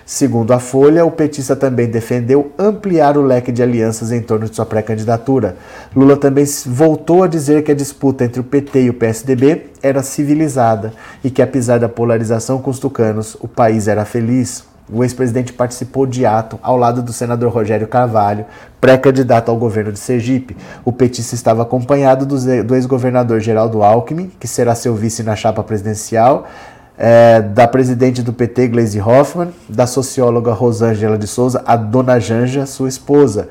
[0.06, 4.54] Segundo a Folha, o petista também defendeu ampliar o leque de alianças em torno de
[4.54, 5.56] sua pré-candidatura.
[5.96, 10.02] Lula também voltou a dizer que a disputa entre o PT e o PSDB era
[10.02, 14.64] civilizada e que, apesar da polarização com os tucanos, o país era feliz.
[14.92, 18.44] O ex-presidente participou de ato ao lado do senador Rogério Carvalho,
[18.78, 20.54] pré-candidato ao governo de Sergipe.
[20.84, 26.46] O petista estava acompanhado do ex-governador Geraldo Alckmin, que será seu vice na chapa presidencial,
[26.96, 32.66] é, da presidente do PT, Gleisi Hoffmann, da socióloga Rosângela de Souza, a dona Janja,
[32.66, 33.48] sua esposa.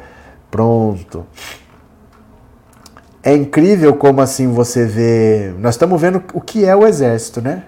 [0.49, 1.25] Pronto.
[3.21, 5.53] É incrível como assim você vê.
[5.59, 7.63] Nós estamos vendo o que é o exército, né?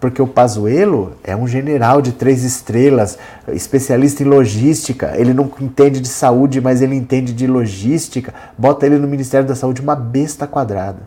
[0.00, 3.18] Porque o Pazuello é um general de três estrelas,
[3.48, 5.14] especialista em logística.
[5.16, 8.34] Ele não entende de saúde, mas ele entende de logística.
[8.58, 11.00] Bota ele no Ministério da Saúde, uma besta quadrada.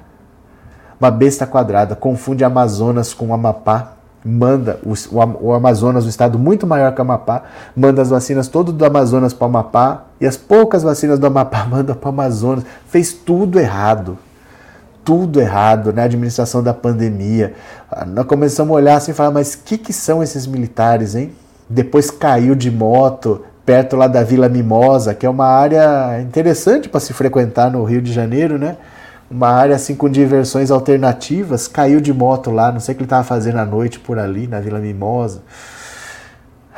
[0.99, 1.95] Uma besta quadrada.
[1.95, 3.96] Confunde Amazonas com Amapá
[4.27, 4.93] manda o,
[5.41, 7.43] o, Amazonas, um estado muito maior que o Amapá,
[7.75, 11.65] manda as vacinas todo do Amazonas para o Amapá e as poucas vacinas do Amapá
[11.69, 12.63] manda para o Amazonas.
[12.87, 14.17] Fez tudo errado.
[15.03, 16.03] Tudo errado na né?
[16.03, 17.53] administração da pandemia.
[17.89, 21.15] Ah, nós começamos a olhar assim e falar, mas o que, que são esses militares,
[21.15, 21.31] hein?
[21.69, 26.99] Depois caiu de moto perto lá da Vila Mimosa, que é uma área interessante para
[26.99, 28.77] se frequentar no Rio de Janeiro, né?
[29.29, 33.05] Uma área assim com diversões alternativas, caiu de moto lá, não sei o que ele
[33.05, 35.41] estava fazendo à noite por ali, na Vila Mimosa.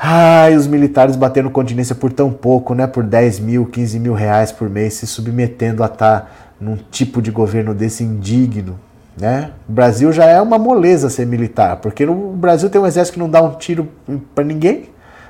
[0.02, 2.88] Ai, os militares batendo continência por tão pouco, né?
[2.88, 6.28] Por 10 mil, 15 mil reais por mês, se submetendo a estar tá
[6.60, 8.80] num tipo de governo desse indigno,
[9.20, 9.52] né?
[9.68, 13.20] O Brasil já é uma moleza ser militar, porque no Brasil tem um exército que
[13.20, 13.90] não dá um tiro
[14.34, 14.90] para ninguém,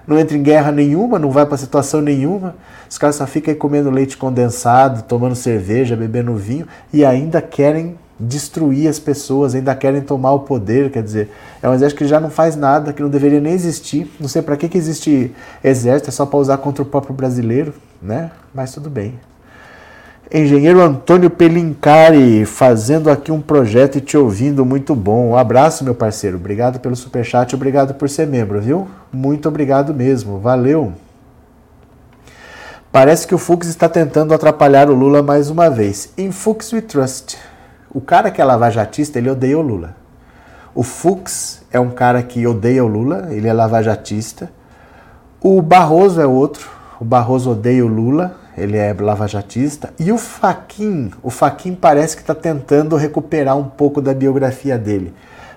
[0.09, 2.55] não entra em guerra nenhuma, não vai para situação nenhuma.
[2.89, 7.95] Os caras só ficam aí comendo leite condensado, tomando cerveja, bebendo vinho e ainda querem
[8.19, 11.31] destruir as pessoas, ainda querem tomar o poder, quer dizer,
[11.61, 14.11] é um exército que já não faz nada, que não deveria nem existir.
[14.19, 15.33] Não sei para que, que existe
[15.63, 18.31] exército, é só para usar contra o próprio brasileiro, né?
[18.53, 19.13] Mas tudo bem.
[20.31, 25.29] Engenheiro Antônio Pelincari, fazendo aqui um projeto e te ouvindo, muito bom.
[25.29, 26.37] Um abraço, meu parceiro.
[26.37, 28.87] Obrigado pelo superchat, obrigado por ser membro, viu?
[29.11, 30.93] Muito obrigado mesmo, valeu.
[32.91, 36.13] Parece que o Fux está tentando atrapalhar o Lula mais uma vez.
[36.15, 37.35] Em Fux we trust.
[37.91, 39.95] O cara que é lavajatista, ele odeia o Lula.
[40.75, 44.51] O Fux é um cara que odeia o Lula, ele é lavajatista.
[45.41, 46.69] O Barroso é outro.
[46.99, 49.93] O Barroso odeia o Lula, ele é lavajatista.
[49.99, 55.13] E o Faquin, o Faquin parece que está tentando recuperar um pouco da biografia dele.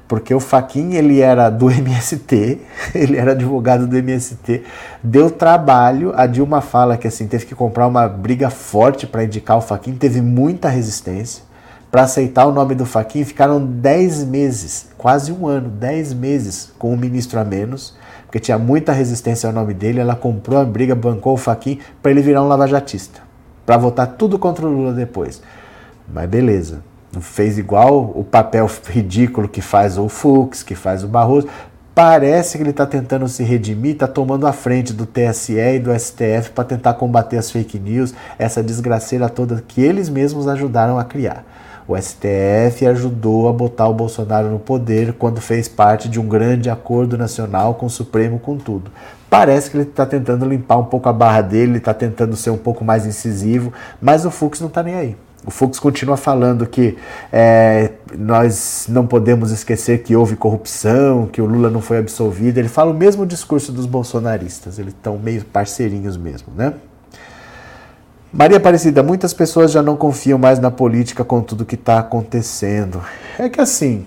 [0.08, 2.60] Porque o Faquin, ele era do MST,
[2.94, 4.62] ele era advogado do MST,
[5.02, 9.56] deu trabalho, a Dilma fala que assim, teve que comprar uma briga forte para indicar
[9.56, 11.44] o Faquin, teve muita resistência
[11.90, 16.92] para aceitar o nome do Faquin, ficaram 10 meses, quase um ano, 10 meses com
[16.92, 17.94] o ministro a menos,
[18.32, 22.10] porque tinha muita resistência ao nome dele, ela comprou a briga, bancou o Faquin para
[22.10, 23.20] ele virar um lavajatista,
[23.66, 25.42] para votar tudo contra o Lula depois.
[26.10, 26.82] Mas beleza,
[27.12, 31.46] não fez igual o papel ridículo que faz o Fux, que faz o Barroso.
[31.94, 35.92] Parece que ele está tentando se redimir, está tomando a frente do TSE e do
[35.92, 41.04] STF para tentar combater as fake news, essa desgraceira toda que eles mesmos ajudaram a
[41.04, 41.44] criar.
[41.86, 46.70] O STF ajudou a botar o Bolsonaro no poder quando fez parte de um grande
[46.70, 48.90] acordo nacional com o Supremo, com tudo.
[49.28, 52.58] Parece que ele está tentando limpar um pouco a barra dele, está tentando ser um
[52.58, 55.16] pouco mais incisivo, mas o Fux não está nem aí.
[55.44, 56.96] O Fux continua falando que
[57.32, 62.58] é, nós não podemos esquecer que houve corrupção, que o Lula não foi absolvido.
[62.58, 66.74] Ele fala o mesmo discurso dos bolsonaristas, eles estão meio parceirinhos mesmo, né?
[68.34, 73.02] Maria Aparecida, muitas pessoas já não confiam mais na política com tudo que está acontecendo.
[73.38, 74.06] É que assim,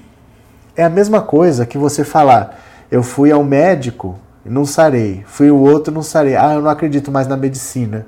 [0.76, 5.58] é a mesma coisa que você falar, eu fui ao médico não sarei, fui o
[5.58, 8.08] outro não sarei, ah, eu não acredito mais na medicina.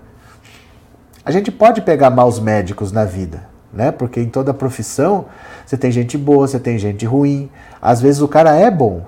[1.24, 3.92] A gente pode pegar maus médicos na vida, né?
[3.92, 5.26] Porque em toda profissão
[5.64, 7.48] você tem gente boa, você tem gente ruim.
[7.80, 9.06] Às vezes o cara é bom,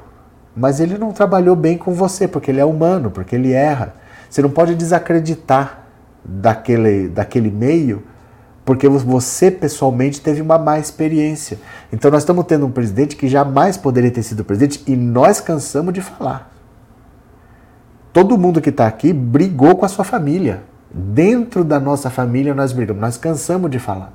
[0.55, 3.95] mas ele não trabalhou bem com você, porque ele é humano, porque ele erra.
[4.29, 5.88] Você não pode desacreditar
[6.29, 8.03] daquele, daquele meio,
[8.63, 11.59] porque você pessoalmente teve uma má experiência.
[11.91, 15.93] Então nós estamos tendo um presidente que jamais poderia ter sido presidente e nós cansamos
[15.93, 16.51] de falar.
[18.13, 20.61] Todo mundo que está aqui brigou com a sua família.
[20.91, 24.13] Dentro da nossa família nós brigamos, nós cansamos de falar.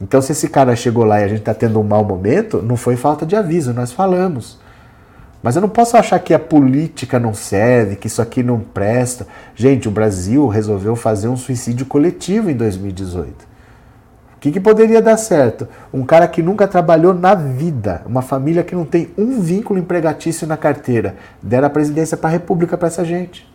[0.00, 2.76] Então, se esse cara chegou lá e a gente está tendo um mau momento, não
[2.76, 4.58] foi falta de aviso, nós falamos.
[5.42, 9.26] Mas eu não posso achar que a política não serve, que isso aqui não presta.
[9.54, 13.46] Gente, o Brasil resolveu fazer um suicídio coletivo em 2018.
[14.36, 15.68] O que, que poderia dar certo?
[15.92, 20.46] Um cara que nunca trabalhou na vida, uma família que não tem um vínculo empregatício
[20.46, 23.48] na carteira, der a presidência para a República para essa gente.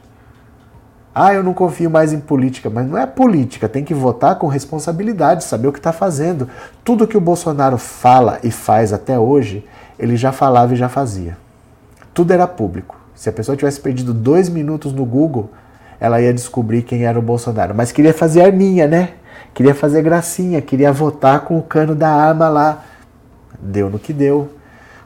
[1.16, 4.48] Ah, eu não confio mais em política, mas não é política, tem que votar com
[4.48, 6.50] responsabilidade, saber o que está fazendo.
[6.84, 9.66] Tudo que o Bolsonaro fala e faz até hoje,
[10.00, 11.38] ele já falava e já fazia
[12.14, 13.00] tudo era público.
[13.16, 15.52] Se a pessoa tivesse perdido dois minutos no Google,
[16.00, 17.74] ela ia descobrir quem era o Bolsonaro.
[17.74, 19.10] Mas queria fazer arminha, né?
[19.54, 22.84] Queria fazer gracinha, queria votar com o cano da arma lá.
[23.60, 24.50] Deu no que deu.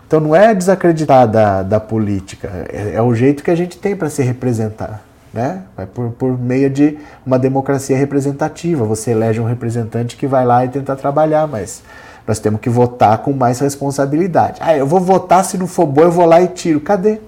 [0.07, 3.93] Então não é desacreditar da, da política, é, é o jeito que a gente tem
[3.93, 5.01] para se representar.
[5.33, 5.63] né?
[5.75, 8.85] Vai por, por meio de uma democracia representativa.
[8.85, 11.83] Você elege um representante que vai lá e tenta trabalhar, mas
[12.27, 14.59] nós temos que votar com mais responsabilidade.
[14.61, 16.81] Ah, eu vou votar, se não for bom, eu vou lá e tiro.
[16.81, 17.21] Cadê?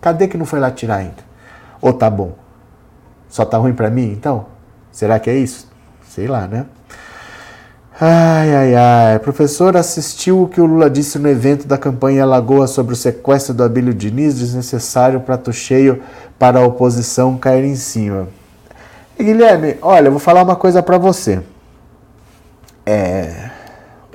[0.00, 1.26] Cadê que não foi lá tirar ainda?
[1.80, 2.32] Ou tá bom?
[3.28, 4.46] Só tá ruim para mim, então?
[4.90, 5.68] Será que é isso?
[6.08, 6.64] Sei lá, né?
[8.00, 9.18] Ai, ai, ai.
[9.18, 13.52] Professor, assistiu o que o Lula disse no evento da campanha Lagoa sobre o sequestro
[13.52, 16.02] do Abílio Diniz, desnecessário prato cheio
[16.38, 18.28] para a oposição cair em cima.
[19.18, 21.42] E, Guilherme, olha, eu vou falar uma coisa para você.
[22.84, 23.50] É,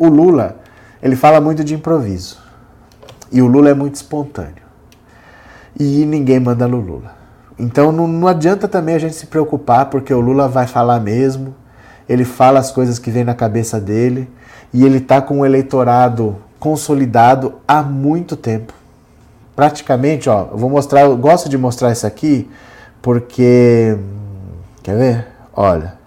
[0.05, 0.57] o Lula,
[1.01, 2.37] ele fala muito de improviso.
[3.31, 4.63] E o Lula é muito espontâneo.
[5.79, 7.15] E ninguém manda no Lula.
[7.57, 11.55] Então não, não adianta também a gente se preocupar, porque o Lula vai falar mesmo
[12.11, 14.29] ele fala as coisas que vem na cabeça dele
[14.73, 18.73] e ele está com o eleitorado consolidado há muito tempo.
[19.55, 22.49] Praticamente, ó, eu vou mostrar, eu gosto de mostrar isso aqui
[23.01, 23.97] porque
[24.83, 25.27] quer ver?
[25.53, 26.00] Olha.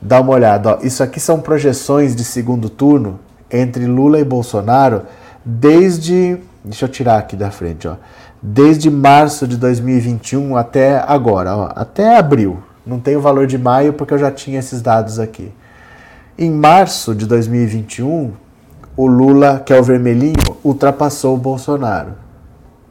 [0.00, 0.78] Dá uma olhada, ó.
[0.82, 3.20] Isso aqui são projeções de segundo turno
[3.50, 5.02] entre Lula e Bolsonaro
[5.44, 7.96] desde, deixa eu tirar aqui da frente, ó.
[8.42, 13.92] Desde março de 2021 até agora, ó, até abril, não tem o valor de maio
[13.92, 15.52] porque eu já tinha esses dados aqui.
[16.38, 18.32] Em março de 2021,
[18.96, 22.14] o Lula, que é o vermelhinho, ultrapassou o Bolsonaro.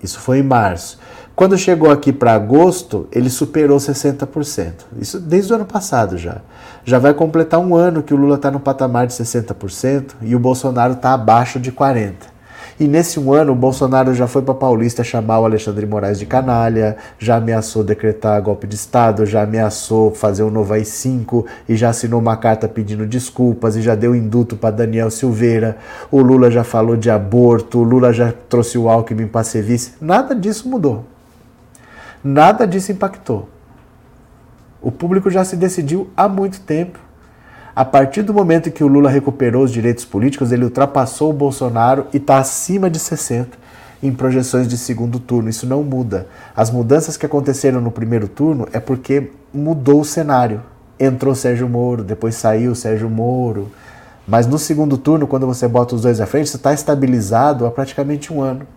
[0.02, 0.99] Isso foi em março.
[1.40, 4.74] Quando chegou aqui para agosto, ele superou 60%.
[4.99, 6.40] Isso desde o ano passado já.
[6.84, 10.40] Já vai completar um ano que o Lula está no patamar de 60% e o
[10.40, 12.16] Bolsonaro está abaixo de 40%.
[12.78, 16.26] E nesse um ano, o Bolsonaro já foi para Paulista chamar o Alexandre Moraes de
[16.26, 21.88] canalha, já ameaçou decretar golpe de Estado, já ameaçou fazer um novo AI-5 e já
[21.88, 25.78] assinou uma carta pedindo desculpas e já deu induto para Daniel Silveira.
[26.11, 29.94] O Lula já falou de aborto, o Lula já trouxe o Alckmin para ser vice.
[30.02, 31.06] Nada disso mudou.
[32.24, 33.50] Nada disso impactou.
[34.82, 37.00] O público já se decidiu há muito tempo
[37.80, 42.08] a partir do momento que o Lula recuperou os direitos políticos, ele ultrapassou o Bolsonaro
[42.14, 43.58] e está acima de 60
[44.04, 45.50] em projeções de segundo turno.
[45.50, 46.28] Isso não muda.
[46.54, 50.62] As mudanças que aconteceram no primeiro turno é porque mudou o cenário.
[51.00, 53.72] Entrou Sérgio Moro, depois saiu Sérgio Moro.
[54.28, 57.72] Mas no segundo turno, quando você bota os dois à frente, você está estabilizado há
[57.72, 58.68] praticamente um ano.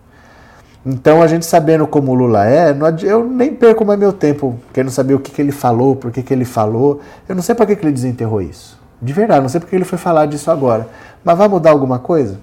[0.85, 4.91] Então, a gente sabendo como o Lula é, eu nem perco mais meu tempo querendo
[4.91, 6.99] saber o que, que ele falou, por que, que ele falou.
[7.27, 8.77] Eu não sei para que, que ele desenterrou isso.
[9.01, 10.87] De verdade, não sei porque ele foi falar disso agora.
[11.23, 12.37] Mas vai mudar alguma coisa?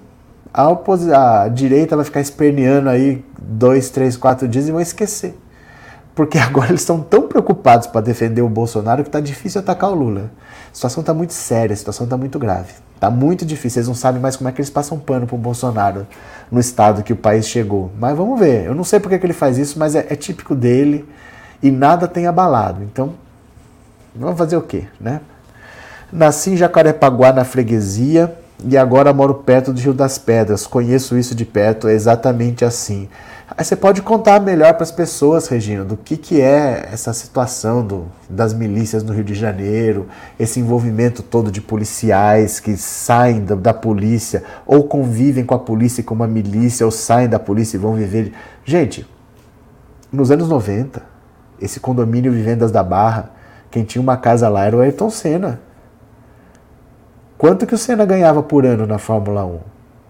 [0.51, 5.37] A, a direita vai ficar esperneando aí dois, três, quatro dias e vão esquecer.
[6.15, 9.95] Porque agora eles estão tão preocupados para defender o Bolsonaro que está difícil atacar o
[9.95, 10.31] Lula.
[10.71, 12.73] A situação está muito séria, a situação está muito grave.
[13.01, 15.39] Está muito difícil, eles não sabem mais como é que eles passam pano para o
[15.39, 16.05] Bolsonaro
[16.51, 17.89] no estado que o país chegou.
[17.99, 20.53] Mas vamos ver, eu não sei porque que ele faz isso, mas é, é típico
[20.53, 21.09] dele
[21.63, 22.83] e nada tem abalado.
[22.83, 23.13] Então,
[24.15, 25.19] vamos fazer o quê, né?
[26.13, 30.67] Nasci em Jacarepaguá, na freguesia, e agora moro perto do Rio das Pedras.
[30.67, 33.09] Conheço isso de perto, é exatamente assim.
[33.57, 37.85] Aí você pode contar melhor para as pessoas, Regina, do que, que é essa situação
[37.85, 40.07] do, das milícias no Rio de Janeiro,
[40.39, 46.01] esse envolvimento todo de policiais que saem da, da, polícia, ou convivem com a polícia
[46.01, 48.31] com uma milícia, ou saem da polícia e vão viver.
[48.63, 49.05] Gente,
[50.11, 51.01] nos anos 90,
[51.59, 53.31] esse condomínio Vivendas da Barra,
[53.69, 55.59] quem tinha uma casa lá era o Ayrton Senna.
[57.37, 59.59] Quanto que o Senna ganhava por ano na Fórmula 1?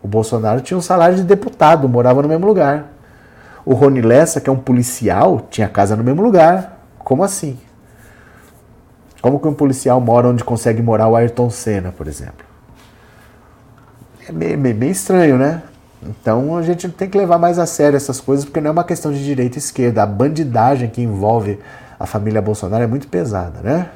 [0.03, 3.00] O Bolsonaro tinha um salário de deputado, morava no mesmo lugar.
[3.65, 6.79] O Rony Lessa, que é um policial, tinha casa no mesmo lugar.
[6.99, 7.57] Como assim?
[9.21, 12.45] Como que um policial mora onde consegue morar o Ayrton Senna, por exemplo?
[14.27, 15.61] É meio, meio, meio estranho, né?
[16.01, 18.83] Então a gente tem que levar mais a sério essas coisas, porque não é uma
[18.83, 20.01] questão de direita e esquerda.
[20.01, 21.59] A bandidagem que envolve
[21.99, 23.89] a família Bolsonaro é muito pesada, né?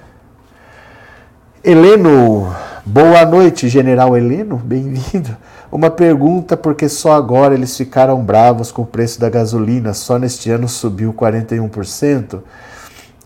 [1.64, 2.56] Heleno,
[2.86, 5.36] boa noite, General Heleno, bem-vindo.
[5.72, 10.52] Uma pergunta, porque só agora eles ficaram bravos com o preço da gasolina, só neste
[10.52, 12.42] ano subiu 41%.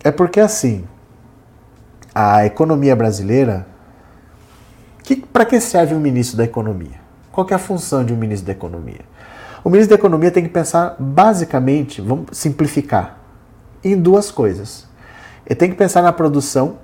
[0.01, 0.85] É porque assim,
[2.15, 3.67] a economia brasileira,
[5.33, 6.99] para que serve um ministro da economia?
[7.29, 9.01] Qual é a função de um ministro da economia?
[9.61, 13.19] O ministro da economia tem que pensar basicamente, vamos simplificar,
[13.83, 14.87] em duas coisas.
[15.45, 16.77] Ele tem que pensar na produção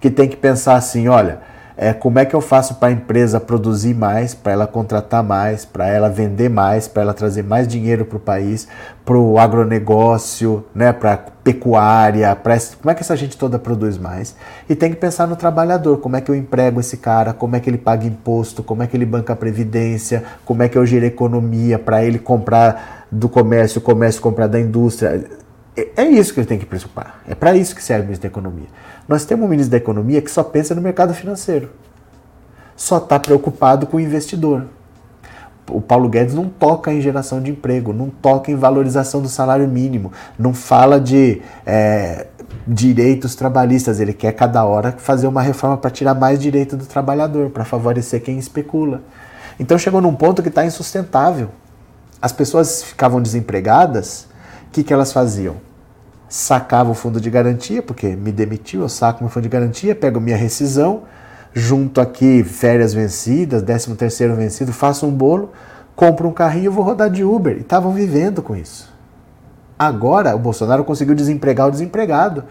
[0.00, 3.38] que tem que pensar assim, olha, é, como é que eu faço para a empresa
[3.38, 8.04] produzir mais, para ela contratar mais, para ela vender mais, para ela trazer mais dinheiro
[8.06, 8.66] para o país,
[9.04, 13.98] para o agronegócio, né, para a pecuária, pra, como é que essa gente toda produz
[13.98, 14.34] mais?
[14.68, 17.60] E tem que pensar no trabalhador, como é que eu emprego esse cara, como é
[17.60, 20.86] que ele paga imposto, como é que ele banca a previdência, como é que eu
[20.86, 25.24] gero economia para ele comprar do comércio, o comércio comprar da indústria
[25.76, 27.20] É, é isso que ele tem que preocupar.
[27.28, 28.66] É para isso que serve da Economia.
[29.08, 31.70] Nós temos um ministro da Economia que só pensa no mercado financeiro.
[32.76, 34.66] Só está preocupado com o investidor.
[35.70, 39.66] O Paulo Guedes não toca em geração de emprego, não toca em valorização do salário
[39.66, 42.26] mínimo, não fala de é,
[42.66, 43.98] direitos trabalhistas.
[43.98, 48.22] Ele quer cada hora fazer uma reforma para tirar mais direito do trabalhador, para favorecer
[48.22, 49.02] quem especula.
[49.58, 51.48] Então chegou num ponto que está insustentável.
[52.22, 54.28] As pessoas ficavam desempregadas,
[54.68, 55.65] o que, que elas faziam?
[56.28, 60.20] Sacavam o fundo de garantia, porque me demitiu, eu saco meu fundo de garantia, pego
[60.20, 61.02] minha rescisão,
[61.54, 65.52] junto aqui férias vencidas, 13 terceiro vencido, faço um bolo,
[65.94, 67.56] compro um carrinho e vou rodar de Uber.
[67.56, 68.92] E estavam vivendo com isso.
[69.78, 72.44] Agora o Bolsonaro conseguiu desempregar o desempregado.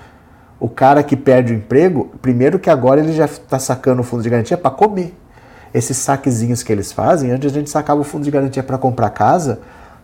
[0.60, 4.24] O cara que perde o emprego, primeiro que agora ele já está sacando o fundo
[4.24, 5.14] de garantia para comer.
[5.74, 9.10] Esses saquezinhos que eles fazem, antes a gente sacava o fundo de garantia para comprar
[9.10, 9.60] casa,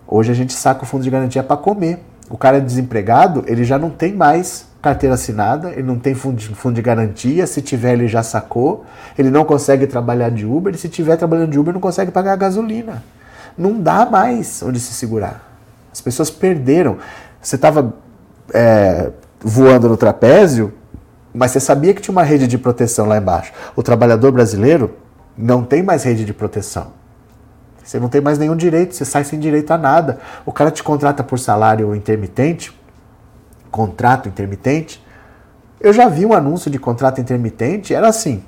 [0.05, 2.03] hoje a gente saca o fundo de garantia para comer.
[2.29, 6.37] O cara é desempregado, ele já não tem mais carteira assinada, ele não tem fundo
[6.37, 8.83] de, fundo de garantia, se tiver ele já sacou,
[9.17, 12.35] ele não consegue trabalhar de Uber, e se tiver trabalhando de Uber não consegue pagar
[12.35, 13.03] gasolina.
[13.57, 15.51] Não dá mais onde se segurar.
[15.91, 16.97] As pessoas perderam.
[17.41, 17.93] Você estava
[18.53, 20.73] é, voando no trapézio,
[21.33, 23.51] mas você sabia que tinha uma rede de proteção lá embaixo.
[23.75, 24.95] O trabalhador brasileiro
[25.37, 27.00] não tem mais rede de proteção.
[27.91, 30.17] Você não tem mais nenhum direito, você sai sem direito a nada.
[30.45, 32.73] O cara te contrata por salário intermitente,
[33.69, 35.05] contrato intermitente.
[35.77, 38.45] Eu já vi um anúncio de contrato intermitente, era assim: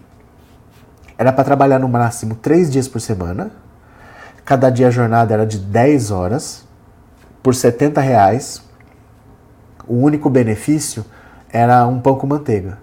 [1.18, 3.52] era para trabalhar no máximo três dias por semana,
[4.45, 6.65] cada dia a jornada era de 10 horas,
[7.44, 8.64] por 70 reais.
[9.86, 11.06] O único benefício
[11.49, 12.78] era um pão com manteiga.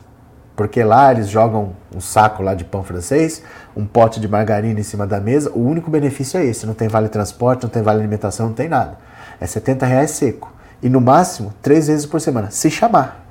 [0.60, 3.42] Porque lá eles jogam um saco lá de pão francês,
[3.74, 5.50] um pote de margarina em cima da mesa.
[5.54, 8.68] O único benefício é esse: não tem vale transporte, não tem vale alimentação, não tem
[8.68, 8.98] nada.
[9.40, 10.52] É 70 reais seco.
[10.82, 13.24] E no máximo, três vezes por semana, se chamar.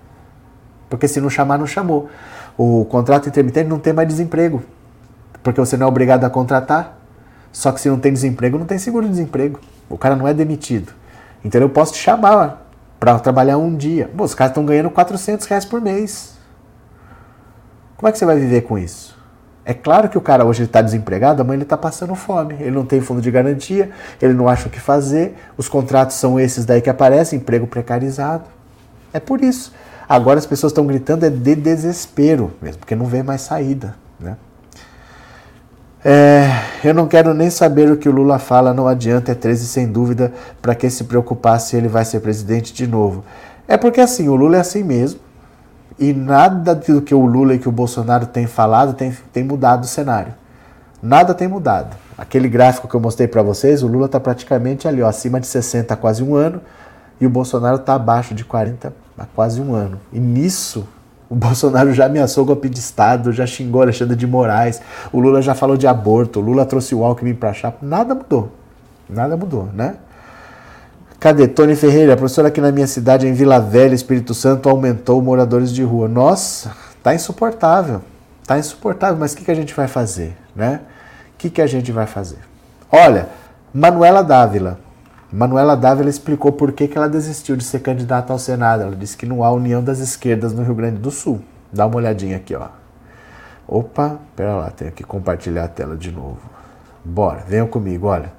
[0.90, 2.10] Porque se não chamar, não chamou.
[2.58, 4.64] O contrato intermitente não tem mais desemprego.
[5.44, 6.98] Porque você não é obrigado a contratar.
[7.52, 9.60] Só que se não tem desemprego, não tem seguro de desemprego.
[9.88, 10.94] O cara não é demitido.
[11.46, 12.66] Então eu posso te chamar
[13.00, 14.10] para trabalhar um dia.
[14.18, 16.39] Os caras estão ganhando 400 reais por mês.
[18.00, 19.14] Como é que você vai viver com isso?
[19.66, 22.56] É claro que o cara hoje está desempregado, amanhã ele está passando fome.
[22.58, 23.90] Ele não tem fundo de garantia,
[24.22, 25.36] ele não acha o que fazer.
[25.58, 28.46] Os contratos são esses daí que aparecem, emprego precarizado.
[29.12, 29.74] É por isso.
[30.08, 33.96] Agora as pessoas estão gritando é de desespero mesmo, porque não vê mais saída.
[34.18, 34.38] Né?
[36.06, 36.48] É,
[36.86, 39.88] eu não quero nem saber o que o Lula fala, não adianta, é 13 sem
[39.92, 40.32] dúvida,
[40.62, 43.26] para que se preocupar se ele vai ser presidente de novo.
[43.68, 45.20] É porque assim, o Lula é assim mesmo,
[46.00, 49.84] e nada do que o Lula e que o Bolsonaro têm falado tem, tem mudado
[49.84, 50.34] o cenário.
[51.02, 51.96] Nada tem mudado.
[52.18, 55.48] Aquele gráfico que eu mostrei para vocês, o Lula está praticamente ali, ó, acima de
[55.48, 56.62] 60 há quase um ano,
[57.20, 60.00] e o Bolsonaro está abaixo de 40 há quase um ano.
[60.12, 60.88] E nisso,
[61.30, 64.82] o Bolsonaro já ameaçou golpe de Estado, já xingou Alexandre de Moraes,
[65.12, 67.86] o Lula já falou de aborto, o Lula trouxe o Alckmin para chapa.
[67.86, 68.52] Nada mudou.
[69.10, 69.96] Nada mudou, né?
[71.20, 71.50] Cadê?
[71.50, 75.84] Tony Ferreira, professor aqui na minha cidade, em Vila Velha, Espírito Santo, aumentou moradores de
[75.84, 76.08] rua.
[76.08, 76.72] Nossa,
[77.04, 78.02] tá insuportável.
[78.48, 80.80] Tá insuportável, mas o que, que a gente vai fazer, né?
[81.34, 82.40] O que, que a gente vai fazer?
[82.90, 83.28] Olha,
[83.74, 84.80] Manuela Dávila.
[85.32, 88.84] Manuela Dávila explicou por que, que ela desistiu de ser candidata ao Senado.
[88.84, 91.42] Ela disse que não há união das esquerdas no Rio Grande do Sul.
[91.72, 92.70] Dá uma olhadinha aqui, ó.
[93.68, 96.40] Opa, pera lá, tenho que compartilhar a tela de novo.
[97.04, 98.32] Bora, venham comigo, olha.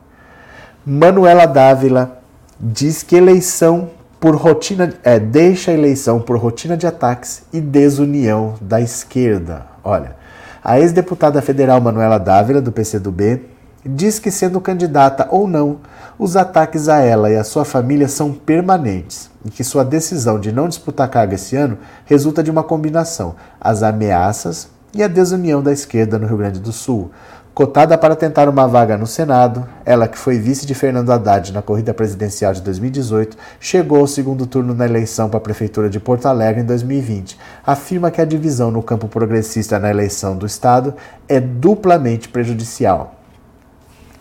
[0.85, 2.20] Manuela Dávila
[2.61, 8.55] diz que eleição por rotina é, deixa a eleição por rotina de ataques e desunião
[8.61, 9.65] da esquerda.
[9.83, 10.15] Olha,
[10.63, 13.43] a ex-deputada federal Manuela Dávila, do PCdoB,
[13.85, 15.79] diz que sendo candidata ou não,
[16.19, 20.53] os ataques a ela e a sua família são permanentes e que sua decisão de
[20.53, 25.73] não disputar carga esse ano resulta de uma combinação: as ameaças e a desunião da
[25.73, 27.11] esquerda no Rio Grande do Sul,
[27.53, 31.61] Cotada para tentar uma vaga no Senado, ela que foi vice de Fernando Haddad na
[31.61, 36.27] corrida presidencial de 2018, chegou ao segundo turno na eleição para a Prefeitura de Porto
[36.27, 37.37] Alegre em 2020.
[37.67, 40.95] Afirma que a divisão no campo progressista na eleição do Estado
[41.29, 43.17] é duplamente prejudicial.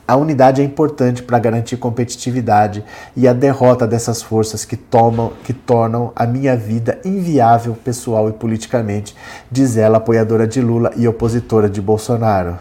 [0.07, 2.83] A unidade é importante para garantir competitividade
[3.15, 8.33] e a derrota dessas forças que, tomam, que tornam a minha vida inviável pessoal e
[8.33, 9.15] politicamente,
[9.51, 12.57] diz ela, apoiadora de Lula e opositora de Bolsonaro.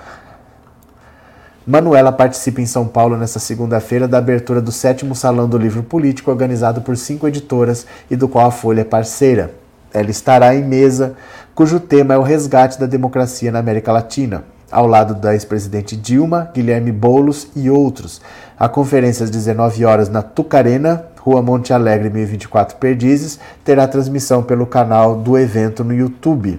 [1.71, 6.31] Manuela participa em São Paulo nesta segunda-feira da abertura do sétimo Salão do Livro Político,
[6.31, 9.53] organizado por cinco editoras e do qual a Folha é parceira.
[9.93, 11.15] Ela estará em mesa,
[11.55, 14.45] cujo tema é o resgate da democracia na América Latina.
[14.71, 18.23] ao lado da ex-presidente Dilma, Guilherme Boulos e outros.
[18.59, 24.67] A conferência às 19 horas na Tucarena, Rua Monte Alegre, 1024 Perdizes, terá transmissão pelo
[24.67, 26.59] canal do evento no YouTube.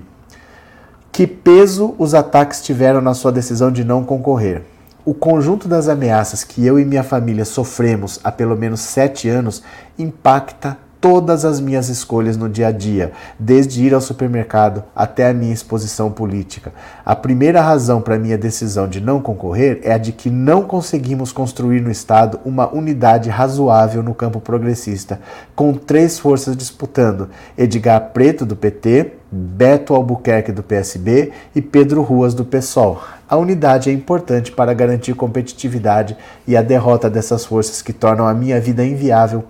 [1.11, 4.61] Que peso os ataques tiveram na sua decisão de não concorrer?
[5.09, 9.63] O conjunto das ameaças que eu e minha família sofremos há pelo menos sete anos
[9.97, 15.33] impacta todas as minhas escolhas no dia a dia, desde ir ao supermercado até a
[15.33, 16.71] minha exposição política.
[17.03, 21.31] A primeira razão para minha decisão de não concorrer é a de que não conseguimos
[21.31, 25.19] construir no Estado uma unidade razoável no campo progressista,
[25.55, 32.33] com três forças disputando: Edgar Preto, do PT, Beto Albuquerque, do PSB e Pedro Ruas,
[32.33, 32.99] do PSOL.
[33.29, 38.33] A unidade é importante para garantir competitividade e a derrota dessas forças que tornam a
[38.33, 39.43] minha vida inviável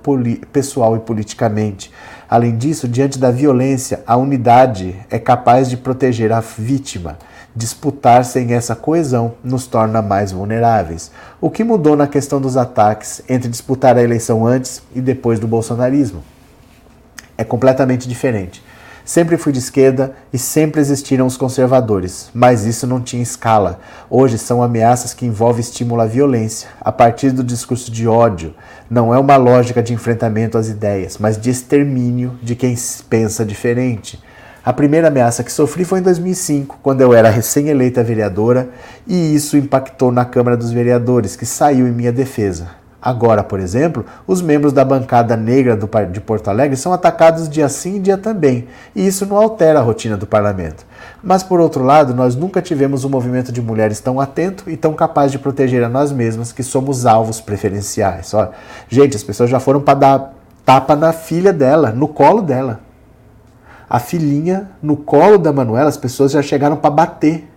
[0.52, 1.90] pessoal e politicamente.
[2.30, 7.18] Além disso, diante da violência, a unidade é capaz de proteger a vítima.
[7.56, 11.10] Disputar sem essa coesão nos torna mais vulneráveis.
[11.40, 15.48] O que mudou na questão dos ataques entre disputar a eleição antes e depois do
[15.48, 16.22] bolsonarismo?
[17.38, 18.62] É completamente diferente.
[19.10, 23.80] Sempre fui de esquerda e sempre existiram os conservadores, mas isso não tinha escala.
[24.08, 28.54] Hoje são ameaças que envolvem estímulo à violência, a partir do discurso de ódio.
[28.88, 32.76] Não é uma lógica de enfrentamento às ideias, mas de extermínio de quem
[33.10, 34.22] pensa diferente.
[34.64, 38.70] A primeira ameaça que sofri foi em 2005, quando eu era recém-eleita vereadora,
[39.08, 42.79] e isso impactou na Câmara dos Vereadores, que saiu em minha defesa.
[43.02, 47.70] Agora, por exemplo, os membros da bancada negra do, de Porto Alegre são atacados dia
[47.70, 50.86] sim e dia também, e isso não altera a rotina do parlamento.
[51.24, 54.94] Mas, por outro lado, nós nunca tivemos um movimento de mulheres tão atento e tão
[54.94, 58.34] capaz de proteger a nós mesmas, que somos alvos preferenciais.
[58.34, 58.52] Olha,
[58.90, 60.34] gente, as pessoas já foram para dar
[60.66, 62.82] tapa na filha dela, no colo dela.
[63.90, 67.50] A filhinha, no colo da Manuela, as pessoas já chegaram para bater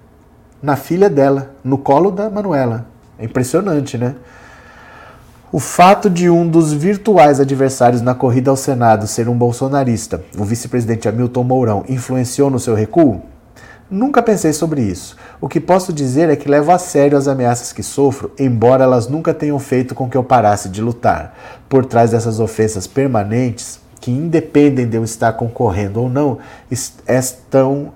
[0.63, 2.87] na filha dela, no colo da Manuela.
[3.19, 4.15] É impressionante, né?
[5.55, 10.45] O fato de um dos virtuais adversários na corrida ao Senado ser um bolsonarista, o
[10.45, 13.21] vice-presidente Hamilton Mourão, influenciou no seu recuo?
[13.91, 15.15] Nunca pensei sobre isso.
[15.43, 19.09] O que posso dizer é que levo a sério as ameaças que sofro, embora elas
[19.09, 21.37] nunca tenham feito com que eu parasse de lutar.
[21.69, 26.39] Por trás dessas ofensas permanentes, que independem de eu estar concorrendo ou não,
[27.07, 27.93] estão,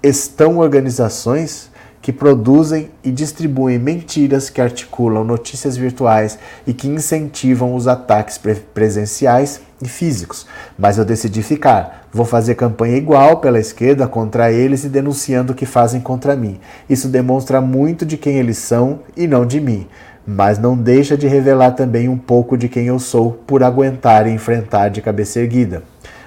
[0.00, 1.71] estão organizações
[2.02, 8.56] que produzem e distribuem mentiras que articulam notícias virtuais e que incentivam os ataques pre
[8.56, 10.46] presenciais e físicos.
[10.76, 12.08] Mas eu decidi ficar.
[12.12, 16.58] Vou fazer campanha igual pela esquerda contra eles e denunciando o que fazem contra mim.
[16.90, 19.86] Isso demonstra muito de quem eles são e não de mim.
[20.26, 24.30] Mas não deixa de revelar também um pouco de quem eu sou por aguentar e
[24.30, 25.84] enfrentar de cabeça erguida.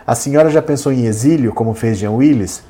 [0.08, 2.64] A senhora já pensou em exílio, como fez Jean Willis?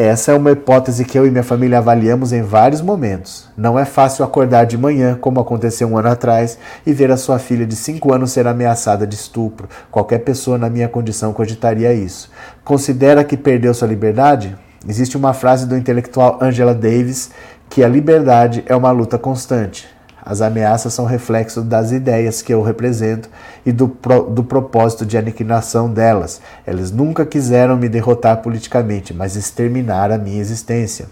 [0.00, 3.48] Essa é uma hipótese que eu e minha família avaliamos em vários momentos.
[3.56, 6.56] Não é fácil acordar de manhã, como aconteceu um ano atrás,
[6.86, 9.68] e ver a sua filha de 5 anos ser ameaçada de estupro.
[9.90, 12.30] Qualquer pessoa na minha condição cogitaria isso.
[12.62, 14.56] Considera que perdeu sua liberdade?
[14.88, 17.32] Existe uma frase do intelectual Angela Davis
[17.68, 19.97] que a liberdade é uma luta constante.
[20.28, 23.30] As ameaças são reflexo das ideias que eu represento
[23.64, 26.42] e do, pro, do propósito de aniquilação delas.
[26.66, 31.06] Elas nunca quiseram me derrotar politicamente, mas exterminar a minha existência.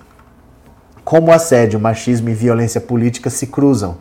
[1.03, 3.97] Como assédio, machismo e violência política se cruzam.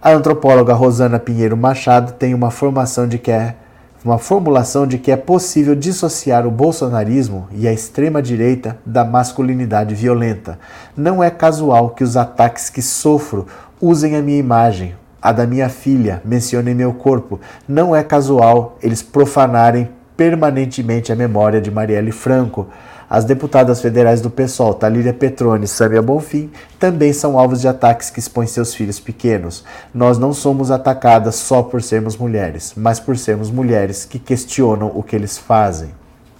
[0.00, 3.56] A antropóloga Rosana Pinheiro Machado tem uma formação de que é
[4.04, 10.58] uma formulação de que é possível dissociar o bolsonarismo e a extrema-direita da masculinidade violenta.
[10.96, 13.46] Não é casual que os ataques que sofro
[13.82, 17.40] usem a minha imagem, a da minha filha, mencionem meu corpo.
[17.66, 22.68] Não é casual eles profanarem permanentemente a memória de Marielle Franco.
[23.10, 28.08] As deputadas federais do PSOL, Talíria Petrone e Samia Bonfim, também são alvos de ataques
[28.08, 29.64] que expõem seus filhos pequenos.
[29.92, 35.02] Nós não somos atacadas só por sermos mulheres, mas por sermos mulheres que questionam o
[35.02, 35.90] que eles fazem.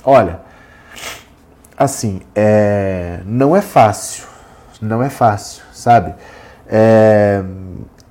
[0.05, 0.41] Olha,
[1.77, 3.21] assim, é...
[3.27, 4.25] não é fácil,
[4.81, 6.15] não é fácil, sabe?
[6.75, 7.45] É,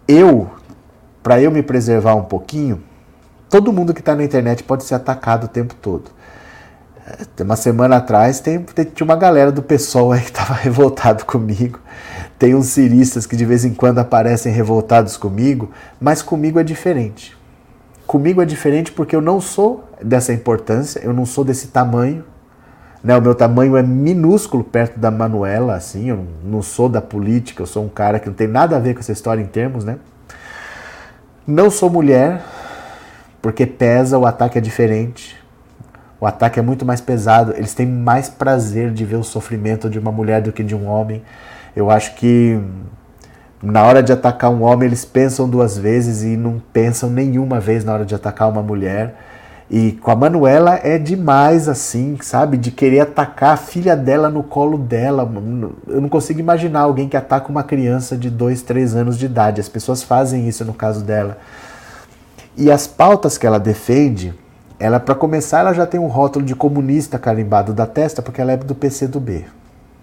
[0.07, 0.47] eu,
[1.23, 2.83] para eu me preservar um pouquinho,
[3.49, 6.11] todo mundo que está na internet pode ser atacado o tempo todo.
[7.39, 11.79] É, uma semana atrás tem, tinha uma galera do pessoal aí que estava revoltado comigo.
[12.37, 17.35] Tem uns ciristas que de vez em quando aparecem revoltados comigo, mas comigo é diferente.
[18.05, 22.23] Comigo é diferente porque eu não sou dessa importância, eu não sou desse tamanho,
[23.03, 27.63] né, o meu tamanho é minúsculo perto da Manuela, assim, eu não sou da política,
[27.63, 29.83] eu sou um cara que não tem nada a ver com essa história em termos,
[29.83, 29.97] né?
[31.47, 32.43] Não sou mulher,
[33.41, 35.35] porque pesa, o ataque é diferente.
[36.19, 39.97] O ataque é muito mais pesado, eles têm mais prazer de ver o sofrimento de
[39.97, 41.23] uma mulher do que de um homem.
[41.75, 42.61] Eu acho que
[43.63, 47.83] na hora de atacar um homem, eles pensam duas vezes e não pensam nenhuma vez
[47.83, 49.15] na hora de atacar uma mulher.
[49.73, 52.57] E com a Manuela é demais assim, sabe?
[52.57, 55.23] De querer atacar a filha dela no colo dela.
[55.87, 59.61] Eu não consigo imaginar alguém que ataca uma criança de 2, 3 anos de idade.
[59.61, 61.37] As pessoas fazem isso no caso dela.
[62.57, 64.33] E as pautas que ela defende,
[64.77, 68.51] ela para começar, ela já tem um rótulo de comunista carimbado da testa, porque ela
[68.51, 69.45] é do PCdoB.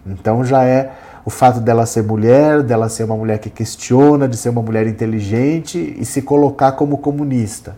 [0.07, 0.93] Então já é
[1.27, 4.86] o fato dela ser mulher, dela ser uma mulher que questiona, de ser uma mulher
[4.86, 7.77] inteligente e se colocar como comunista.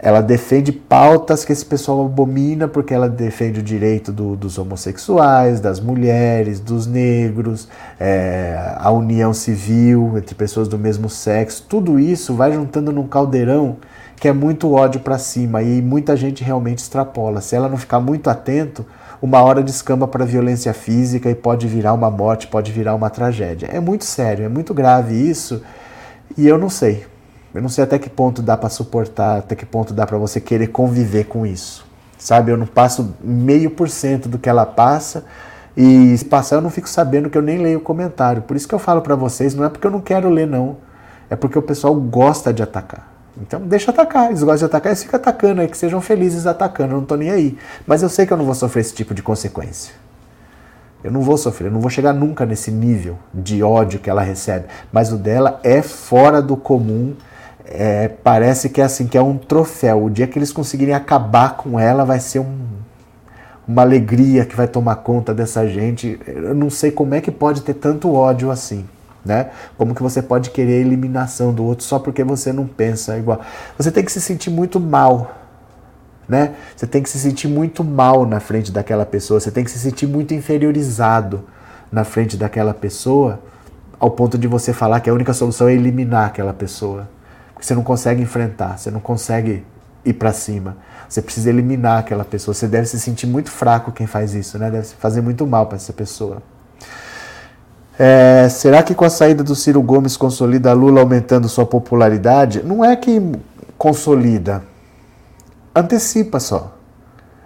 [0.00, 5.58] Ela defende pautas que esse pessoal abomina, porque ela defende o direito do, dos homossexuais,
[5.58, 7.68] das mulheres, dos negros,
[7.98, 11.66] é, a união civil entre pessoas do mesmo sexo.
[11.68, 13.76] Tudo isso vai juntando num caldeirão
[14.20, 17.40] que é muito ódio para cima e muita gente realmente extrapola.
[17.40, 18.86] Se ela não ficar muito atento,
[19.20, 23.66] uma hora descamba para violência física e pode virar uma morte, pode virar uma tragédia.
[23.66, 25.62] É muito sério, é muito grave isso
[26.36, 27.04] e eu não sei.
[27.54, 30.40] Eu não sei até que ponto dá para suportar, até que ponto dá para você
[30.40, 31.86] querer conviver com isso.
[32.18, 35.24] Sabe, eu não passo meio por cento do que ela passa
[35.76, 38.42] e se passar eu não fico sabendo que eu nem leio o comentário.
[38.42, 40.78] Por isso que eu falo para vocês, não é porque eu não quero ler não,
[41.30, 43.14] é porque o pessoal gosta de atacar.
[43.40, 46.94] Então deixa atacar, eles gostam de atacar, eles ficam atacando aí, que sejam felizes atacando,
[46.94, 47.56] eu não tô nem aí.
[47.86, 49.94] Mas eu sei que eu não vou sofrer esse tipo de consequência.
[51.04, 54.22] Eu não vou sofrer, eu não vou chegar nunca nesse nível de ódio que ela
[54.22, 54.66] recebe.
[54.92, 57.14] Mas o dela é fora do comum
[57.70, 60.04] é, parece que é assim, que é um troféu.
[60.04, 62.58] O dia que eles conseguirem acabar com ela vai ser um,
[63.66, 66.18] uma alegria que vai tomar conta dessa gente.
[66.26, 68.86] Eu não sei como é que pode ter tanto ódio assim.
[69.22, 69.50] Né?
[69.76, 73.40] Como que você pode querer a eliminação do outro só porque você não pensa igual?
[73.76, 75.36] Você tem que se sentir muito mal,
[76.26, 76.54] né?
[76.74, 79.78] Você tem que se sentir muito mal na frente daquela pessoa, você tem que se
[79.78, 81.44] sentir muito inferiorizado
[81.92, 83.40] na frente daquela pessoa,
[84.00, 87.06] ao ponto de você falar que a única solução é eliminar aquela pessoa.
[87.60, 89.64] Você não consegue enfrentar, você não consegue
[90.04, 90.76] ir para cima.
[91.08, 92.54] Você precisa eliminar aquela pessoa.
[92.54, 94.70] Você deve se sentir muito fraco quem faz isso, né?
[94.70, 96.42] Deve fazer muito mal para essa pessoa.
[97.98, 102.62] É, será que com a saída do Ciro Gomes consolida Lula aumentando sua popularidade?
[102.62, 103.20] Não é que
[103.76, 104.62] consolida,
[105.74, 106.76] antecipa só.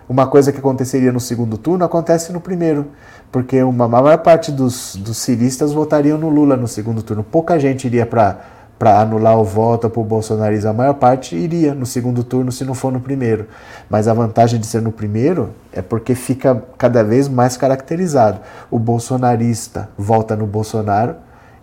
[0.07, 2.89] Uma coisa que aconteceria no segundo turno acontece no primeiro,
[3.31, 7.25] porque uma maior parte dos, dos ciristas votariam no Lula no segundo turno.
[7.25, 8.41] Pouca gente iria para
[8.83, 12.65] para anular o voto para o bolsonarismo, a maior parte iria no segundo turno se
[12.65, 13.47] não for no primeiro.
[13.89, 18.41] Mas a vantagem de ser no primeiro é porque fica cada vez mais caracterizado.
[18.73, 21.15] O bolsonarista vota no Bolsonaro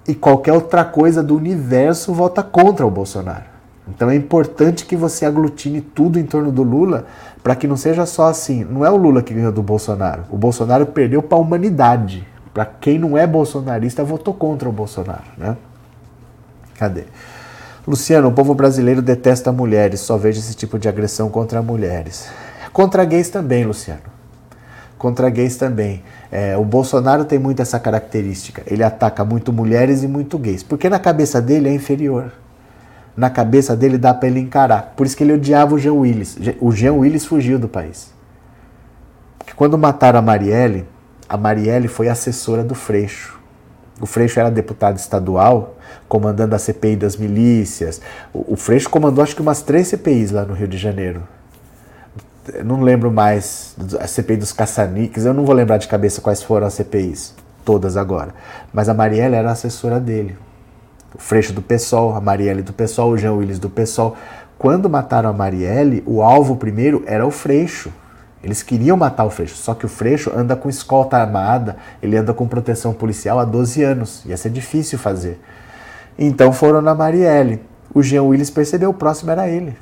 [0.07, 3.43] e qualquer outra coisa do universo vota contra o Bolsonaro.
[3.85, 7.03] Então é importante que você aglutine tudo em torno do Lula
[7.43, 8.63] para que não seja só assim.
[8.63, 10.23] Não é o Lula que ganhou do Bolsonaro.
[10.31, 12.25] O Bolsonaro perdeu para a humanidade.
[12.53, 15.25] Para quem não é bolsonarista, votou contra o Bolsonaro.
[15.37, 15.57] Né?
[16.79, 17.03] Cadê?
[17.85, 22.29] Luciano, o povo brasileiro detesta mulheres, só vejo esse tipo de agressão contra mulheres.
[22.71, 23.99] Contra gays também, Luciano.
[24.97, 26.01] Contra gays também.
[26.31, 28.63] É, o Bolsonaro tem muito essa característica.
[28.65, 30.63] Ele ataca muito mulheres e muito gays.
[30.63, 32.31] Porque na cabeça dele é inferior.
[33.17, 34.93] Na cabeça dele dá para ele encarar.
[34.95, 36.37] Por isso que ele odiava o Jean Willis.
[36.61, 38.13] O Jean Willis fugiu do país.
[39.37, 40.85] Porque quando mataram a Marielle,
[41.27, 43.38] a Marielle foi assessora do Freixo.
[43.99, 45.75] O Freixo era deputado estadual,
[46.07, 48.01] comandando a CPI das milícias.
[48.33, 51.23] O, Freixo comandou acho que umas três CPIs lá no Rio de Janeiro.
[52.53, 56.41] Eu não lembro mais a CPI dos caçaniques, eu não vou lembrar de cabeça quais
[56.41, 58.33] foram as CPIs, todas agora.
[58.73, 60.35] Mas a Marielle era assessora dele.
[61.13, 64.15] O Freixo do PSOL, a Marielle do PSOL, o Jean Willis do PSOL.
[64.57, 67.91] Quando mataram a Marielle, o alvo primeiro era o Freixo.
[68.43, 72.33] Eles queriam matar o Freixo, só que o Freixo anda com escolta armada, ele anda
[72.33, 74.23] com proteção policial há 12 anos.
[74.25, 75.39] Ia ser difícil fazer.
[76.17, 77.61] Então foram na Marielle.
[77.93, 79.75] O Jean Willis percebeu, o próximo era ele.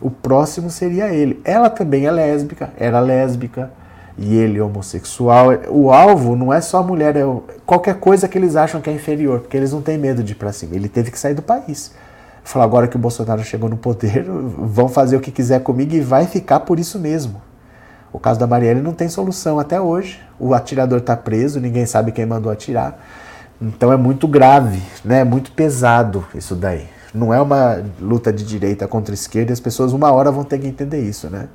[0.00, 1.40] O próximo seria ele.
[1.44, 3.70] Ela também é lésbica, era lésbica,
[4.16, 5.48] e ele é homossexual.
[5.68, 7.22] O alvo não é só mulher, é
[7.66, 10.36] qualquer coisa que eles acham que é inferior, porque eles não têm medo de ir
[10.36, 10.74] para cima.
[10.74, 11.92] Ele teve que sair do país.
[12.42, 16.00] Falou, agora que o Bolsonaro chegou no poder, vão fazer o que quiser comigo e
[16.00, 17.49] vai ficar por isso mesmo.
[18.12, 20.20] O caso da Marielle não tem solução até hoje.
[20.38, 22.98] O atirador está preso, ninguém sabe quem mandou atirar.
[23.60, 25.20] Então é muito grave, né?
[25.20, 26.88] É muito pesado isso daí.
[27.12, 30.66] Não é uma luta de direita contra esquerda, as pessoas uma hora vão ter que
[30.66, 31.48] entender isso, né?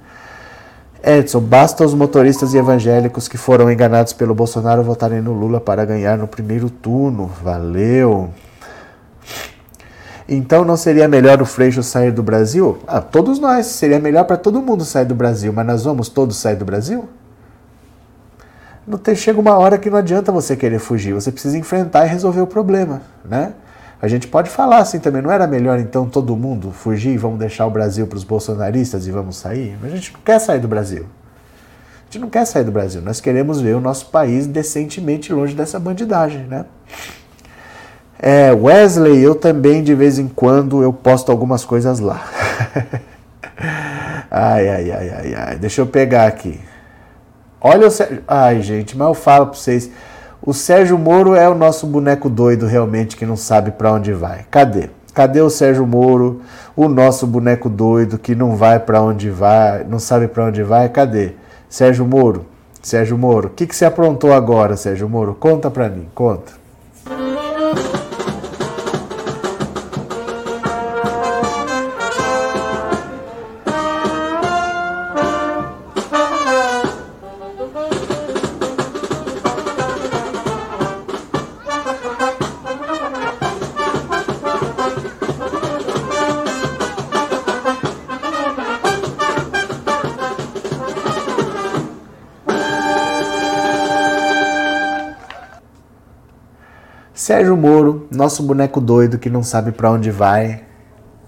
[1.03, 5.85] Edson, basta os motoristas e evangélicos que foram enganados pelo Bolsonaro votarem no Lula para
[5.85, 7.29] ganhar no primeiro turno.
[7.43, 8.29] Valeu.
[10.27, 12.79] Então não seria melhor o Freixo sair do Brasil?
[12.87, 13.67] Ah, todos nós.
[13.67, 17.07] Seria melhor para todo mundo sair do Brasil, mas nós vamos todos sair do Brasil?
[18.87, 22.09] não tem, chega uma hora que não adianta você querer fugir, você precisa enfrentar e
[22.09, 23.53] resolver o problema, né?
[24.01, 27.39] A gente pode falar assim também, não era melhor então todo mundo fugir e vamos
[27.39, 29.77] deixar o Brasil para os bolsonaristas e vamos sair?
[29.81, 31.05] Mas a gente não quer sair do Brasil.
[32.01, 35.55] A gente não quer sair do Brasil, nós queremos ver o nosso país decentemente longe
[35.55, 36.65] dessa bandidagem, né?
[38.27, 42.25] É, Wesley, eu também de vez em quando eu posto algumas coisas lá.
[44.31, 45.55] ai, ai, ai, ai, ai.
[45.57, 46.59] Deixa eu pegar aqui.
[47.61, 48.23] Olha o Sérgio.
[48.27, 49.91] Ai, gente, mas eu falo para vocês.
[50.41, 54.43] O Sérgio Moro é o nosso boneco doido realmente que não sabe para onde vai.
[54.49, 54.89] Cadê?
[55.13, 56.41] Cadê o Sérgio Moro,
[56.75, 60.89] o nosso boneco doido que não vai para onde vai, não sabe para onde vai?
[60.89, 61.33] Cadê?
[61.69, 62.47] Sérgio Moro,
[62.81, 65.35] Sérgio Moro, o que, que você aprontou agora, Sérgio Moro?
[65.35, 66.64] Conta para mim, conta.
[97.45, 100.63] Sérgio Moro, nosso boneco doido que não sabe para onde vai.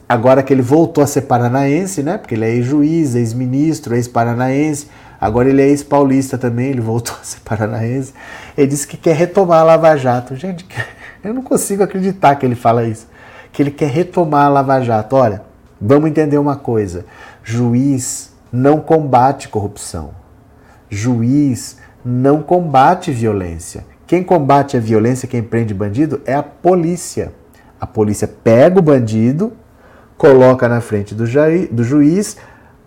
[0.09, 2.17] Agora que ele voltou a ser paranaense, né?
[2.17, 4.87] Porque ele é ex-juiz, ex-ministro, ex-paranaense.
[5.21, 8.15] Agora ele é ex-paulista também, ele voltou a ser paranaense.
[8.57, 10.35] Ele disse que quer retomar a Lava Jato.
[10.35, 10.65] Gente,
[11.23, 13.07] eu não consigo acreditar que ele fala isso.
[13.51, 15.15] Que ele quer retomar a Lava Jato.
[15.15, 15.43] Olha,
[15.79, 17.05] vamos entender uma coisa:
[17.43, 20.09] juiz não combate corrupção.
[20.89, 23.85] Juiz não combate violência.
[24.07, 27.33] Quem combate a violência, quem prende bandido é a polícia.
[27.77, 29.51] A polícia pega o bandido,
[30.17, 31.25] coloca na frente do,
[31.71, 32.37] do juiz,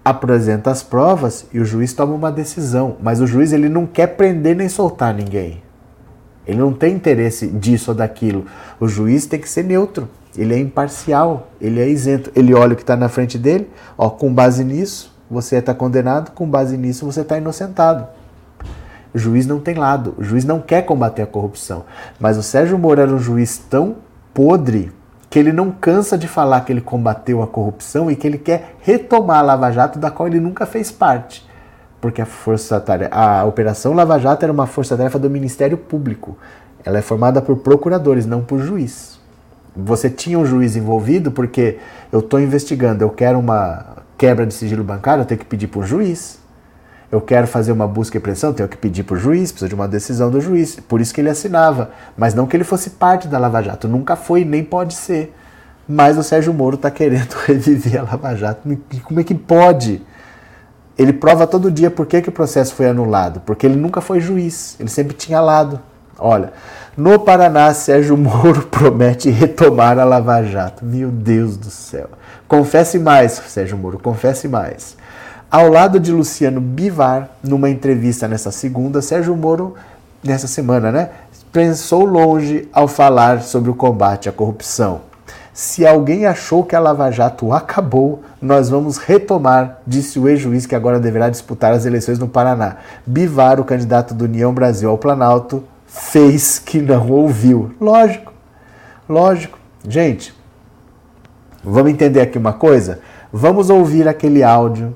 [0.02, 2.97] apresenta as provas e o juiz toma uma decisão.
[3.02, 5.62] Mas o juiz ele não quer prender nem soltar ninguém.
[6.47, 8.47] Ele não tem interesse disso ou daquilo.
[8.80, 10.09] O juiz tem que ser neutro.
[10.34, 12.32] Ele é imparcial, ele é isento.
[12.34, 13.68] Ele olha o que está na frente dele,
[13.98, 18.09] ó, com base nisso, você está condenado, com base nisso, você está inocentado.
[19.12, 21.85] O juiz não tem lado, o juiz não quer combater a corrupção.
[22.19, 23.97] Mas o Sérgio Moro era um juiz tão
[24.32, 24.93] podre
[25.28, 28.77] que ele não cansa de falar que ele combateu a corrupção e que ele quer
[28.81, 31.49] retomar a Lava Jato, da qual ele nunca fez parte.
[32.01, 36.37] Porque a força a Operação Lava Jato era uma força-tarefa do Ministério Público.
[36.85, 39.20] Ela é formada por procuradores, não por juiz.
[39.77, 41.78] Você tinha um juiz envolvido porque
[42.11, 45.81] eu estou investigando, eu quero uma quebra de sigilo bancário, eu tenho que pedir para
[45.81, 46.40] o juiz
[47.11, 49.74] eu quero fazer uma busca e apreensão, tenho que pedir para o juiz, preciso de
[49.74, 50.77] uma decisão do juiz.
[50.77, 51.91] Por isso que ele assinava.
[52.16, 53.89] Mas não que ele fosse parte da Lava Jato.
[53.89, 55.35] Nunca foi, nem pode ser.
[55.89, 58.69] Mas o Sérgio Moro está querendo reviver a Lava Jato.
[59.03, 60.01] Como é que pode?
[60.97, 63.41] Ele prova todo dia por que, que o processo foi anulado.
[63.41, 65.81] Porque ele nunca foi juiz, ele sempre tinha lado.
[66.16, 66.53] Olha,
[66.97, 70.85] no Paraná, Sérgio Moro promete retomar a Lava Jato.
[70.85, 72.09] Meu Deus do céu.
[72.47, 74.99] Confesse mais, Sérgio Moro, confesse mais.
[75.51, 79.74] Ao lado de Luciano Bivar, numa entrevista nessa segunda, Sérgio Moro,
[80.22, 81.10] nessa semana, né,
[81.51, 85.01] pensou longe ao falar sobre o combate à corrupção.
[85.52, 90.77] Se alguém achou que a Lava Jato acabou, nós vamos retomar, disse o ex-juiz que
[90.77, 92.77] agora deverá disputar as eleições no Paraná.
[93.05, 97.74] Bivar, o candidato do União Brasil ao Planalto, fez que não ouviu.
[97.81, 98.32] Lógico,
[99.09, 99.59] lógico.
[99.89, 100.32] Gente,
[101.64, 103.01] vamos entender aqui uma coisa?
[103.32, 104.94] Vamos ouvir aquele áudio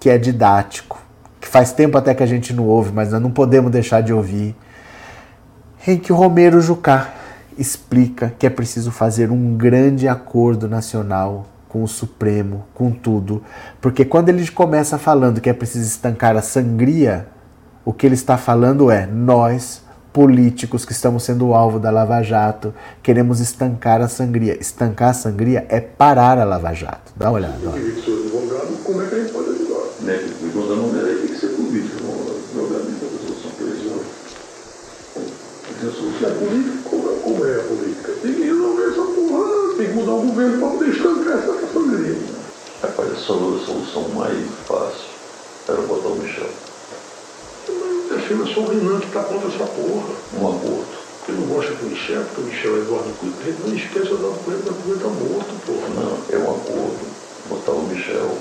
[0.00, 0.98] que é didático,
[1.38, 4.12] que faz tempo até que a gente não ouve, mas nós não podemos deixar de
[4.12, 4.56] ouvir,
[5.86, 7.12] em que o Romero Jucá
[7.58, 13.44] explica que é preciso fazer um grande acordo nacional com o Supremo, com tudo,
[13.80, 17.28] porque quando ele começa falando que é preciso estancar a sangria,
[17.84, 19.82] o que ele está falando é nós
[20.12, 24.60] políticos que estamos sendo alvo da Lava Jato, queremos estancar a sangria.
[24.60, 27.12] Estancar a sangria é parar a Lava Jato.
[27.16, 27.56] Dá uma olhada.
[27.64, 29.39] Olha né, que
[30.02, 34.00] me conta não tem que ser político, não, obviamente, a resolução presidencial.
[35.80, 38.12] Se é político, como, como é a política?
[38.22, 42.18] Tem que resolver essa porra, tem que mudar o governo para poder estancar essa família.
[42.82, 45.08] Rapaz, a solução mais fácil
[45.68, 46.50] era botar o Michel.
[47.68, 50.08] Mas a China só o Renan que está contra essa porra.
[50.34, 51.00] Um aborto.
[51.28, 53.56] Eu não gosto do Michel, porque o Michel é Eduardo Cunha.
[53.64, 55.88] Não esquece o Eduardo Cunha, o Cunha está morto, porra.
[55.94, 57.20] Não, é um acordo.
[57.48, 58.36] Botar o Michel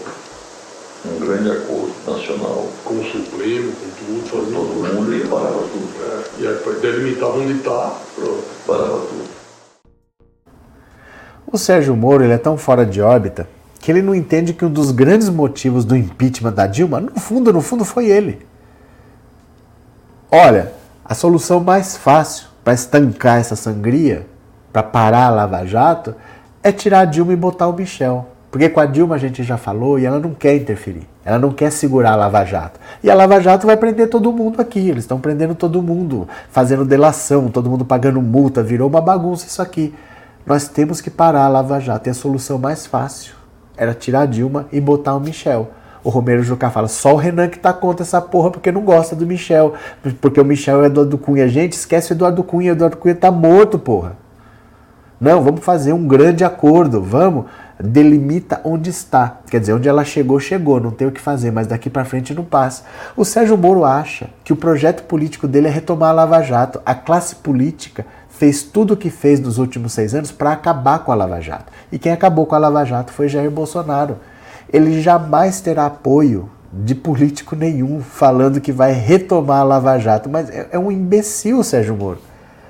[1.05, 2.67] um grande acordo nacional.
[2.83, 5.89] Com o Supremo, com tudo, fazendo todo mundo e parava tudo.
[6.03, 8.43] É, e aí delimitava onde está, pronto.
[8.65, 9.29] Parava tudo.
[11.51, 13.47] O Sérgio Moro ele é tão fora de órbita
[13.79, 17.53] que ele não entende que um dos grandes motivos do impeachment da Dilma, no fundo,
[17.53, 18.45] no fundo, foi ele.
[20.29, 20.73] Olha,
[21.03, 24.27] a solução mais fácil para estancar essa sangria,
[24.71, 26.13] para parar a Lava Jato,
[26.61, 28.27] é tirar a Dilma e botar o Michel.
[28.51, 31.07] Porque com a Dilma a gente já falou e ela não quer interferir.
[31.23, 32.79] Ela não quer segurar a Lava Jato.
[33.03, 34.79] E a Lava Jato vai prender todo mundo aqui.
[34.89, 38.63] Eles estão prendendo todo mundo, fazendo delação, todo mundo pagando multa.
[38.63, 39.93] Virou uma bagunça isso aqui.
[40.45, 42.09] Nós temos que parar a Lava Jato.
[42.09, 43.35] E a solução mais fácil
[43.77, 45.69] era tirar a Dilma e botar o Michel.
[46.03, 49.15] O Romero Jucá fala, só o Renan que tá contra essa porra porque não gosta
[49.15, 49.75] do Michel.
[50.19, 51.47] Porque o Michel é Eduardo Cunha.
[51.47, 52.71] Gente, esquece o Eduardo Cunha.
[52.71, 54.17] O Eduardo Cunha tá morto, porra.
[55.21, 57.01] Não, vamos fazer um grande acordo.
[57.01, 57.45] Vamos
[57.81, 59.39] delimita onde está.
[59.49, 62.33] Quer dizer, onde ela chegou, chegou, não tem o que fazer, mas daqui para frente
[62.33, 62.83] não passa.
[63.15, 66.81] O Sérgio Moro acha que o projeto político dele é retomar a Lava Jato.
[66.85, 71.11] A classe política fez tudo o que fez nos últimos seis anos para acabar com
[71.11, 71.71] a Lava Jato.
[71.91, 74.17] E quem acabou com a Lava Jato foi Jair Bolsonaro.
[74.71, 80.49] Ele jamais terá apoio de político nenhum falando que vai retomar a Lava Jato, mas
[80.49, 82.19] é, é um imbecil, Sérgio Moro.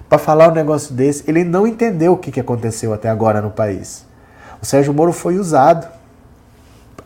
[0.07, 4.09] Para falar um negócio desse, ele não entendeu o que aconteceu até agora no país.
[4.61, 5.88] O Sérgio Moro foi usado.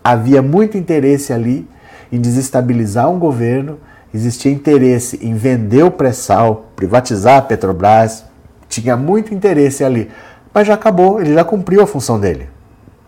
[0.03, 1.67] Havia muito interesse ali
[2.11, 3.79] em desestabilizar um governo,
[4.13, 8.23] existia interesse em vender o pré-sal, privatizar a Petrobras,
[8.67, 10.11] tinha muito interesse ali.
[10.53, 12.49] Mas já acabou, ele já cumpriu a função dele.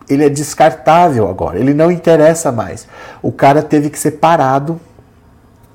[0.08, 2.88] Ele é descartável agora, ele não interessa mais.
[3.22, 4.80] O cara teve que ser parado,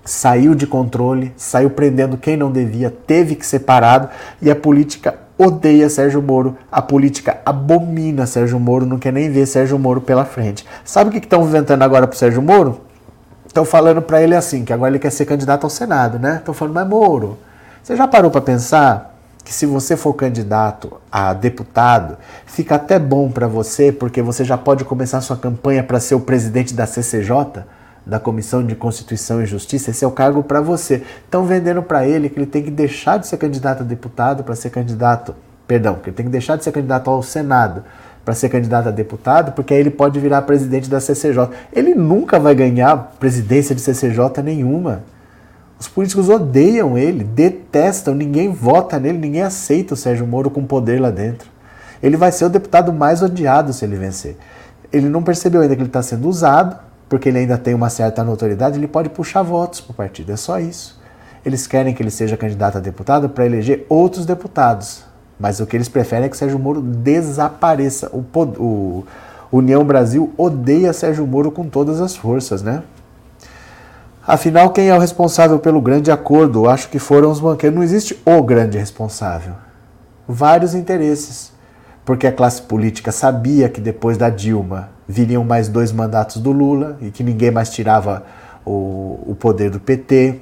[0.04, 4.10] saiu de controle, saiu prendendo quem não devia, teve que ser parado
[4.42, 9.46] e a política odeia Sérgio Moro, a política abomina Sérgio Moro, não quer nem ver
[9.46, 10.66] Sérgio Moro pela frente.
[10.84, 12.82] Sabe o que estão inventando agora para Sérgio Moro?
[13.46, 16.38] Estão falando para ele assim, que agora ele quer ser candidato ao Senado, né?
[16.38, 17.38] Estão falando, mas Moro,
[17.84, 23.30] você já parou para pensar que se você for candidato a deputado, fica até bom
[23.30, 27.64] para você, porque você já pode começar sua campanha para ser o presidente da CCJ?
[28.06, 31.04] da Comissão de Constituição e Justiça, esse é o cargo para você.
[31.24, 34.56] Estão vendendo para ele que ele tem que deixar de ser candidato a deputado para
[34.56, 35.36] ser candidato,
[35.68, 37.84] perdão, que ele tem que deixar de ser candidato ao Senado
[38.24, 41.50] para ser candidato a deputado, porque aí ele pode virar presidente da CCJ.
[41.74, 45.04] Ele nunca vai ganhar presidência de CCJ nenhuma.
[45.80, 51.02] Os políticos odeiam ele, detestam, ninguém vota nele, ninguém aceita o Sérgio Moro com poder
[51.02, 51.50] lá dentro.
[52.04, 54.38] Ele vai ser o deputado mais odiado se ele vencer.
[54.94, 56.78] Ele não percebeu ainda que ele está sendo usado,
[57.10, 60.32] porque ele ainda tem uma certa notoriedade, ele pode puxar votos para o partido.
[60.32, 61.02] É só isso.
[61.44, 65.04] Eles querem que ele seja candidato a deputado para eleger outros deputados.
[65.42, 68.12] Mas o que eles preferem é que Sérgio Moro desapareça.
[68.14, 68.24] O,
[68.60, 69.04] o
[69.52, 72.84] União Brasil odeia Sérgio Moro com todas as forças, né?
[74.26, 76.70] Afinal, quem é o responsável pelo grande acordo?
[76.70, 77.76] Acho que foram os banqueiros.
[77.76, 79.56] Não existe o grande responsável.
[80.28, 81.52] Vários interesses.
[82.06, 86.98] Porque a classe política sabia que depois da Dilma viriam mais dois mandatos do Lula
[87.02, 88.24] e que ninguém mais tirava
[88.64, 90.40] o, o poder do PT.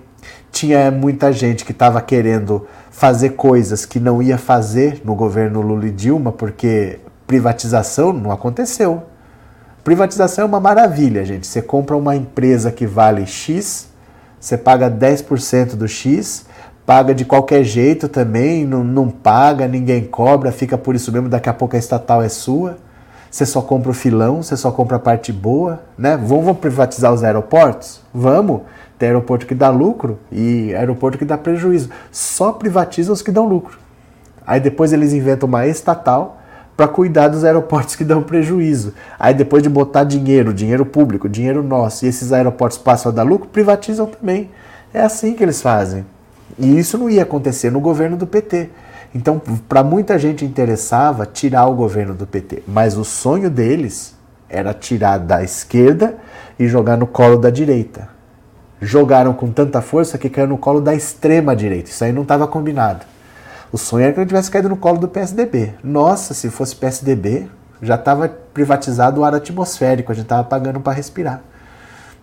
[0.51, 2.67] Tinha muita gente que estava querendo
[2.99, 9.03] fazer coisas que não ia fazer no governo Lula e Dilma, porque privatização não aconteceu.
[9.85, 11.47] Privatização é uma maravilha, gente.
[11.47, 13.87] Você compra uma empresa que vale X,
[14.37, 16.45] você paga 10% do X,
[16.85, 21.47] paga de qualquer jeito também, não, não paga, ninguém cobra, fica por isso mesmo, daqui
[21.47, 22.75] a pouco a estatal é sua
[23.31, 26.17] você só compra o filão, você só compra a parte boa, né?
[26.17, 28.01] Vamos privatizar os aeroportos?
[28.13, 28.61] Vamos.
[28.99, 31.89] Tem aeroporto que dá lucro e aeroporto que dá prejuízo.
[32.11, 33.79] Só privatiza os que dão lucro.
[34.45, 36.37] Aí depois eles inventam uma estatal
[36.75, 38.93] para cuidar dos aeroportos que dão prejuízo.
[39.17, 43.23] Aí depois de botar dinheiro, dinheiro público, dinheiro nosso, e esses aeroportos passam a dar
[43.23, 44.49] lucro, privatizam também.
[44.93, 46.05] É assim que eles fazem.
[46.57, 48.69] E isso não ia acontecer no governo do PT.
[49.15, 54.13] Então, para muita gente interessava tirar o governo do PT, mas o sonho deles
[54.49, 56.15] era tirar da esquerda
[56.57, 58.18] e jogar no colo da direita.
[58.81, 61.89] Jogaram com tanta força que caiu no colo da extrema direita.
[61.89, 63.05] Isso aí não estava combinado.
[63.71, 65.73] O sonho era que ele tivesse caído no colo do PSDB.
[65.83, 67.47] Nossa, se fosse PSDB,
[67.81, 71.41] já estava privatizado o ar atmosférico, a gente estava pagando para respirar.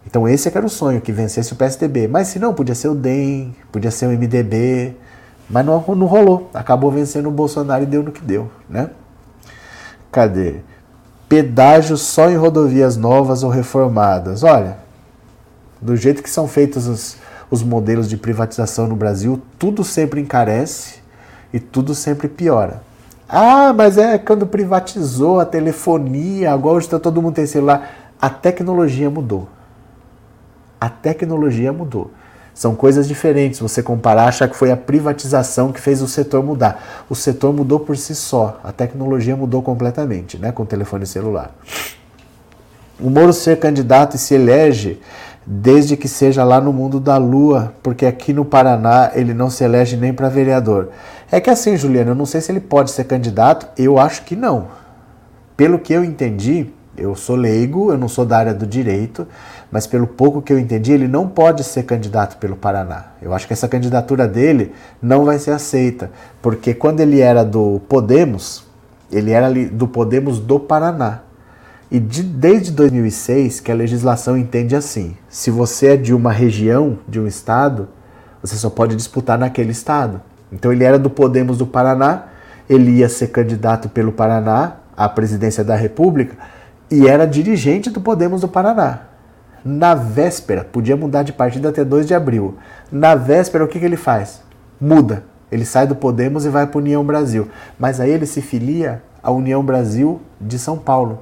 [0.07, 2.09] Então esse é era o sonho, que vencesse o PSDB.
[2.09, 4.97] Mas se não, podia ser o DEM, podia ser o MDB,
[5.49, 6.51] mas não, não rolou.
[6.55, 8.91] Acabou vencendo o Bolsonaro e deu no que deu, né?
[10.13, 10.57] Cadê?
[11.29, 14.45] Pedágio só em rodovias novas ou reformadas.
[14.45, 14.79] Olha,
[15.81, 17.17] do jeito que são feitos os,
[17.51, 20.97] os modelos de privatização no Brasil, tudo sempre encarece
[21.53, 22.83] e tudo sempre piora.
[23.29, 28.13] Ah, mas é quando privatizou a telefonia, agora está todo mundo tem celular.
[28.21, 29.49] A tecnologia mudou.
[30.81, 32.11] A tecnologia mudou.
[32.55, 33.61] São coisas diferentes.
[33.61, 37.05] Você comparar, achar que foi a privatização que fez o setor mudar.
[37.11, 38.61] O setor mudou por si só.
[38.63, 41.51] A tecnologia mudou completamente, né, com o telefone celular.
[42.99, 45.01] O Moro ser candidato e se elege
[45.47, 49.63] desde que seja lá no mundo da lua, porque aqui no Paraná ele não se
[49.63, 50.89] elege nem para vereador.
[51.31, 54.35] É que assim, Juliano, eu não sei se ele pode ser candidato, eu acho que
[54.35, 54.67] não.
[55.57, 59.27] Pelo que eu entendi, eu sou leigo, eu não sou da área do direito,
[59.71, 63.07] mas pelo pouco que eu entendi, ele não pode ser candidato pelo Paraná.
[63.23, 66.11] Eu acho que essa candidatura dele não vai ser aceita,
[66.43, 68.65] porque quando ele era do Podemos,
[69.13, 71.21] ele era do Podemos do Paraná.
[71.91, 76.99] E de, desde 2006 que a legislação entende assim: se você é de uma região,
[77.09, 77.89] de um estado,
[78.43, 80.21] você só pode disputar naquele estado.
[80.53, 82.25] Então ele era do Podemos do Paraná,
[82.69, 86.37] ele ia ser candidato pelo Paraná à presidência da República
[86.91, 89.01] e era dirigente do Podemos do Paraná.
[89.65, 92.57] Na véspera, podia mudar de partido até 2 de abril.
[92.91, 94.41] Na véspera, o que, que ele faz?
[94.81, 95.25] Muda.
[95.51, 97.49] Ele sai do Podemos e vai para a União Brasil.
[97.77, 101.21] Mas aí ele se filia à União Brasil de São Paulo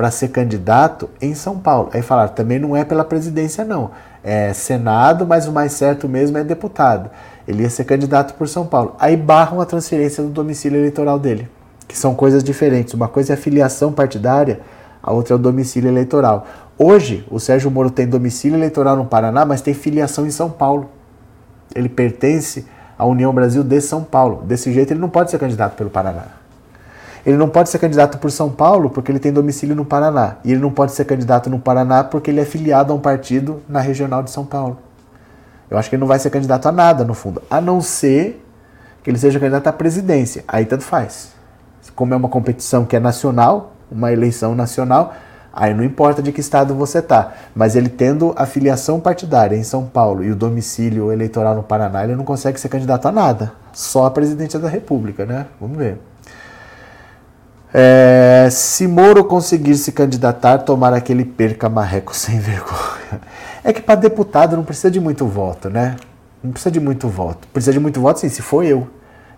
[0.00, 1.90] para ser candidato em São Paulo.
[1.92, 3.90] Aí falaram, também não é pela presidência, não.
[4.24, 7.10] É Senado, mas o mais certo mesmo é deputado.
[7.46, 8.96] Ele ia ser candidato por São Paulo.
[8.98, 11.50] Aí barram a transferência do domicílio eleitoral dele,
[11.86, 12.94] que são coisas diferentes.
[12.94, 14.60] Uma coisa é a filiação partidária,
[15.02, 16.46] a outra é o domicílio eleitoral.
[16.78, 20.88] Hoje, o Sérgio Moro tem domicílio eleitoral no Paraná, mas tem filiação em São Paulo.
[21.74, 22.64] Ele pertence
[22.98, 24.44] à União Brasil de São Paulo.
[24.46, 26.39] Desse jeito, ele não pode ser candidato pelo Paraná.
[27.24, 30.36] Ele não pode ser candidato por São Paulo porque ele tem domicílio no Paraná.
[30.44, 33.62] E ele não pode ser candidato no Paraná porque ele é filiado a um partido
[33.68, 34.78] na regional de São Paulo.
[35.70, 37.42] Eu acho que ele não vai ser candidato a nada, no fundo.
[37.48, 38.44] A não ser
[39.02, 40.44] que ele seja candidato à presidência.
[40.48, 41.32] Aí tanto faz.
[41.94, 45.14] Como é uma competição que é nacional, uma eleição nacional,
[45.52, 47.34] aí não importa de que estado você está.
[47.54, 52.04] Mas ele tendo a filiação partidária em São Paulo e o domicílio eleitoral no Paraná,
[52.04, 53.52] ele não consegue ser candidato a nada.
[53.72, 55.46] Só a presidência da República, né?
[55.60, 56.09] Vamos ver.
[57.72, 63.20] É, se Moro conseguir se candidatar, tomara que ele perca marreco sem vergonha.
[63.62, 65.96] É que para deputado não precisa de muito voto, né?
[66.42, 67.46] Não precisa de muito voto.
[67.48, 68.88] Precisa de muito voto, sim, se for eu.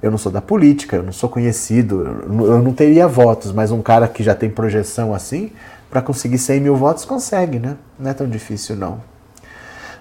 [0.02, 3.82] Eu não sou da política, eu não sou conhecido, eu não teria votos, mas um
[3.82, 5.52] cara que já tem projeção assim,
[5.90, 7.76] para conseguir 100 mil votos, consegue, né?
[7.98, 9.00] Não é tão difícil, não.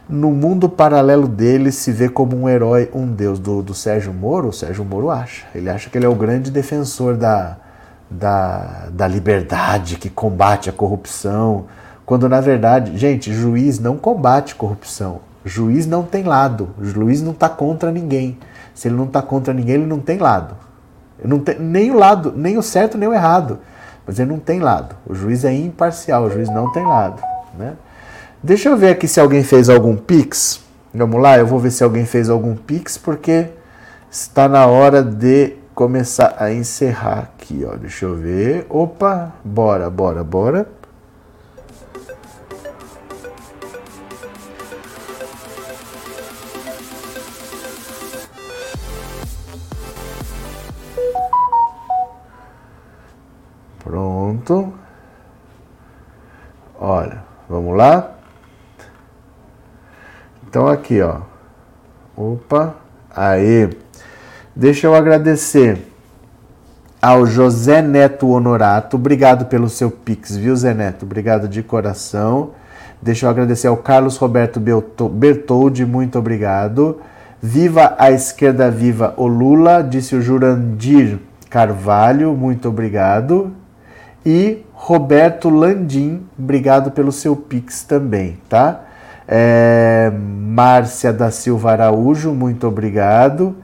[0.09, 4.49] No mundo paralelo dele, se vê como um herói, um deus do, do Sérgio Moro,
[4.49, 5.45] o Sérgio Moro acha.
[5.53, 7.57] Ele acha que ele é o grande defensor da,
[8.11, 11.65] da, da liberdade, que combate a corrupção,
[12.05, 15.21] quando na verdade, gente, juiz não combate corrupção.
[15.45, 16.69] Juiz não tem lado.
[16.81, 18.38] Juiz não está contra ninguém.
[18.75, 20.55] Se ele não está contra ninguém, ele não tem lado.
[21.23, 23.59] Não tem nem o lado, nem o certo nem o errado.
[24.05, 24.95] Mas ele não tem lado.
[25.07, 27.21] O juiz é imparcial, o juiz não tem lado.
[27.57, 27.73] Né?
[28.43, 30.61] Deixa eu ver aqui se alguém fez algum pix.
[30.93, 33.47] Vamos lá, eu vou ver se alguém fez algum pix, porque
[34.09, 37.75] está na hora de começar a encerrar aqui, ó.
[37.75, 38.67] Deixa eu ver.
[38.69, 40.69] Opa, bora, bora, bora.
[53.83, 54.71] Pronto.
[56.79, 58.17] Olha, vamos lá.
[60.47, 61.21] Então aqui, ó.
[62.15, 62.75] Opa,
[63.09, 63.67] aí.
[64.61, 65.79] Deixa eu agradecer
[67.01, 68.95] ao José Neto Honorato.
[68.95, 71.01] Obrigado pelo seu pix, viu, Zé Neto?
[71.01, 72.51] Obrigado de coração.
[73.01, 77.01] Deixa eu agradecer ao Carlos Roberto Bertoldi, muito obrigado.
[77.41, 81.17] Viva a esquerda viva o Lula, disse o Jurandir
[81.49, 83.51] Carvalho, muito obrigado.
[84.23, 88.81] E Roberto Landim, obrigado pelo seu pix também, tá?
[89.27, 93.55] É, Márcia da Silva Araújo, muito obrigado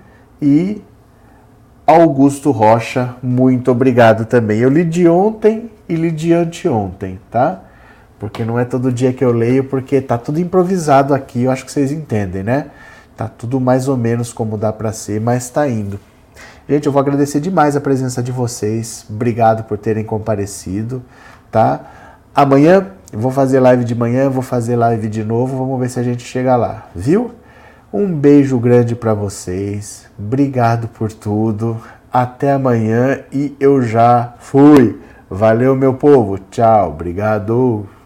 [0.42, 0.82] e
[1.88, 4.60] Augusto Rocha, muito obrigado também.
[4.60, 7.62] Eu li de ontem e li de anteontem, tá?
[8.20, 11.64] Porque não é todo dia que eu leio, porque tá tudo improvisado aqui, eu acho
[11.64, 12.66] que vocês entendem, né?
[13.16, 15.98] Tá tudo mais ou menos como dá para ser, mas tá indo.
[16.68, 19.06] Gente, eu vou agradecer demais a presença de vocês.
[19.10, 21.02] Obrigado por terem comparecido,
[21.50, 21.80] tá?
[22.36, 25.98] Amanhã eu vou fazer live de manhã, vou fazer live de novo, vamos ver se
[26.02, 27.32] a gente chega lá, viu?
[27.92, 30.08] Um beijo grande para vocês.
[30.20, 31.78] Obrigado por tudo.
[32.12, 35.00] Até amanhã e eu já fui.
[35.30, 36.38] Valeu, meu povo.
[36.52, 36.90] Tchau.
[36.90, 37.97] Obrigado.